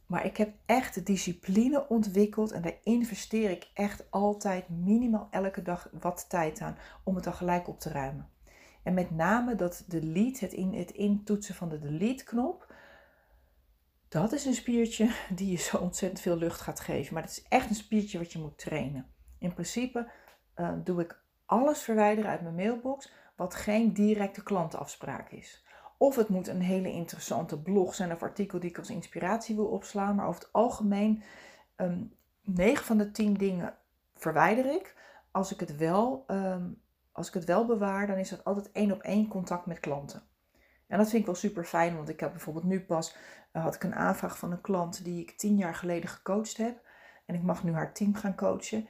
Maar 0.06 0.26
ik 0.26 0.38
heb 0.38 0.54
echt 0.66 1.06
discipline 1.06 1.90
ontwikkeld 1.90 2.52
en 2.52 2.62
daar 2.62 2.78
investeer 2.84 3.50
ik 3.50 3.70
echt 3.74 4.12
altijd 4.12 4.70
minimaal 4.70 5.28
elke 5.32 5.62
dag 5.62 5.90
wat 6.00 6.30
tijd 6.30 6.62
aan 6.62 6.78
om 7.04 7.16
het 7.16 7.24
dan 7.24 7.34
gelijk 7.34 7.68
op 7.68 7.80
te 7.80 7.90
ruimen. 7.90 8.30
En 8.84 8.94
met 8.94 9.12
name 9.12 9.56
dat 9.56 9.84
delete, 9.88 10.46
het, 10.46 10.54
in, 10.54 10.74
het 10.74 10.92
intoetsen 10.92 11.56
van 11.56 11.70
de 11.70 11.80
delete-knop, 11.80 12.74
dat 14.08 14.32
is 14.32 14.46
een 14.46 14.54
spiertje 14.54 15.12
die 15.36 15.52
je 15.52 15.58
zo 15.58 15.78
ontzettend 15.78 16.22
veel 16.22 16.38
lucht 16.38 16.62
gaat 16.62 16.80
geven. 16.80 17.14
Maar 17.14 17.24
dat 17.24 17.32
is 17.32 17.46
echt 17.50 17.70
een 17.70 17.76
spiertje 17.76 18.18
wat 18.18 18.32
je 18.32 18.40
moet 18.40 18.58
trainen. 18.58 19.14
In 19.40 19.54
principe 19.54 20.12
uh, 20.56 20.74
doe 20.84 21.02
ik 21.02 21.24
alles 21.46 21.82
verwijderen 21.82 22.32
uit 22.32 22.42
mijn 22.42 22.56
mailbox 22.56 23.12
wat 23.36 23.56
geen 23.56 23.94
directe 23.94 24.44
klantenafspraak 24.44 25.32
is. 25.32 25.65
Of 25.98 26.16
het 26.16 26.30
moet 26.30 26.48
een 26.48 26.62
hele 26.62 26.92
interessante 26.92 27.62
blog 27.62 27.96
zijn 27.96 28.12
of 28.12 28.24
artikel 28.24 28.60
die 28.60 28.70
ik 28.70 28.78
als 28.78 28.90
inspiratie 28.90 29.56
wil 29.56 29.68
opslaan. 29.68 30.16
Maar 30.16 30.28
over 30.28 30.42
het 30.42 30.54
algemeen, 30.54 31.24
um, 31.76 32.14
ehm, 32.44 32.56
9 32.56 32.86
van 32.86 32.98
de 32.98 33.12
10 33.12 33.34
dingen 33.34 33.78
verwijder 34.14 34.66
ik. 34.66 34.96
Als 35.32 35.52
ik 35.52 35.60
het 35.60 35.78
wel, 35.78 36.24
ehm, 36.28 36.70
als 37.12 37.28
ik 37.28 37.34
het 37.34 37.46
wel 37.46 37.66
bewaar, 37.66 38.08
dan 38.08 38.18
is 38.18 38.30
dat 38.30 38.44
altijd 38.44 38.72
één 38.72 38.92
op 38.92 39.02
één 39.02 39.28
contact 39.28 39.66
met 39.66 39.80
klanten. 39.80 40.22
En 40.88 40.98
dat 40.98 41.10
vind 41.10 41.20
ik 41.20 41.26
wel 41.26 41.36
super 41.36 41.66
fijn, 41.66 41.96
want 41.96 42.10
ik 42.10 42.20
heb 42.20 42.32
bijvoorbeeld 42.32 42.66
nu 42.66 42.82
pas 42.82 43.16
uh, 43.54 43.64
had 43.64 43.76
ik 43.76 43.84
een 43.84 43.96
aanvraag 43.96 44.38
van 44.38 44.52
een 44.52 44.62
klant 44.62 45.04
die 45.04 45.22
ik 45.22 45.38
tien 45.38 45.58
jaar 45.58 45.76
geleden 45.76 46.10
gecoacht 46.10 46.58
heb. 46.58 46.82
En 47.26 47.36
ik 47.36 47.42
mag 47.42 47.64
nu 47.64 47.74
haar 47.74 47.94
team 47.94 48.16
gaan 48.16 48.36
coachen. 48.36 48.88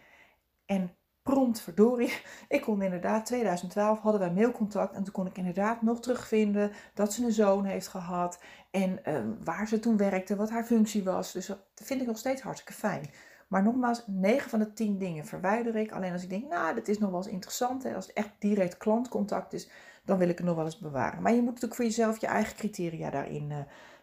En 0.65 0.95
prompt 1.25 1.61
verdorie. 1.61 2.13
Ik 2.47 2.61
kon 2.61 2.81
inderdaad, 2.81 3.25
2012 3.25 3.99
hadden 3.99 4.21
wij 4.21 4.31
mailcontact 4.31 4.95
en 4.95 5.03
toen 5.03 5.13
kon 5.13 5.25
ik 5.25 5.37
inderdaad 5.37 5.81
nog 5.81 5.99
terugvinden 5.99 6.71
dat 6.93 7.13
ze 7.13 7.25
een 7.25 7.31
zoon 7.31 7.65
heeft 7.65 7.87
gehad 7.87 8.39
en 8.71 9.05
ehm, 9.05 9.29
waar 9.43 9.67
ze 9.67 9.79
toen 9.79 9.97
werkte, 9.97 10.35
wat 10.35 10.49
haar 10.49 10.63
functie 10.63 11.03
was. 11.03 11.31
Dus 11.31 11.47
dat 11.47 11.59
vind 11.73 12.01
ik 12.01 12.07
nog 12.07 12.17
steeds 12.17 12.41
hartstikke 12.41 12.73
fijn. 12.73 13.09
Maar 13.47 13.63
nogmaals, 13.63 14.03
9 14.07 14.49
van 14.49 14.59
de 14.59 14.73
10 14.73 14.97
dingen 14.97 15.25
verwijder 15.25 15.75
ik. 15.75 15.91
Alleen 15.91 16.11
als 16.11 16.23
ik 16.23 16.29
denk, 16.29 16.49
nou, 16.49 16.75
dat 16.75 16.87
is 16.87 16.99
nog 16.99 17.09
wel 17.09 17.19
eens 17.19 17.27
interessant. 17.27 17.83
Hè? 17.83 17.95
Als 17.95 18.07
het 18.07 18.15
echt 18.15 18.31
direct 18.39 18.77
klantcontact 18.77 19.53
is, 19.53 19.69
dan 20.03 20.17
wil 20.17 20.29
ik 20.29 20.37
het 20.37 20.47
nog 20.47 20.55
wel 20.55 20.65
eens 20.65 20.79
bewaren. 20.79 21.21
Maar 21.21 21.31
je 21.31 21.41
moet 21.41 21.45
natuurlijk 21.45 21.75
voor 21.75 21.85
jezelf 21.85 22.21
je 22.21 22.27
eigen 22.27 22.55
criteria 22.55 23.09
daarin, 23.09 23.51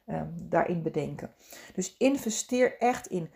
uh, 0.07 0.23
daarin 0.43 0.83
bedenken. 0.83 1.31
Dus 1.75 1.97
investeer 1.99 2.79
echt 2.79 3.07
in 3.07 3.31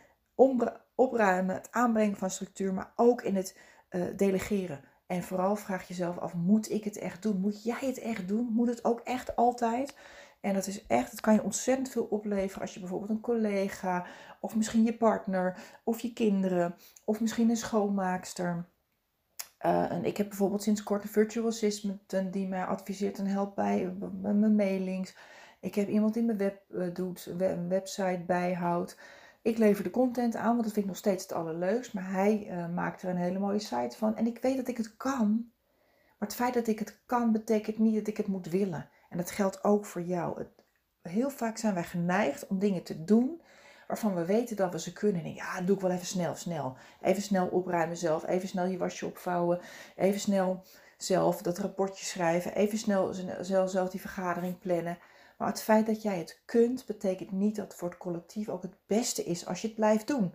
opruimen, 0.94 1.54
het 1.54 1.68
aanbrengen 1.70 2.16
van 2.16 2.30
structuur, 2.30 2.74
maar 2.74 2.92
ook 2.96 3.22
in 3.22 3.36
het 3.36 3.56
uh, 3.90 4.04
delegeren. 4.16 4.80
En 5.06 5.22
vooral 5.22 5.56
vraag 5.56 5.88
jezelf 5.88 6.18
af, 6.18 6.34
moet 6.34 6.70
ik 6.70 6.84
het 6.84 6.98
echt 6.98 7.22
doen? 7.22 7.40
Moet 7.40 7.62
jij 7.62 7.78
het 7.80 7.98
echt 7.98 8.28
doen? 8.28 8.48
Moet 8.52 8.68
het 8.68 8.84
ook 8.84 9.00
echt 9.00 9.36
altijd? 9.36 9.96
En 10.40 10.54
dat 10.54 10.66
is 10.66 10.86
echt, 10.86 11.10
het 11.10 11.20
kan 11.20 11.34
je 11.34 11.42
ontzettend 11.42 11.88
veel 11.88 12.04
opleveren 12.04 12.60
als 12.60 12.74
je 12.74 12.80
bijvoorbeeld 12.80 13.10
een 13.10 13.20
collega, 13.20 14.06
of 14.40 14.56
misschien 14.56 14.84
je 14.84 14.96
partner, 14.96 15.58
of 15.84 16.00
je 16.00 16.12
kinderen, 16.12 16.76
of 17.04 17.20
misschien 17.20 17.50
een 17.50 17.56
schoonmaakster. 17.56 18.68
Uh, 19.66 19.90
en 19.92 20.04
ik 20.04 20.16
heb 20.16 20.28
bijvoorbeeld 20.28 20.62
sinds 20.62 20.82
kort 20.82 21.02
een 21.02 21.08
virtual 21.08 21.46
assistant 21.46 22.32
die 22.32 22.48
mij 22.48 22.64
adviseert 22.64 23.18
en 23.18 23.26
helpt 23.26 23.54
bij 23.54 23.94
mijn 24.22 24.54
mailings. 24.54 25.16
Ik 25.60 25.74
heb 25.74 25.88
iemand 25.88 26.14
die 26.14 26.22
mijn 26.22 26.38
web 26.38 26.62
doet, 26.94 27.26
een 27.38 27.68
website 27.68 28.22
bijhoudt. 28.26 28.98
Ik 29.46 29.58
lever 29.58 29.84
de 29.84 29.90
content 29.90 30.36
aan, 30.36 30.52
want 30.52 30.62
dat 30.62 30.72
vind 30.72 30.84
ik 30.84 30.90
nog 30.90 30.96
steeds 30.96 31.22
het 31.22 31.32
allerleukst. 31.32 31.94
Maar 31.94 32.10
hij 32.10 32.46
uh, 32.50 32.68
maakt 32.68 33.02
er 33.02 33.08
een 33.08 33.16
hele 33.16 33.38
mooie 33.38 33.58
site 33.58 33.96
van. 33.96 34.16
En 34.16 34.26
ik 34.26 34.38
weet 34.38 34.56
dat 34.56 34.68
ik 34.68 34.76
het 34.76 34.96
kan. 34.96 35.50
Maar 36.18 36.28
het 36.28 36.34
feit 36.34 36.54
dat 36.54 36.66
ik 36.66 36.78
het 36.78 37.00
kan, 37.06 37.32
betekent 37.32 37.78
niet 37.78 37.94
dat 37.94 38.06
ik 38.06 38.16
het 38.16 38.26
moet 38.26 38.46
willen. 38.46 38.88
En 39.08 39.16
dat 39.16 39.30
geldt 39.30 39.64
ook 39.64 39.84
voor 39.84 40.02
jou. 40.02 40.38
Het, 40.38 40.48
heel 41.02 41.30
vaak 41.30 41.58
zijn 41.58 41.74
wij 41.74 41.84
geneigd 41.84 42.46
om 42.46 42.58
dingen 42.58 42.82
te 42.82 43.04
doen 43.04 43.42
waarvan 43.86 44.14
we 44.14 44.24
weten 44.24 44.56
dat 44.56 44.72
we 44.72 44.80
ze 44.80 44.92
kunnen. 44.92 45.24
En 45.24 45.34
ja, 45.34 45.60
doe 45.60 45.74
ik 45.76 45.82
wel 45.82 45.90
even 45.90 46.06
snel, 46.06 46.34
snel. 46.34 46.76
Even 47.02 47.22
snel 47.22 47.46
opruimen 47.46 47.96
zelf, 47.96 48.26
even 48.26 48.48
snel 48.48 48.66
je 48.66 48.78
wasje 48.78 49.06
opvouwen, 49.06 49.60
even 49.96 50.20
snel 50.20 50.62
zelf 50.96 51.42
dat 51.42 51.58
rapportje 51.58 52.04
schrijven, 52.04 52.54
even 52.54 52.78
snel 52.78 53.14
zelf, 53.40 53.70
zelf 53.70 53.90
die 53.90 54.00
vergadering 54.00 54.58
plannen. 54.58 54.98
Maar 55.36 55.48
het 55.48 55.62
feit 55.62 55.86
dat 55.86 56.02
jij 56.02 56.18
het 56.18 56.42
kunt, 56.44 56.86
betekent 56.86 57.30
niet 57.30 57.56
dat 57.56 57.64
het 57.64 57.74
voor 57.74 57.88
het 57.88 57.98
collectief 57.98 58.48
ook 58.48 58.62
het 58.62 58.76
beste 58.86 59.24
is 59.24 59.46
als 59.46 59.60
je 59.60 59.66
het 59.66 59.76
blijft 59.76 60.06
doen. 60.06 60.34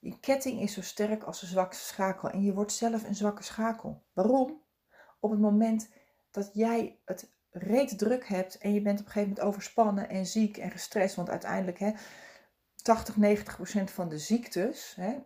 Die 0.00 0.18
ketting 0.20 0.60
is 0.60 0.72
zo 0.72 0.82
sterk 0.82 1.22
als 1.22 1.42
een 1.42 1.48
zwakke 1.48 1.76
schakel 1.76 2.30
en 2.30 2.42
je 2.42 2.54
wordt 2.54 2.72
zelf 2.72 3.04
een 3.04 3.14
zwakke 3.14 3.42
schakel. 3.42 4.02
Waarom? 4.12 4.62
Op 5.20 5.30
het 5.30 5.40
moment 5.40 5.88
dat 6.30 6.50
jij 6.52 7.00
het 7.04 7.32
reet 7.50 7.98
druk 7.98 8.28
hebt 8.28 8.58
en 8.58 8.74
je 8.74 8.82
bent 8.82 9.00
op 9.00 9.06
een 9.06 9.12
gegeven 9.12 9.34
moment 9.34 9.46
overspannen 9.46 10.08
en 10.08 10.26
ziek 10.26 10.56
en 10.56 10.70
gestrest, 10.70 11.14
want 11.14 11.30
uiteindelijk 11.30 11.78
hè, 11.78 11.92
80, 12.82 13.16
90 13.16 13.56
procent 13.56 13.90
van 13.90 14.08
de 14.08 14.18
ziektes, 14.18 14.94
hè, 14.96 15.16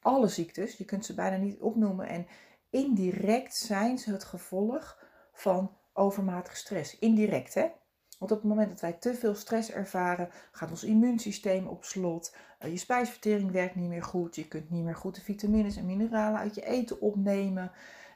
alle 0.00 0.28
ziektes, 0.28 0.76
je 0.76 0.84
kunt 0.84 1.04
ze 1.04 1.14
bijna 1.14 1.36
niet 1.36 1.60
opnoemen 1.60 2.08
en 2.08 2.26
indirect 2.70 3.56
zijn 3.56 3.98
ze 3.98 4.12
het 4.12 4.24
gevolg 4.24 5.04
van 5.32 5.76
overmatige 5.92 6.56
stress. 6.56 6.98
Indirect 6.98 7.54
hè. 7.54 7.70
Want 8.18 8.30
op 8.30 8.38
het 8.38 8.48
moment 8.48 8.68
dat 8.68 8.80
wij 8.80 8.92
te 8.92 9.14
veel 9.14 9.34
stress 9.34 9.70
ervaren, 9.70 10.28
gaat 10.52 10.70
ons 10.70 10.84
immuunsysteem 10.84 11.66
op 11.66 11.84
slot. 11.84 12.36
Uh, 12.64 12.70
je 12.70 12.76
spijsvertering 12.76 13.50
werkt 13.50 13.74
niet 13.74 13.88
meer 13.88 14.02
goed. 14.02 14.36
Je 14.36 14.48
kunt 14.48 14.70
niet 14.70 14.84
meer 14.84 14.96
goed 14.96 15.14
de 15.14 15.20
vitamines 15.20 15.76
en 15.76 15.86
mineralen 15.86 16.40
uit 16.40 16.54
je 16.54 16.66
eten 16.66 17.00
opnemen. 17.00 17.72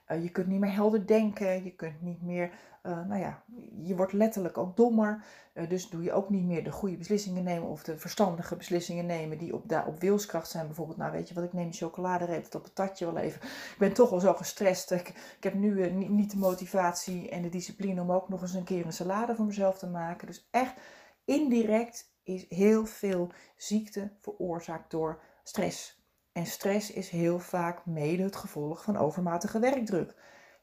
Uh, 0.08 0.22
je 0.22 0.30
kunt 0.30 0.46
niet 0.46 0.60
meer 0.60 0.72
helder 0.72 1.06
denken. 1.06 1.64
Je 1.64 1.74
kunt 1.74 2.02
niet 2.02 2.22
meer 2.22 2.50
uh, 2.82 3.06
nou 3.06 3.20
ja, 3.20 3.42
je 3.82 3.96
wordt 3.96 4.12
letterlijk 4.12 4.58
ook 4.58 4.76
dommer. 4.76 5.24
Uh, 5.54 5.68
dus 5.68 5.88
doe 5.88 6.02
je 6.02 6.12
ook 6.12 6.30
niet 6.30 6.44
meer 6.44 6.64
de 6.64 6.72
goede 6.72 6.96
beslissingen 6.96 7.42
nemen 7.42 7.68
of 7.68 7.82
de 7.82 7.98
verstandige 7.98 8.56
beslissingen 8.56 9.06
nemen 9.06 9.38
die 9.38 9.54
op, 9.54 9.68
daar 9.68 9.86
op 9.86 10.00
wilskracht 10.00 10.50
zijn. 10.50 10.66
Bijvoorbeeld, 10.66 10.98
nou 10.98 11.12
weet 11.12 11.28
je 11.28 11.34
wat, 11.34 11.44
ik 11.44 11.52
neem 11.52 11.72
chocoladereep 11.72 12.54
op 12.54 12.64
het 12.64 12.74
tatje 12.74 13.04
wel 13.04 13.16
even. 13.16 13.42
Ik 13.42 13.76
ben 13.78 13.92
toch 13.92 14.12
al 14.12 14.20
zo 14.20 14.34
gestrest. 14.34 14.90
Ik, 14.90 15.08
ik 15.36 15.44
heb 15.44 15.54
nu 15.54 15.70
uh, 15.70 15.92
niet, 15.92 16.08
niet 16.08 16.30
de 16.30 16.38
motivatie 16.38 17.28
en 17.30 17.42
de 17.42 17.48
discipline 17.48 18.00
om 18.00 18.12
ook 18.12 18.28
nog 18.28 18.42
eens 18.42 18.54
een 18.54 18.64
keer 18.64 18.86
een 18.86 18.92
salade 18.92 19.34
voor 19.34 19.46
mezelf 19.46 19.78
te 19.78 19.88
maken. 19.88 20.26
Dus 20.26 20.48
echt 20.50 20.74
indirect 21.24 22.12
is 22.22 22.46
heel 22.48 22.86
veel 22.86 23.30
ziekte 23.56 24.12
veroorzaakt 24.20 24.90
door 24.90 25.22
stress. 25.42 26.04
En 26.32 26.46
stress 26.46 26.92
is 26.92 27.08
heel 27.08 27.38
vaak 27.38 27.86
mede 27.86 28.22
het 28.22 28.36
gevolg 28.36 28.82
van 28.82 28.96
overmatige 28.96 29.58
werkdruk. 29.58 30.14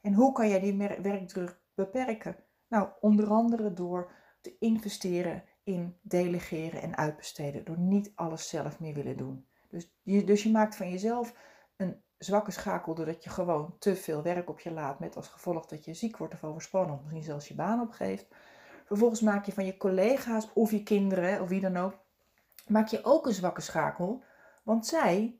En 0.01 0.13
hoe 0.13 0.33
kan 0.33 0.49
jij 0.49 0.59
die 0.59 0.77
werkdruk 1.01 1.59
beperken? 1.77 2.35
Nou, 2.67 2.89
onder 2.99 3.29
andere 3.29 3.73
door 3.73 4.11
te 4.41 4.55
investeren 4.59 5.43
in 5.63 5.97
delegeren 6.01 6.81
en 6.81 6.95
uitbesteden. 6.95 7.65
Door 7.65 7.79
niet 7.79 8.11
alles 8.15 8.49
zelf 8.49 8.79
meer 8.79 8.93
willen 8.93 9.17
doen. 9.17 9.47
Dus 9.69 9.93
je, 10.01 10.23
dus 10.23 10.43
je 10.43 10.51
maakt 10.51 10.75
van 10.75 10.89
jezelf 10.89 11.33
een 11.77 12.01
zwakke 12.17 12.51
schakel 12.51 12.95
doordat 12.95 13.23
je 13.23 13.29
gewoon 13.29 13.75
te 13.79 13.95
veel 13.95 14.21
werk 14.21 14.49
op 14.49 14.59
je 14.59 14.71
laat. 14.71 14.99
Met 14.99 15.15
als 15.15 15.27
gevolg 15.27 15.65
dat 15.65 15.85
je 15.85 15.93
ziek 15.93 16.17
wordt 16.17 16.33
of 16.33 16.43
overspannen 16.43 16.95
of 16.95 17.01
misschien 17.01 17.23
zelfs 17.23 17.47
je 17.47 17.55
baan 17.55 17.81
opgeeft. 17.81 18.25
Vervolgens 18.85 19.21
maak 19.21 19.45
je 19.45 19.51
van 19.51 19.65
je 19.65 19.77
collega's 19.77 20.49
of 20.53 20.71
je 20.71 20.83
kinderen 20.83 21.41
of 21.41 21.49
wie 21.49 21.61
dan 21.61 21.77
ook, 21.77 21.93
maak 22.67 22.87
je 22.87 23.03
ook 23.03 23.25
een 23.25 23.33
zwakke 23.33 23.61
schakel. 23.61 24.23
Want 24.63 24.87
zij 24.87 25.39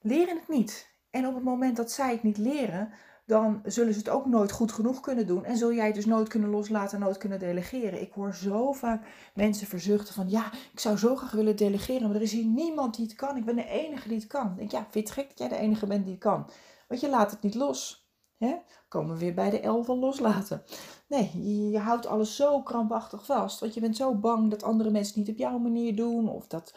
leren 0.00 0.36
het 0.36 0.48
niet. 0.48 0.94
En 1.10 1.26
op 1.26 1.34
het 1.34 1.44
moment 1.44 1.76
dat 1.76 1.90
zij 1.90 2.12
het 2.12 2.22
niet 2.22 2.38
leren, 2.38 2.92
dan 3.26 3.60
zullen 3.64 3.92
ze 3.92 3.98
het 3.98 4.08
ook 4.08 4.26
nooit 4.26 4.52
goed 4.52 4.72
genoeg 4.72 5.00
kunnen 5.00 5.26
doen. 5.26 5.44
En 5.44 5.56
zul 5.56 5.72
jij 5.72 5.86
het 5.86 5.94
dus 5.94 6.06
nooit 6.06 6.28
kunnen 6.28 6.50
loslaten, 6.50 7.00
nooit 7.00 7.18
kunnen 7.18 7.38
delegeren. 7.38 8.00
Ik 8.00 8.12
hoor 8.12 8.34
zo 8.34 8.72
vaak 8.72 9.06
mensen 9.34 9.66
verzuchten 9.66 10.14
van, 10.14 10.30
ja, 10.30 10.52
ik 10.72 10.80
zou 10.80 10.96
zo 10.96 11.16
graag 11.16 11.30
willen 11.30 11.56
delegeren, 11.56 12.06
maar 12.06 12.16
er 12.16 12.22
is 12.22 12.32
hier 12.32 12.44
niemand 12.44 12.96
die 12.96 13.06
het 13.06 13.14
kan. 13.14 13.36
Ik 13.36 13.44
ben 13.44 13.56
de 13.56 13.68
enige 13.68 14.08
die 14.08 14.18
het 14.18 14.26
kan. 14.26 14.50
Ik 14.50 14.56
denk, 14.56 14.70
ja, 14.70 14.86
vind 14.90 15.08
het 15.08 15.18
gek 15.18 15.28
dat 15.28 15.38
jij 15.38 15.48
de 15.48 15.56
enige 15.56 15.86
bent 15.86 16.04
die 16.04 16.14
het 16.14 16.22
kan? 16.22 16.50
Want 16.88 17.00
je 17.00 17.08
laat 17.08 17.30
het 17.30 17.42
niet 17.42 17.54
los. 17.54 18.08
Hè? 18.38 18.54
Komen 18.88 19.12
we 19.12 19.18
weer 19.18 19.34
bij 19.34 19.50
de 19.50 19.68
L 19.68 19.82
van 19.82 19.98
loslaten. 19.98 20.62
Nee, 21.08 21.30
je, 21.34 21.70
je 21.70 21.78
houdt 21.78 22.06
alles 22.06 22.36
zo 22.36 22.62
krampachtig 22.62 23.24
vast. 23.24 23.60
Want 23.60 23.74
je 23.74 23.80
bent 23.80 23.96
zo 23.96 24.14
bang 24.14 24.50
dat 24.50 24.62
andere 24.62 24.90
mensen 24.90 25.14
het 25.14 25.26
niet 25.26 25.34
op 25.34 25.40
jouw 25.40 25.58
manier 25.58 25.96
doen. 25.96 26.28
Of 26.28 26.46
dat 26.46 26.74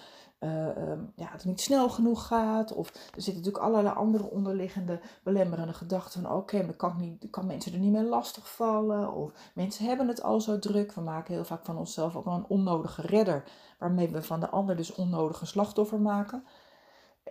ja, 1.16 1.32
het 1.32 1.46
niet 1.46 1.62
snel 1.62 1.90
genoeg 1.90 2.28
gaat. 2.28 2.74
Of 2.74 2.90
er 2.90 3.22
zitten 3.22 3.36
natuurlijk 3.36 3.64
allerlei 3.64 3.96
andere 3.96 4.30
onderliggende 4.30 5.00
belemmerende 5.24 5.74
gedachten 5.74 6.22
van 6.22 6.32
oké, 6.32 6.56
okay, 6.56 6.74
kan, 6.76 6.98
niet, 6.98 7.30
kan 7.30 7.46
mensen 7.46 7.74
er 7.74 7.80
niet 7.80 7.92
meer 7.92 8.04
lastig 8.04 8.56
vallen. 8.56 9.14
Of 9.14 9.52
mensen 9.54 9.86
hebben 9.86 10.08
het 10.08 10.24
al 10.24 10.42
zo 10.42 10.60
druk. 10.60 10.94
We 10.94 11.02
maken 11.02 11.34
heel 11.34 11.46
vaak 11.46 11.66
van 11.66 11.78
onszelf 11.78 12.16
ook 12.16 12.26
wel 12.26 12.34
een 12.34 12.48
onnodige 12.48 13.02
redder. 13.02 13.44
Waarmee 13.80 14.10
we 14.10 14.22
van 14.22 14.40
de 14.40 14.50
ander 14.50 14.76
dus 14.76 14.96
onnodige 14.96 15.46
slachtoffer 15.46 16.00
maken. 16.02 16.44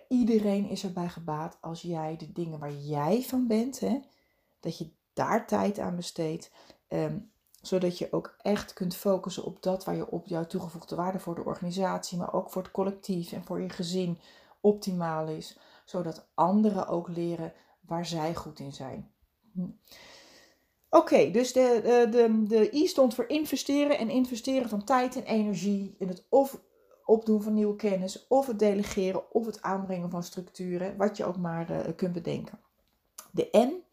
Iedereen 0.08 0.68
is 0.68 0.84
erbij 0.84 1.08
gebaat 1.08 1.58
als 1.60 1.82
jij 1.82 2.16
de 2.16 2.32
dingen 2.32 2.58
waar 2.58 2.74
jij 2.74 3.22
van 3.22 3.46
bent, 3.46 3.80
hè, 3.80 4.00
dat 4.60 4.78
je 4.78 4.90
daar 5.12 5.46
tijd 5.46 5.78
aan 5.78 5.96
besteedt. 5.96 6.50
Um, 6.88 7.30
zodat 7.68 7.98
je 7.98 8.12
ook 8.12 8.36
echt 8.42 8.72
kunt 8.72 8.96
focussen 8.96 9.44
op 9.44 9.62
dat 9.62 9.84
waar 9.84 9.96
je 9.96 10.10
op 10.10 10.26
jouw 10.26 10.46
toegevoegde 10.46 10.96
waarde 10.96 11.18
voor 11.18 11.34
de 11.34 11.44
organisatie, 11.44 12.18
maar 12.18 12.32
ook 12.32 12.50
voor 12.50 12.62
het 12.62 12.70
collectief 12.70 13.32
en 13.32 13.44
voor 13.44 13.60
je 13.60 13.68
gezin 13.68 14.18
optimaal 14.60 15.28
is. 15.28 15.58
Zodat 15.84 16.28
anderen 16.34 16.86
ook 16.86 17.08
leren 17.08 17.52
waar 17.80 18.06
zij 18.06 18.34
goed 18.34 18.58
in 18.58 18.72
zijn. 18.72 19.10
Hm. 19.52 19.68
Oké, 20.90 21.30
dus 21.30 21.52
de, 21.52 21.80
de, 22.10 22.42
de, 22.46 22.72
I 22.72 22.86
stond 22.86 23.14
voor 23.14 23.28
investeren 23.28 23.98
en 23.98 24.10
investeren 24.10 24.68
van 24.68 24.84
tijd 24.84 25.16
en 25.16 25.24
energie 25.24 25.94
in 25.98 26.08
het 26.08 26.26
of 26.28 26.60
opdoen 27.04 27.42
van 27.42 27.54
nieuwe 27.54 27.76
kennis, 27.76 28.26
of 28.26 28.46
het 28.46 28.58
delegeren, 28.58 29.34
of 29.34 29.46
het 29.46 29.62
aanbrengen 29.62 30.10
van 30.10 30.22
structuren, 30.22 30.96
wat 30.96 31.16
je 31.16 31.24
ook 31.24 31.36
maar 31.36 31.70
uh, 31.70 31.78
kunt 31.96 32.12
bedenken. 32.12 32.60
De 33.30 33.48
N 33.52 33.84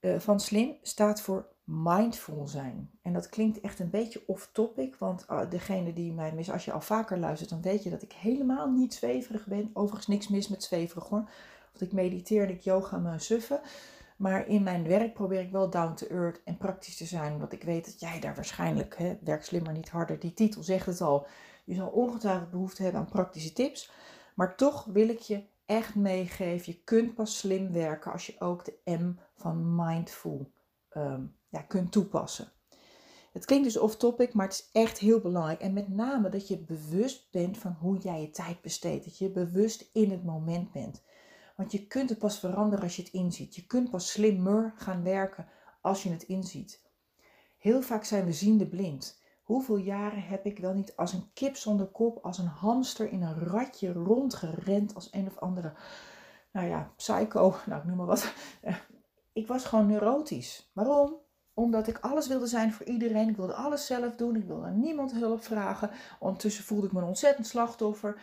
uh, 0.00 0.18
van 0.18 0.40
slim 0.40 0.76
staat 0.82 1.20
voor 1.20 1.48
mindful 1.72 2.46
zijn. 2.46 2.90
En 3.02 3.12
dat 3.12 3.28
klinkt 3.28 3.60
echt 3.60 3.78
een 3.78 3.90
beetje 3.90 4.22
off-topic, 4.26 4.96
want 4.96 5.26
uh, 5.30 5.50
degene 5.50 5.92
die 5.92 6.12
mij 6.12 6.32
mis, 6.32 6.50
als 6.50 6.64
je 6.64 6.72
al 6.72 6.80
vaker 6.80 7.18
luistert, 7.18 7.50
dan 7.50 7.62
weet 7.62 7.82
je 7.82 7.90
dat 7.90 8.02
ik 8.02 8.12
helemaal 8.12 8.70
niet 8.70 8.94
zweverig 8.94 9.46
ben. 9.46 9.70
Overigens 9.72 10.06
niks 10.06 10.28
mis 10.28 10.48
met 10.48 10.62
zweverig 10.62 11.08
hoor. 11.08 11.30
Want 11.72 11.80
ik 11.80 11.92
mediteer 11.92 12.42
en 12.42 12.50
ik 12.50 12.60
yoga 12.60 12.98
me 12.98 13.18
suffen. 13.18 13.60
Maar 14.16 14.48
in 14.48 14.62
mijn 14.62 14.86
werk 14.86 15.14
probeer 15.14 15.40
ik 15.40 15.50
wel 15.50 15.70
down 15.70 15.94
to 15.94 16.06
earth 16.06 16.42
en 16.44 16.56
praktisch 16.56 16.96
te 16.96 17.04
zijn. 17.04 17.38
Want 17.38 17.52
ik 17.52 17.62
weet 17.62 17.84
dat 17.84 18.00
jij 18.00 18.20
daar 18.20 18.34
waarschijnlijk, 18.34 18.98
hè, 18.98 19.18
werk 19.24 19.44
slimmer 19.44 19.72
niet 19.72 19.90
harder, 19.90 20.18
die 20.18 20.34
titel 20.34 20.62
zegt 20.62 20.86
het 20.86 21.00
al. 21.00 21.26
Je 21.64 21.74
zal 21.74 21.88
ongetwijfeld 21.88 22.50
behoefte 22.50 22.82
hebben 22.82 23.00
aan 23.00 23.08
praktische 23.08 23.52
tips. 23.52 23.90
Maar 24.34 24.56
toch 24.56 24.84
wil 24.84 25.08
ik 25.08 25.18
je 25.18 25.44
echt 25.66 25.94
meegeven, 25.94 26.72
je 26.72 26.82
kunt 26.84 27.14
pas 27.14 27.38
slim 27.38 27.72
werken 27.72 28.12
als 28.12 28.26
je 28.26 28.34
ook 28.38 28.64
de 28.64 28.78
M 28.84 29.14
van 29.34 29.74
mindful 29.74 30.50
um, 30.96 31.34
ja, 31.52 31.62
kunt 31.62 31.92
toepassen. 31.92 32.52
Het 33.32 33.44
klinkt 33.44 33.64
dus 33.64 33.78
off-topic, 33.78 34.34
maar 34.34 34.46
het 34.46 34.54
is 34.54 34.68
echt 34.82 34.98
heel 34.98 35.20
belangrijk. 35.20 35.60
En 35.60 35.72
met 35.72 35.88
name 35.88 36.28
dat 36.28 36.48
je 36.48 36.58
bewust 36.58 37.30
bent 37.30 37.58
van 37.58 37.76
hoe 37.80 37.98
jij 37.98 38.20
je 38.20 38.30
tijd 38.30 38.60
besteedt. 38.60 39.04
Dat 39.04 39.18
je 39.18 39.30
bewust 39.30 39.90
in 39.92 40.10
het 40.10 40.24
moment 40.24 40.72
bent. 40.72 41.02
Want 41.56 41.72
je 41.72 41.86
kunt 41.86 42.08
het 42.08 42.18
pas 42.18 42.38
veranderen 42.38 42.84
als 42.84 42.96
je 42.96 43.02
het 43.02 43.12
inziet. 43.12 43.54
Je 43.54 43.66
kunt 43.66 43.90
pas 43.90 44.10
slimmer 44.10 44.72
gaan 44.76 45.02
werken 45.02 45.48
als 45.80 46.02
je 46.02 46.10
het 46.10 46.22
inziet. 46.22 46.82
Heel 47.58 47.82
vaak 47.82 48.04
zijn 48.04 48.24
we 48.24 48.32
ziende 48.32 48.66
blind. 48.66 49.22
Hoeveel 49.42 49.76
jaren 49.76 50.22
heb 50.22 50.46
ik 50.46 50.58
wel 50.58 50.74
niet 50.74 50.96
als 50.96 51.12
een 51.12 51.30
kip 51.32 51.56
zonder 51.56 51.86
kop, 51.86 52.24
als 52.24 52.38
een 52.38 52.46
hamster 52.46 53.10
in 53.10 53.22
een 53.22 53.38
ratje 53.38 53.92
rondgerend 53.92 54.94
als 54.94 55.08
een 55.12 55.26
of 55.26 55.38
andere, 55.38 55.72
nou 56.52 56.66
ja, 56.66 56.92
psycho, 56.96 57.54
nou 57.66 57.80
ik 57.80 57.86
noem 57.86 57.96
maar 57.96 58.06
wat. 58.06 58.32
Ik 59.32 59.46
was 59.46 59.64
gewoon 59.64 59.86
neurotisch. 59.86 60.70
Waarom? 60.72 61.21
Omdat 61.54 61.88
ik 61.88 61.98
alles 61.98 62.28
wilde 62.28 62.46
zijn 62.46 62.72
voor 62.72 62.86
iedereen. 62.86 63.28
Ik 63.28 63.36
wilde 63.36 63.54
alles 63.54 63.86
zelf 63.86 64.16
doen. 64.16 64.36
Ik 64.36 64.44
wilde 64.44 64.70
niemand 64.70 65.12
hulp 65.12 65.44
vragen. 65.44 65.90
Ondertussen 66.18 66.64
voelde 66.64 66.86
ik 66.86 66.92
me 66.92 67.00
een 67.00 67.06
ontzettend 67.06 67.46
slachtoffer. 67.46 68.20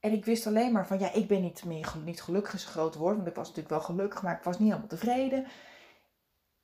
En 0.00 0.12
ik 0.12 0.24
wist 0.24 0.46
alleen 0.46 0.72
maar 0.72 0.86
van 0.86 0.98
ja, 0.98 1.12
ik 1.12 1.28
ben 1.28 1.42
niet 1.42 1.64
meer 1.64 1.94
niet 2.04 2.22
gelukkig 2.22 2.54
is 2.54 2.68
een 2.74 2.82
woord. 2.82 3.16
Want 3.16 3.26
ik 3.26 3.34
was 3.34 3.48
natuurlijk 3.48 3.74
wel 3.74 3.80
gelukkig, 3.80 4.22
maar 4.22 4.36
ik 4.36 4.44
was 4.44 4.58
niet 4.58 4.68
helemaal 4.68 4.88
tevreden. 4.88 5.46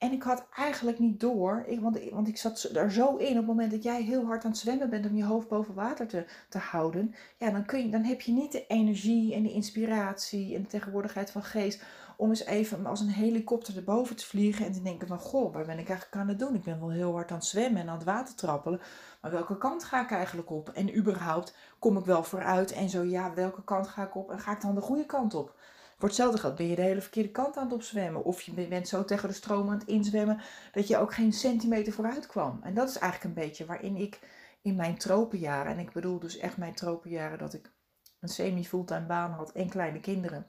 En 0.01 0.13
ik 0.13 0.23
had 0.23 0.47
eigenlijk 0.57 0.99
niet 0.99 1.21
door, 1.21 1.65
ik, 1.67 1.81
want, 1.81 2.11
want 2.11 2.29
ik 2.29 2.37
zat 2.37 2.63
er 2.75 2.93
zo 2.93 3.17
in 3.17 3.31
op 3.31 3.37
het 3.37 3.47
moment 3.47 3.71
dat 3.71 3.83
jij 3.83 4.03
heel 4.03 4.25
hard 4.25 4.45
aan 4.45 4.51
het 4.51 4.61
zwemmen 4.61 4.91
bent 4.91 5.07
om 5.07 5.17
je 5.17 5.25
hoofd 5.25 5.49
boven 5.49 5.75
water 5.75 6.07
te, 6.07 6.27
te 6.49 6.59
houden. 6.59 7.15
Ja, 7.37 7.51
dan, 7.51 7.65
kun 7.65 7.79
je, 7.83 7.89
dan 7.89 8.03
heb 8.03 8.21
je 8.21 8.33
niet 8.33 8.53
de 8.53 8.67
energie 8.67 9.35
en 9.35 9.43
de 9.43 9.53
inspiratie 9.53 10.55
en 10.55 10.63
de 10.63 10.69
tegenwoordigheid 10.69 11.31
van 11.31 11.43
geest 11.43 11.83
om 12.21 12.29
eens 12.29 12.45
even 12.45 12.87
als 12.87 13.01
een 13.01 13.09
helikopter 13.09 13.77
erboven 13.77 14.17
te 14.17 14.27
vliegen 14.27 14.67
en 14.67 14.73
te 14.73 14.83
denken 14.83 15.09
van, 15.09 15.19
goh, 15.19 15.53
waar 15.53 15.65
ben 15.65 15.79
ik 15.79 15.89
eigenlijk 15.89 16.17
aan 16.17 16.29
het 16.29 16.39
doen? 16.39 16.55
Ik 16.55 16.63
ben 16.63 16.81
wel 16.81 16.91
heel 16.91 17.13
hard 17.13 17.31
aan 17.31 17.37
het 17.37 17.47
zwemmen 17.47 17.81
en 17.81 17.89
aan 17.89 17.95
het 17.95 18.05
water 18.05 18.35
trappelen, 18.35 18.81
maar 19.21 19.31
welke 19.31 19.59
kant 19.59 19.85
ga 19.85 20.03
ik 20.03 20.11
eigenlijk 20.11 20.51
op? 20.51 20.69
En 20.69 20.97
überhaupt, 20.97 21.55
kom 21.79 21.97
ik 21.97 22.05
wel 22.05 22.25
vooruit? 22.25 22.73
En 22.73 22.89
zo 22.89 23.03
ja, 23.03 23.35
welke 23.35 23.65
kant 23.65 23.89
ga 23.89 24.03
ik 24.03 24.15
op? 24.15 24.31
En 24.31 24.41
ga 24.41 24.53
ik 24.53 24.61
dan 24.61 24.75
de 24.75 24.81
goede 24.81 25.07
kant 25.07 25.35
op? 25.35 25.55
Voor 25.99 26.09
hetzelfde 26.09 26.39
geld 26.39 26.55
ben 26.55 26.67
je 26.67 26.77
de 26.77 26.83
hele 26.83 27.01
verkeerde 27.01 27.31
kant 27.31 27.57
aan 27.57 27.65
het 27.65 27.73
opzwemmen. 27.73 28.25
Of 28.25 28.43
je 28.43 28.67
bent 28.69 28.89
zo 28.89 29.05
tegen 29.05 29.29
de 29.29 29.35
stroom 29.35 29.69
aan 29.69 29.79
het 29.79 29.89
inzwemmen 29.89 30.41
dat 30.73 30.89
je 30.89 30.99
ook 30.99 31.15
geen 31.15 31.33
centimeter 31.33 31.93
vooruit 31.93 32.27
kwam. 32.27 32.61
En 32.63 32.75
dat 32.75 32.89
is 32.89 32.99
eigenlijk 32.99 33.37
een 33.37 33.43
beetje 33.45 33.67
waarin 33.67 33.97
ik 33.97 34.21
in 34.63 34.77
mijn 34.77 34.97
tropenjaren, 34.99 35.73
en 35.73 35.79
ik 35.79 35.93
bedoel 35.93 36.19
dus 36.19 36.37
echt 36.37 36.57
mijn 36.57 36.75
tropenjaren 36.75 37.39
dat 37.39 37.55
ik 37.55 37.73
een 38.21 38.29
semi-fulltime 38.29 39.07
baan 39.07 39.31
had 39.31 39.53
en 39.53 39.69
kleine 39.69 40.01
kinderen. 40.01 40.47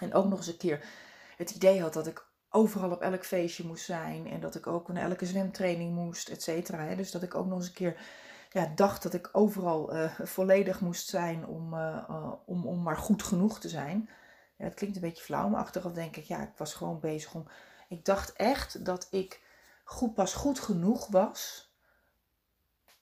En 0.00 0.14
ook 0.14 0.28
nog 0.28 0.38
eens 0.38 0.46
een 0.46 0.56
keer 0.56 0.84
het 1.36 1.50
idee 1.50 1.80
had 1.80 1.92
dat 1.92 2.06
ik 2.06 2.28
overal 2.50 2.90
op 2.90 3.00
elk 3.00 3.24
feestje 3.24 3.66
moest 3.66 3.84
zijn. 3.84 4.26
En 4.26 4.40
dat 4.40 4.54
ik 4.54 4.66
ook 4.66 4.88
naar 4.88 5.02
elke 5.02 5.26
zwemtraining 5.26 5.94
moest, 5.94 6.28
et 6.28 6.42
cetera. 6.42 6.94
Dus 6.94 7.10
dat 7.10 7.22
ik 7.22 7.34
ook 7.34 7.46
nog 7.46 7.58
eens 7.58 7.66
een 7.66 7.72
keer 7.72 8.00
ja, 8.50 8.72
dacht 8.74 9.02
dat 9.02 9.14
ik 9.14 9.28
overal 9.32 9.96
uh, 9.96 10.10
volledig 10.22 10.80
moest 10.80 11.08
zijn 11.08 11.46
om, 11.46 11.74
uh, 11.74 12.32
om, 12.46 12.66
om 12.66 12.82
maar 12.82 12.96
goed 12.96 13.22
genoeg 13.22 13.60
te 13.60 13.68
zijn. 13.68 14.10
Ja, 14.56 14.64
het 14.64 14.74
klinkt 14.74 14.96
een 14.96 15.02
beetje 15.02 15.24
flauw, 15.24 15.48
maar 15.48 15.60
achteraf 15.60 15.92
denk 15.92 16.16
ik, 16.16 16.24
ja, 16.24 16.42
ik 16.42 16.56
was 16.56 16.74
gewoon 16.74 17.00
bezig 17.00 17.34
om... 17.34 17.46
Ik 17.88 18.04
dacht 18.04 18.32
echt 18.32 18.84
dat 18.84 19.06
ik 19.10 19.42
goed, 19.84 20.14
pas 20.14 20.34
goed 20.34 20.60
genoeg 20.60 21.06
was 21.06 21.70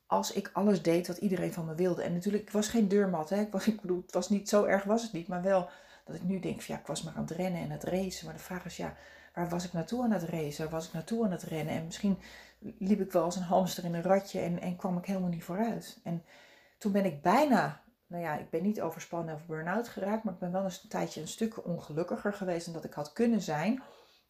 als 0.07 0.33
ik 0.33 0.51
alles 0.53 0.83
deed 0.83 1.07
wat 1.07 1.17
iedereen 1.17 1.53
van 1.53 1.65
me 1.65 1.75
wilde. 1.75 2.03
En 2.03 2.13
natuurlijk, 2.13 2.43
ik 2.43 2.51
was 2.51 2.69
geen 2.69 2.89
deurmat. 2.89 3.29
Hè? 3.31 3.41
Ik, 3.41 3.53
was, 3.53 3.67
ik 3.67 3.81
bedoel, 3.81 4.03
het 4.03 4.15
was 4.15 4.29
niet 4.29 4.49
zo 4.49 4.65
erg 4.65 4.85
was 4.85 5.03
het 5.03 5.13
niet. 5.13 5.29
Maar 5.29 5.43
wel 5.43 5.69
dat 6.09 6.17
ik 6.17 6.29
nu 6.29 6.41
denk, 6.41 6.61
ja, 6.61 6.79
ik 6.79 6.87
was 6.87 7.03
maar 7.03 7.15
aan 7.15 7.23
het 7.23 7.31
rennen 7.31 7.61
en 7.61 7.71
het 7.71 7.85
racen. 7.85 8.25
Maar 8.25 8.35
de 8.35 8.41
vraag 8.41 8.65
is, 8.65 8.77
ja, 8.77 8.95
waar 9.35 9.49
was 9.49 9.65
ik 9.65 9.73
naartoe 9.73 10.03
aan 10.03 10.11
het 10.11 10.23
racen? 10.23 10.65
Waar 10.65 10.73
was 10.73 10.87
ik 10.87 10.93
naartoe 10.93 11.25
aan 11.25 11.31
het 11.31 11.43
rennen? 11.43 11.75
En 11.75 11.85
misschien 11.85 12.19
liep 12.79 13.01
ik 13.01 13.13
wel 13.13 13.25
als 13.25 13.37
een 13.37 13.43
hamster 13.43 13.85
in 13.85 13.95
een 13.95 14.03
ratje 14.03 14.41
en, 14.41 14.61
en 14.61 14.77
kwam 14.77 14.99
ik 14.99 15.07
helemaal 15.07 15.29
niet 15.29 15.45
vooruit. 15.45 16.01
En 16.03 16.25
toen 16.79 16.93
ben 16.93 17.05
ik 17.05 17.23
bijna, 17.23 17.83
nou 18.07 18.23
ja, 18.23 18.39
ik 18.39 18.51
ben 18.51 18.63
niet 18.63 18.81
overspannen 18.81 19.35
of 19.35 19.47
burn-out 19.47 19.89
geraakt. 19.89 20.25
Maar 20.25 20.35
ik 20.35 20.41
ben 20.41 20.53
wel 20.53 20.65
eens 20.65 20.83
een 20.83 20.89
tijdje 20.89 21.21
een 21.21 21.29
stuk 21.29 21.67
ongelukkiger 21.67 22.33
geweest 22.33 22.65
dan 22.65 22.75
dat 22.75 22.85
ik 22.85 22.93
had 22.93 23.13
kunnen 23.13 23.43
zijn 23.43 23.83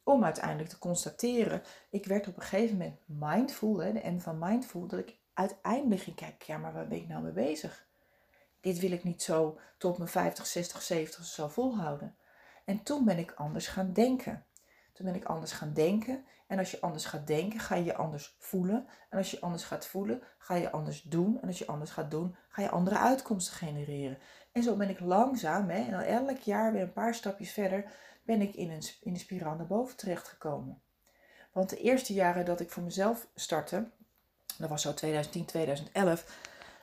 om 0.08 0.24
uiteindelijk 0.24 0.68
te 0.68 0.78
constateren, 0.78 1.62
ik 1.90 2.06
werd 2.06 2.28
op 2.28 2.36
een 2.36 2.42
gegeven 2.42 2.76
moment 2.76 2.98
mindful, 3.06 3.78
hè, 3.78 3.92
de 3.92 4.10
M 4.10 4.18
van 4.18 4.38
mindful, 4.38 4.86
dat 4.86 4.98
ik 4.98 5.18
uiteindelijk 5.34 6.00
ging 6.00 6.16
kijken, 6.16 6.54
ja, 6.54 6.58
maar 6.58 6.72
waar 6.72 6.88
ben 6.88 6.98
ik 6.98 7.08
nou 7.08 7.22
mee 7.22 7.32
bezig? 7.32 7.87
Dit 8.60 8.78
wil 8.78 8.92
ik 8.92 9.04
niet 9.04 9.22
zo 9.22 9.58
tot 9.78 9.98
mijn 9.98 10.10
50, 10.10 10.46
60, 10.46 10.82
70 10.82 11.24
zo 11.24 11.48
volhouden. 11.48 12.16
En 12.64 12.82
toen 12.82 13.04
ben 13.04 13.18
ik 13.18 13.32
anders 13.32 13.66
gaan 13.66 13.92
denken. 13.92 14.44
Toen 14.92 15.06
ben 15.06 15.14
ik 15.14 15.24
anders 15.24 15.52
gaan 15.52 15.72
denken. 15.72 16.24
En 16.46 16.58
als 16.58 16.70
je 16.70 16.80
anders 16.80 17.04
gaat 17.04 17.26
denken, 17.26 17.60
ga 17.60 17.74
je 17.74 17.84
je 17.84 17.94
anders 17.94 18.36
voelen. 18.38 18.86
En 19.08 19.18
als 19.18 19.30
je 19.30 19.40
anders 19.40 19.64
gaat 19.64 19.86
voelen, 19.86 20.22
ga 20.38 20.54
je 20.54 20.70
anders 20.70 21.02
doen. 21.02 21.38
En 21.40 21.48
als 21.48 21.58
je 21.58 21.66
anders 21.66 21.90
gaat 21.90 22.10
doen, 22.10 22.36
ga 22.48 22.62
je 22.62 22.70
andere 22.70 22.98
uitkomsten 22.98 23.56
genereren. 23.56 24.18
En 24.52 24.62
zo 24.62 24.76
ben 24.76 24.88
ik 24.88 25.00
langzaam, 25.00 25.68
hè, 25.68 25.80
en 25.80 26.06
elk 26.06 26.38
jaar 26.38 26.72
weer 26.72 26.82
een 26.82 26.92
paar 26.92 27.14
stapjes 27.14 27.52
verder, 27.52 27.92
ben 28.22 28.40
ik 28.40 28.54
in, 28.54 28.70
een, 28.70 28.82
in 29.00 29.12
de 29.12 29.18
spiraal 29.18 29.56
naar 29.56 29.66
boven 29.66 29.96
terechtgekomen. 29.96 30.82
Want 31.52 31.70
de 31.70 31.76
eerste 31.76 32.12
jaren 32.12 32.44
dat 32.44 32.60
ik 32.60 32.70
voor 32.70 32.82
mezelf 32.82 33.28
startte, 33.34 33.90
dat 34.58 34.68
was 34.68 34.82
zo 34.82 34.94
2010, 34.94 35.44
2011, 35.44 36.24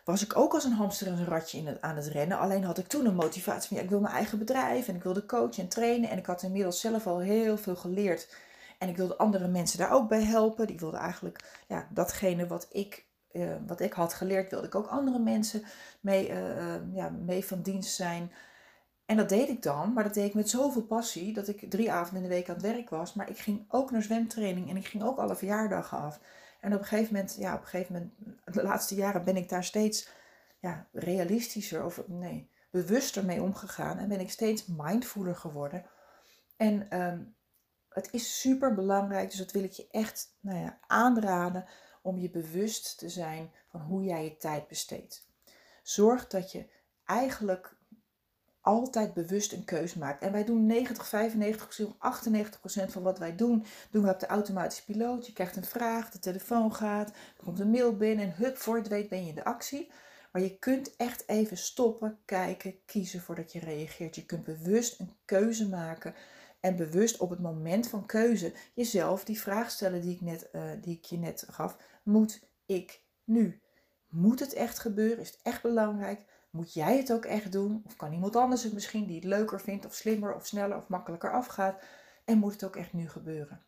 was 0.06 0.24
ik 0.24 0.38
ook 0.38 0.54
als 0.54 0.64
een 0.64 0.72
hamster 0.72 1.08
en 1.08 1.14
een 1.14 1.26
ratje 1.26 1.58
in 1.58 1.68
het, 1.68 1.82
aan 1.82 1.96
het 1.96 2.08
rennen. 2.08 2.40
Alleen 2.40 2.64
had 2.64 2.78
ik 2.78 2.88
toen 2.88 3.06
een 3.06 3.16
motivatie 3.16 3.68
van 3.68 3.78
ja, 3.78 3.84
ik 3.84 3.90
wil 3.90 4.00
mijn 4.00 4.14
eigen 4.14 4.38
bedrijf 4.38 4.88
en 4.88 4.96
ik 4.96 5.04
wilde 5.04 5.26
coachen 5.26 5.64
en 5.64 5.70
trainen. 5.70 6.10
En 6.10 6.18
ik 6.18 6.26
had 6.26 6.44
inmiddels 6.44 6.80
zelf 6.80 7.08
al 7.08 7.20
heel 7.20 7.58
veel 7.58 7.76
geleerd. 7.76 8.36
En 8.78 8.90
ik 8.90 8.98
wilde 8.98 9.18
andere 9.18 9.48
mensen 9.48 9.78
daar 9.78 9.92
ook 9.92 10.10
bij 10.10 10.24
helpen. 10.24 10.68
Die 10.68 10.80
wilden 10.80 11.00
eigenlijk 11.00 11.64
ja, 11.68 11.88
datgene 11.90 12.48
wat 12.48 12.68
ik, 12.72 13.06
uh, 13.32 13.56
wat 13.68 13.80
ik 13.80 13.94
had 13.94 14.14
geleerd, 14.14 14.52
wilde 14.52 14.68
ik 14.68 14.76
ook 14.76 14.88
andere 14.88 15.20
mensen 15.20 15.64
mee, 16.00 16.30
uh, 16.30 16.94
ja, 16.94 17.10
mee 17.10 17.46
van 17.46 17.62
dienst 17.62 17.96
zijn. 17.96 18.32
En 19.06 19.18
dat 19.18 19.30
deed 19.30 19.50
ik 19.50 19.62
dan, 19.62 19.94
maar 19.94 20.04
dat 20.04 20.14
deed 20.14 20.26
ik 20.26 20.34
met 20.34 20.50
zoveel 20.50 20.84
passie 20.84 21.34
dat 21.34 21.48
ik 21.48 21.70
drie 21.70 21.92
avonden 21.92 22.24
in 22.24 22.30
de 22.30 22.36
week 22.36 22.50
aan 22.50 22.56
het 22.56 22.64
werk 22.64 22.90
was. 22.90 23.14
Maar 23.14 23.30
ik 23.30 23.38
ging 23.38 23.66
ook 23.68 23.92
naar 23.92 24.02
zwemtraining 24.02 24.70
en 24.70 24.78
ik 24.78 24.88
ging 24.88 25.04
ook 25.04 25.18
alle 25.18 25.36
verjaardagen 25.36 25.98
af. 25.98 26.20
En 26.60 26.74
op 26.74 26.80
een 26.80 26.86
gegeven 26.86 27.14
moment, 27.14 27.36
ja, 27.40 27.54
op 27.54 27.62
een 27.62 27.68
gegeven 27.68 27.94
moment, 27.94 28.14
de 28.56 28.64
laatste 28.64 28.96
jaren 28.96 29.24
ben 29.24 29.38
ik 29.38 29.50
daar 29.50 29.64
steeds 29.64 30.10
ja, 30.60 30.88
realistischer 30.92 31.86
of 31.86 32.08
nee, 32.08 32.50
bewuster 32.72 33.26
mee 33.26 33.42
omgegaan. 33.42 33.98
En 33.98 34.08
ben 34.08 34.20
ik 34.20 34.32
steeds 34.32 34.66
mindfuler 34.66 35.36
geworden. 35.36 35.86
En 36.58 36.90
ehm, 36.90 37.24
het 37.90 38.10
is 38.12 38.40
super 38.42 38.74
belangrijk, 38.74 39.30
dus 39.30 39.40
dat 39.40 39.52
wil 39.52 39.64
ik 39.64 39.72
je 39.72 39.88
echt 39.92 40.36
nou 40.40 40.60
ja, 40.60 40.80
aanraden 40.88 41.66
om 42.02 42.18
je 42.18 42.30
bewust 42.30 42.98
te 42.98 43.10
zijn 43.10 43.52
van 43.68 43.82
hoe 43.82 44.04
jij 44.04 44.24
je 44.24 44.38
tijd 44.38 44.68
besteedt. 44.68 45.30
Zorg 45.84 46.28
dat 46.28 46.52
je 46.52 46.70
eigenlijk 47.06 47.75
altijd 48.66 49.14
bewust 49.14 49.52
een 49.52 49.66
keuze 49.66 49.98
maakt. 49.98 50.24
En 50.24 50.32
wij 50.32 50.44
doen 50.44 50.66
90, 50.66 51.08
95, 51.08 51.96
98 51.98 52.60
procent 52.60 52.92
van 52.92 53.04
wat 53.04 53.20
wij 53.20 53.36
doen, 53.36 53.66
doen 53.92 54.04
we 54.04 54.10
op 54.10 54.20
de 54.20 54.26
automatische 54.26 54.84
piloot. 54.84 55.26
Je 55.26 55.34
krijgt 55.34 55.56
een 55.56 55.66
vraag, 55.66 56.12
de 56.12 56.20
telefoon 56.20 56.74
gaat, 56.74 57.10
er 57.10 57.44
komt 57.44 57.60
een 57.60 57.70
mail 57.70 57.98
binnen 57.98 58.26
en 58.26 58.36
hup, 58.36 58.58
voor 58.58 58.76
het 58.76 58.88
weet 58.88 59.10
ben 59.10 59.24
je 59.24 59.30
in 59.30 59.36
de 59.36 59.44
actie. 59.44 59.92
Maar 60.32 60.42
je 60.42 60.60
kunt 60.60 60.96
echt 60.96 61.24
even 61.28 61.58
stoppen, 61.58 62.18
kijken, 62.26 62.76
kiezen 62.86 63.22
voordat 63.22 63.52
je 63.52 63.60
reageert. 63.60 64.16
Je 64.16 64.26
kunt 64.26 64.44
bewust 64.44 65.00
een 65.00 65.16
keuze 65.26 65.70
maken 65.70 66.14
en 66.60 66.76
bewust 66.76 67.18
op 67.18 67.30
het 67.30 67.42
moment 67.42 67.88
van 67.88 68.06
keuze 68.06 68.54
jezelf 68.74 69.24
die 69.24 69.42
vraag 69.42 69.72
stellen 69.72 70.02
die 70.02 70.14
ik, 70.14 70.22
net, 70.22 70.50
uh, 70.54 70.64
die 70.82 70.98
ik 70.98 71.06
je 71.06 71.18
net 71.18 71.46
gaf. 71.50 71.78
Moet 72.04 72.50
ik 72.66 73.02
nu? 73.24 73.62
Moet 74.10 74.40
het 74.40 74.54
echt 74.54 74.80
gebeuren? 74.80 75.20
Is 75.20 75.30
het 75.30 75.40
echt 75.44 75.62
belangrijk? 75.62 76.26
Moet 76.56 76.74
jij 76.74 76.98
het 76.98 77.12
ook 77.12 77.26
echt 77.26 77.52
doen? 77.52 77.84
Of 77.86 77.96
kan 77.96 78.14
iemand 78.14 78.36
anders 78.36 78.64
het 78.64 78.74
misschien 78.74 79.06
die 79.06 79.16
het 79.16 79.24
leuker 79.24 79.62
vindt, 79.62 79.86
of 79.86 79.94
slimmer, 79.94 80.36
of 80.36 80.46
sneller, 80.46 80.78
of 80.78 80.88
makkelijker 80.88 81.32
afgaat? 81.32 81.82
En 82.26 82.38
moet 82.38 82.52
het 82.52 82.64
ook 82.64 82.76
echt 82.76 82.94
nu 82.94 83.10
gebeuren? 83.10 83.62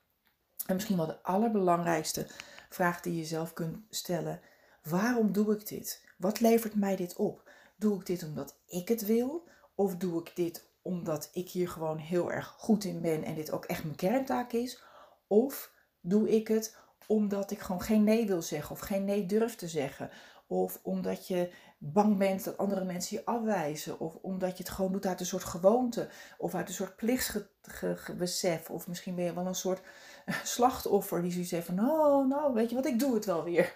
En 0.66 0.74
misschien 0.74 0.98
wel 0.98 1.06
de 1.06 1.24
allerbelangrijkste 1.24 2.28
vraag 2.70 3.02
die 3.02 3.18
je 3.18 3.26
zelf 3.26 3.54
kunt 3.54 3.78
stellen: 3.90 4.42
waarom 4.84 5.32
doe 5.32 5.56
ik 5.56 5.68
dit? 5.68 6.06
Wat 6.18 6.40
levert 6.40 6.76
mij 6.76 6.96
dit 6.96 7.16
op? 7.16 7.50
Doe 7.76 8.00
ik 8.00 8.06
dit 8.06 8.24
omdat 8.24 8.58
ik 8.66 8.88
het 8.88 9.06
wil? 9.06 9.48
Of 9.76 9.96
doe 9.96 10.22
ik 10.22 10.36
dit 10.36 10.70
omdat 10.82 11.30
ik 11.34 11.50
hier 11.50 11.70
gewoon 11.70 11.98
heel 11.98 12.32
erg 12.32 12.48
goed 12.48 12.84
in 12.84 13.02
ben 13.02 13.24
en 13.24 13.36
dit 13.36 13.52
ook 13.52 13.66
echt 13.66 13.84
mijn 13.84 13.96
kerntaak 13.96 14.52
is? 14.52 14.84
Of 15.28 15.72
doe 16.02 16.30
ik 16.30 16.48
het 16.48 16.78
omdat 17.08 17.52
ik 17.52 17.60
gewoon 17.60 17.82
geen 17.82 18.04
nee 18.04 18.28
wil 18.28 18.42
zeggen 18.42 18.72
of 18.72 18.80
geen 18.80 19.06
nee 19.06 19.26
durf 19.26 19.56
te 19.56 19.68
zeggen? 19.68 20.10
Of 20.48 20.80
omdat 20.84 21.28
je 21.28 21.52
bang 21.78 22.18
bent 22.18 22.43
dat 22.43 22.58
andere 22.58 22.84
mensen 22.84 23.18
je 23.18 23.26
afwijzen. 23.26 24.00
Of 24.00 24.16
omdat 24.22 24.58
je 24.58 24.64
het 24.64 24.74
gewoon 24.74 24.91
doet 24.91 25.06
uit 25.06 25.20
een 25.20 25.26
soort 25.26 25.43
gewoonte. 25.43 26.10
Of 26.38 26.56
uit 26.56 26.68
een 26.68 26.74
soort 26.74 26.95
plichtsbesef. 26.95 28.70
Of 28.70 28.88
misschien 28.88 29.16
ben 29.16 29.26
je 29.26 29.34
wel 29.34 29.45
een 29.45 29.56
soort 29.56 29.82
eh, 30.26 30.36
slachtoffer 30.56 31.22
die 31.22 31.32
zoiets 31.32 31.52
heeft 31.52 31.66
van... 31.66 31.89
Oh, 31.89 32.28
nou, 32.28 32.54
weet 32.54 32.70
je 32.70 32.76
wat, 32.76 32.86
ik 32.86 33.00
doe 33.00 33.14
het 33.14 33.26
wel 33.26 33.43
weer. 33.43 33.74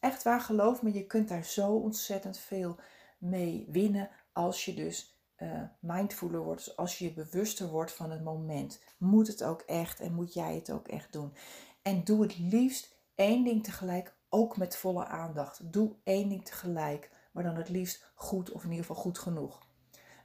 Echt 0.00 0.22
waar, 0.22 0.40
geloof 0.40 0.82
me, 0.82 0.92
je 0.92 1.06
kunt 1.06 1.28
daar 1.28 1.44
zo 1.44 1.72
ontzettend 1.72 2.38
veel 2.38 2.76
mee 3.18 3.66
winnen. 3.70 4.10
Als 4.32 4.64
je 4.64 4.74
dus 4.74 5.20
uh, 5.42 5.62
mindfuler 5.78 6.40
wordt. 6.40 6.64
Dus 6.64 6.76
als 6.76 6.98
je 6.98 7.04
je 7.04 7.12
bewuster 7.12 7.68
wordt 7.68 7.92
van 7.92 8.10
het 8.10 8.24
moment. 8.24 8.82
Moet 8.98 9.26
het 9.26 9.42
ook 9.44 9.60
echt 9.60 10.00
en 10.00 10.14
moet 10.14 10.34
jij 10.34 10.54
het 10.54 10.70
ook 10.70 10.88
echt 10.88 11.12
doen. 11.12 11.34
En 11.82 12.04
doe 12.04 12.22
het 12.22 12.38
liefst 12.38 12.96
één 13.14 13.44
ding 13.44 13.64
tegelijk 13.64 14.14
ook 14.30 14.56
met 14.56 14.76
volle 14.76 15.06
aandacht. 15.06 15.72
Doe 15.72 15.94
één 16.04 16.28
ding 16.28 16.44
tegelijk, 16.44 17.10
maar 17.32 17.44
dan 17.44 17.56
het 17.56 17.68
liefst 17.68 18.10
goed 18.14 18.50
of 18.50 18.64
in 18.64 18.70
ieder 18.70 18.86
geval 18.86 19.02
goed 19.02 19.18
genoeg. 19.18 19.68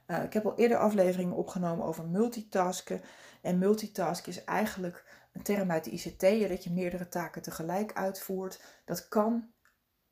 Uh, 0.06 0.22
ik 0.22 0.32
heb 0.32 0.46
al 0.46 0.56
eerder 0.56 0.78
afleveringen 0.78 1.36
opgenomen 1.36 1.86
over 1.86 2.04
multitasken. 2.04 3.02
En 3.42 3.58
multitasken 3.58 4.32
is 4.32 4.44
eigenlijk 4.44 5.04
een 5.32 5.42
term 5.42 5.70
uit 5.70 5.84
de 5.84 5.90
ICT, 5.90 6.48
dat 6.48 6.64
je 6.64 6.70
meerdere 6.70 7.08
taken 7.08 7.42
tegelijk 7.42 7.92
uitvoert. 7.92 8.62
Dat 8.84 9.08
kan 9.08 9.50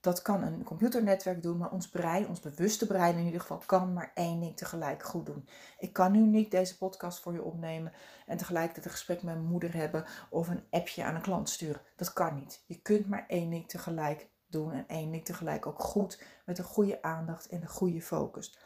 dat 0.04 0.22
kan 0.22 0.42
een 0.42 0.64
computernetwerk 0.64 1.42
doen, 1.42 1.56
maar 1.56 1.70
ons 1.70 1.88
brein, 1.88 2.28
ons 2.28 2.40
bewuste 2.40 2.86
brein 2.86 3.16
in 3.18 3.24
ieder 3.24 3.40
geval, 3.40 3.62
kan 3.66 3.92
maar 3.92 4.10
één 4.14 4.40
ding 4.40 4.56
tegelijk 4.56 5.02
goed 5.02 5.26
doen. 5.26 5.48
Ik 5.78 5.92
kan 5.92 6.12
nu 6.12 6.18
niet 6.18 6.50
deze 6.50 6.76
podcast 6.76 7.20
voor 7.20 7.32
je 7.32 7.42
opnemen 7.42 7.92
en 8.26 8.36
tegelijkertijd 8.36 8.84
een 8.84 8.90
gesprek 8.90 9.22
met 9.22 9.34
mijn 9.34 9.46
moeder 9.46 9.74
hebben 9.74 10.04
of 10.30 10.48
een 10.48 10.64
appje 10.70 11.04
aan 11.04 11.14
een 11.14 11.22
klant 11.22 11.48
sturen. 11.48 11.80
Dat 11.96 12.12
kan 12.12 12.34
niet. 12.34 12.64
Je 12.66 12.80
kunt 12.80 13.08
maar 13.08 13.24
één 13.28 13.50
ding 13.50 13.68
tegelijk 13.68 14.28
doen 14.46 14.72
en 14.72 14.84
één 14.88 15.10
ding 15.10 15.24
tegelijk 15.24 15.66
ook 15.66 15.82
goed 15.82 16.22
met 16.44 16.58
een 16.58 16.64
goede 16.64 17.02
aandacht 17.02 17.48
en 17.48 17.62
een 17.62 17.68
goede 17.68 18.02
focus. 18.02 18.58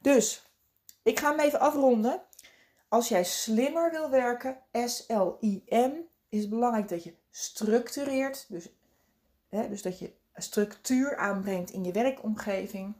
Dus, 0.00 0.52
ik 1.02 1.18
ga 1.18 1.30
hem 1.30 1.40
even 1.40 1.60
afronden. 1.60 2.22
Als 2.88 3.08
jij 3.08 3.24
slimmer 3.24 3.90
wil 3.90 4.10
werken, 4.10 4.58
S-L-I-M, 4.72 5.92
is 6.28 6.48
belangrijk 6.48 6.88
dat 6.88 7.04
je 7.04 7.14
structureert. 7.30 8.46
Dus, 8.48 8.68
hè, 9.48 9.68
dus 9.68 9.82
dat 9.82 9.98
je 9.98 10.17
structuur 10.38 11.16
aanbrengt 11.16 11.70
in 11.70 11.84
je 11.84 11.92
werkomgeving. 11.92 12.94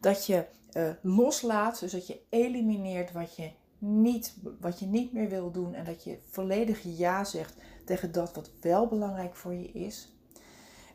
Dat 0.00 0.26
je 0.26 0.46
uh, 0.72 0.90
loslaat, 1.02 1.80
dus 1.80 1.92
dat 1.92 2.06
je 2.06 2.20
elimineert 2.28 3.12
wat 3.12 3.36
je, 3.36 3.50
niet, 3.78 4.36
wat 4.60 4.78
je 4.78 4.86
niet 4.86 5.12
meer 5.12 5.28
wil 5.28 5.50
doen 5.50 5.74
en 5.74 5.84
dat 5.84 6.04
je 6.04 6.18
volledig 6.30 6.80
ja 6.82 7.24
zegt 7.24 7.54
tegen 7.84 8.12
dat 8.12 8.34
wat 8.34 8.50
wel 8.60 8.86
belangrijk 8.86 9.36
voor 9.36 9.54
je 9.54 9.72
is. 9.72 10.14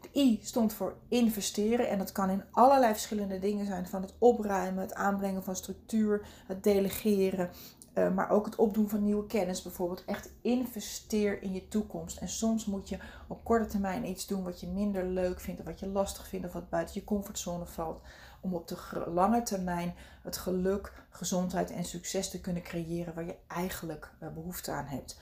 De 0.02 0.20
I 0.20 0.40
stond 0.44 0.74
voor 0.74 0.98
investeren 1.08 1.90
en 1.90 1.98
dat 1.98 2.12
kan 2.12 2.30
in 2.30 2.44
allerlei 2.52 2.94
verschillende 2.94 3.40
dingen 3.40 3.66
zijn. 3.66 3.88
Van 3.88 4.02
het 4.02 4.14
opruimen, 4.18 4.82
het 4.82 4.94
aanbrengen 4.94 5.44
van 5.44 5.56
structuur, 5.56 6.28
het 6.48 6.64
delegeren, 6.64 7.50
Eh, 7.96 8.14
maar 8.14 8.30
ook 8.30 8.46
het 8.46 8.56
opdoen 8.56 8.90
van 8.90 9.04
nieuwe 9.04 9.26
kennis 9.26 9.62
bijvoorbeeld. 9.62 10.06
Echt 10.06 10.30
investeer 10.42 11.42
in 11.42 11.54
je 11.54 11.68
toekomst. 11.68 12.18
En 12.18 12.30
soms 12.30 12.66
moet 12.66 12.90
je 12.90 12.98
op 13.28 13.44
korte 13.44 13.66
termijn 13.66 14.06
iets 14.06 14.28
doen 14.28 14.44
wat 14.44 14.60
je 14.60 14.68
minder 14.68 15.06
leuk 15.06 15.40
vindt, 15.40 15.60
of 15.60 15.66
wat 15.66 15.80
je 15.80 15.88
lastig 15.88 16.28
vindt, 16.28 16.46
of 16.46 16.54
wat 16.54 16.70
buiten 16.70 16.96
je 16.96 17.04
comfortzone 17.04 17.66
valt. 17.66 18.02
Om 18.42 18.54
op 18.54 18.68
de 18.68 19.04
lange 19.14 19.42
termijn 19.42 19.94
het 20.24 20.38
geluk, 20.38 20.94
gezondheid 21.10 21.72
en 21.72 21.84
succes 21.84 22.30
te 22.30 22.42
kunnen 22.42 22.64
creëren 22.64 23.14
waar 23.14 23.26
je 23.26 23.36
eigenlijk 23.48 24.12
eh, 24.20 24.30
behoefte 24.30 24.72
aan 24.72 24.86
hebt. 24.86 25.20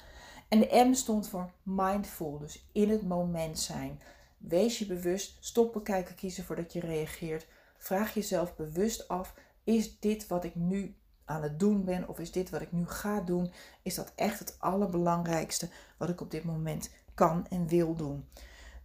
En 0.47 0.59
de 0.59 0.85
M 0.89 0.93
stond 0.93 1.29
voor 1.29 1.51
mindful, 1.63 2.37
dus 2.37 2.65
in 2.71 2.89
het 2.89 3.07
moment 3.07 3.59
zijn. 3.59 4.01
Wees 4.37 4.79
je 4.79 4.85
bewust, 4.85 5.37
stoppen, 5.39 5.83
kijken, 5.83 6.15
kiezen 6.15 6.43
voordat 6.43 6.73
je 6.73 6.79
reageert. 6.79 7.47
Vraag 7.77 8.13
jezelf 8.13 8.55
bewust 8.55 9.07
af: 9.07 9.33
is 9.63 9.99
dit 9.99 10.27
wat 10.27 10.43
ik 10.43 10.55
nu 10.55 10.95
aan 11.25 11.43
het 11.43 11.59
doen 11.59 11.83
ben 11.83 12.07
of 12.07 12.19
is 12.19 12.31
dit 12.31 12.49
wat 12.49 12.61
ik 12.61 12.71
nu 12.71 12.87
ga 12.87 13.21
doen? 13.21 13.51
Is 13.81 13.95
dat 13.95 14.11
echt 14.15 14.39
het 14.39 14.55
allerbelangrijkste 14.59 15.69
wat 15.97 16.09
ik 16.09 16.21
op 16.21 16.31
dit 16.31 16.43
moment 16.43 16.89
kan 17.13 17.45
en 17.49 17.67
wil 17.67 17.95
doen? 17.95 18.27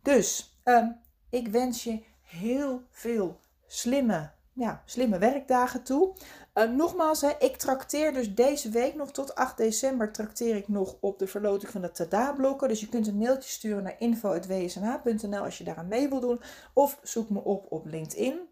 Dus 0.02 0.60
um, 0.64 0.96
ik 1.30 1.48
wens 1.48 1.84
je 1.84 2.02
heel 2.22 2.82
veel 2.90 3.40
slimme, 3.66 4.30
ja, 4.52 4.82
slimme 4.84 5.18
werkdagen 5.18 5.82
toe. 5.82 6.12
Uh, 6.54 6.70
nogmaals, 6.70 7.20
hè, 7.20 7.30
ik 7.38 7.56
trakteer 7.56 8.12
dus 8.12 8.34
deze 8.34 8.70
week 8.70 8.94
nog 8.94 9.10
tot 9.10 9.34
8 9.34 9.56
december 9.56 10.12
trakteer 10.12 10.56
ik 10.56 10.68
nog 10.68 10.96
op 11.00 11.18
de 11.18 11.26
verloting 11.26 11.72
van 11.72 11.80
de 11.80 11.90
Tada-blokken. 11.90 12.68
Dus 12.68 12.80
je 12.80 12.88
kunt 12.88 13.06
een 13.06 13.18
mailtje 13.18 13.50
sturen 13.50 13.82
naar 13.82 13.96
info.wsnh.nl 13.98 15.44
als 15.44 15.58
je 15.58 15.64
daaraan 15.64 15.88
mee 15.88 16.08
wil 16.08 16.20
doen. 16.20 16.40
Of 16.72 16.98
zoek 17.02 17.30
me 17.30 17.44
op 17.44 17.66
op 17.72 17.86
LinkedIn. 17.86 18.48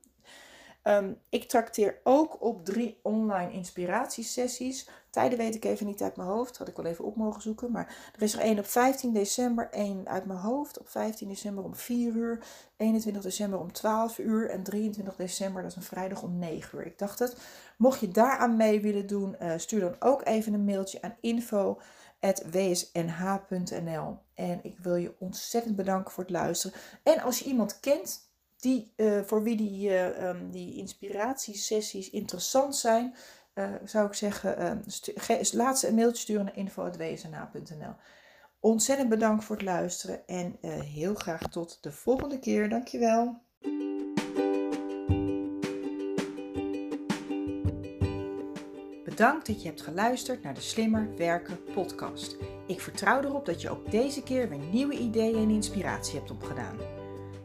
Ehm, 0.86 1.12
ik 1.28 1.48
trakteer 1.48 2.00
ook 2.04 2.42
op 2.42 2.64
drie 2.64 2.98
online 3.02 3.52
inspiratiesessies. 3.52 4.88
Tijden 5.10 5.38
weet 5.38 5.54
ik 5.54 5.64
even 5.64 5.86
niet 5.86 6.02
uit 6.02 6.16
mijn 6.16 6.28
hoofd. 6.28 6.58
Had 6.58 6.68
ik 6.68 6.76
wel 6.76 6.84
even 6.84 7.04
op 7.04 7.16
mogen 7.16 7.42
zoeken. 7.42 7.70
Maar 7.70 8.10
er 8.14 8.22
is 8.22 8.34
er 8.34 8.40
één 8.40 8.58
op 8.58 8.66
15 8.66 9.12
december. 9.12 9.68
één 9.70 10.08
uit 10.08 10.24
mijn 10.24 10.38
hoofd 10.38 10.78
op 10.78 10.88
15 10.88 11.28
december 11.28 11.64
om 11.64 11.74
4 11.74 12.14
uur. 12.14 12.44
21 12.76 13.22
december 13.22 13.58
om 13.58 13.72
12 13.72 14.18
uur. 14.18 14.50
En 14.50 14.62
23 14.62 15.16
december, 15.16 15.62
dat 15.62 15.70
is 15.70 15.76
een 15.76 15.82
vrijdag 15.82 16.22
om 16.22 16.38
9 16.38 16.78
uur. 16.78 16.86
Ik 16.86 16.98
dacht 16.98 17.18
het. 17.18 17.36
Mocht 17.76 18.00
je 18.00 18.08
daaraan 18.08 18.56
mee 18.56 18.80
willen 18.80 19.06
doen, 19.06 19.36
uh, 19.42 19.52
stuur 19.56 19.80
dan 19.80 19.96
ook 19.98 20.24
even 20.24 20.54
een 20.54 20.64
mailtje 20.64 21.02
aan 21.02 21.16
info.wsnh.nl. 21.20 21.78
En 24.34 24.60
ik 24.62 24.78
wil 24.78 24.96
je 24.96 25.14
ontzettend 25.18 25.76
bedanken 25.76 26.12
voor 26.12 26.24
het 26.24 26.32
luisteren. 26.32 26.78
En 27.02 27.20
als 27.20 27.38
je 27.38 27.44
iemand 27.44 27.80
kent 27.80 28.25
die, 28.66 28.92
uh, 28.96 29.20
voor 29.24 29.42
wie 29.42 29.56
die, 29.56 29.88
uh, 29.88 30.28
um, 30.28 30.50
die 30.50 30.76
inspiratiesessies 30.76 32.10
interessant 32.10 32.76
zijn, 32.76 33.14
uh, 33.54 33.70
zou 33.84 34.06
ik 34.06 34.14
zeggen, 34.14 34.84
laat 35.52 35.78
ze 35.78 35.88
een 35.88 35.94
mailtje 35.94 36.22
sturen 36.22 36.44
naar 36.44 36.56
info.wsna.nl. 36.56 37.94
Ontzettend 38.60 39.08
bedankt 39.08 39.44
voor 39.44 39.56
het 39.56 39.64
luisteren 39.64 40.26
en 40.26 40.56
heel 40.84 41.14
graag 41.14 41.48
tot 41.48 41.78
de 41.80 41.92
volgende 41.92 42.38
keer. 42.38 42.68
Dankjewel. 42.68 43.44
Bedankt 49.04 49.46
dat 49.46 49.62
je 49.62 49.68
hebt 49.68 49.82
geluisterd 49.82 50.42
naar 50.42 50.54
de 50.54 50.60
Slimmer 50.60 51.16
Werken 51.16 51.58
podcast. 51.74 52.36
Ik 52.66 52.80
vertrouw 52.80 53.22
erop 53.22 53.46
dat 53.46 53.62
je 53.62 53.70
ook 53.70 53.90
deze 53.90 54.22
keer 54.22 54.48
weer 54.48 54.58
nieuwe 54.58 54.98
ideeën 54.98 55.36
en 55.36 55.50
inspiratie 55.50 56.18
hebt 56.18 56.30
opgedaan. 56.30 56.95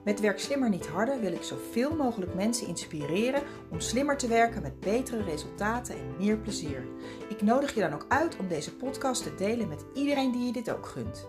Met 0.04 0.20
Werk 0.20 0.40
Slimmer 0.40 0.70
Niet 0.70 0.88
Harder 0.88 1.20
wil 1.20 1.32
ik 1.32 1.44
zoveel 1.44 1.96
mogelijk 1.96 2.34
mensen 2.34 2.68
inspireren 2.68 3.42
om 3.70 3.80
slimmer 3.80 4.18
te 4.18 4.28
werken 4.28 4.62
met 4.62 4.80
betere 4.80 5.24
resultaten 5.24 5.96
en 5.96 6.16
meer 6.18 6.38
plezier. 6.38 6.88
Ik 7.30 7.42
nodig 7.42 7.74
je 7.74 7.82
dan 7.82 7.94
ook 7.94 8.06
uit 8.08 8.38
om 8.38 8.48
deze 8.48 8.76
podcast 8.76 9.24
te 9.24 9.36
delen 9.36 9.68
met 9.68 9.86
iedereen 9.94 10.32
die 10.32 10.46
je 10.46 10.52
dit 10.52 10.72
ook 10.72 10.86
gunt. 10.86 11.28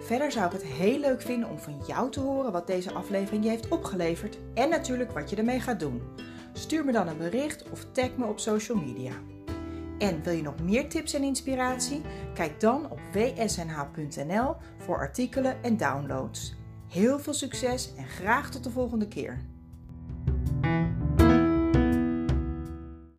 Verder 0.00 0.32
zou 0.32 0.46
ik 0.46 0.52
het 0.52 0.64
heel 0.64 0.98
leuk 0.98 1.22
vinden 1.22 1.48
om 1.48 1.58
van 1.58 1.80
jou 1.86 2.10
te 2.10 2.20
horen 2.20 2.52
wat 2.52 2.66
deze 2.66 2.92
aflevering 2.92 3.44
je 3.44 3.50
heeft 3.50 3.68
opgeleverd 3.68 4.38
en 4.54 4.68
natuurlijk 4.68 5.12
wat 5.12 5.30
je 5.30 5.36
ermee 5.36 5.60
gaat 5.60 5.80
doen. 5.80 6.02
Stuur 6.52 6.84
me 6.84 6.92
dan 6.92 7.08
een 7.08 7.18
bericht 7.18 7.70
of 7.70 7.86
tag 7.92 8.16
me 8.16 8.26
op 8.26 8.38
social 8.38 8.78
media. 8.78 9.12
En 9.98 10.22
wil 10.22 10.32
je 10.32 10.42
nog 10.42 10.60
meer 10.62 10.88
tips 10.88 11.12
en 11.12 11.22
inspiratie? 11.22 12.00
Kijk 12.34 12.60
dan 12.60 12.90
op 12.90 13.00
wsnh.nl 13.12 14.54
voor 14.78 14.98
artikelen 14.98 15.62
en 15.62 15.76
downloads. 15.76 16.59
Heel 16.90 17.18
veel 17.18 17.34
succes 17.34 17.94
en 17.96 18.08
graag 18.08 18.50
tot 18.50 18.64
de 18.64 18.70
volgende 18.70 19.08
keer. 19.08 19.40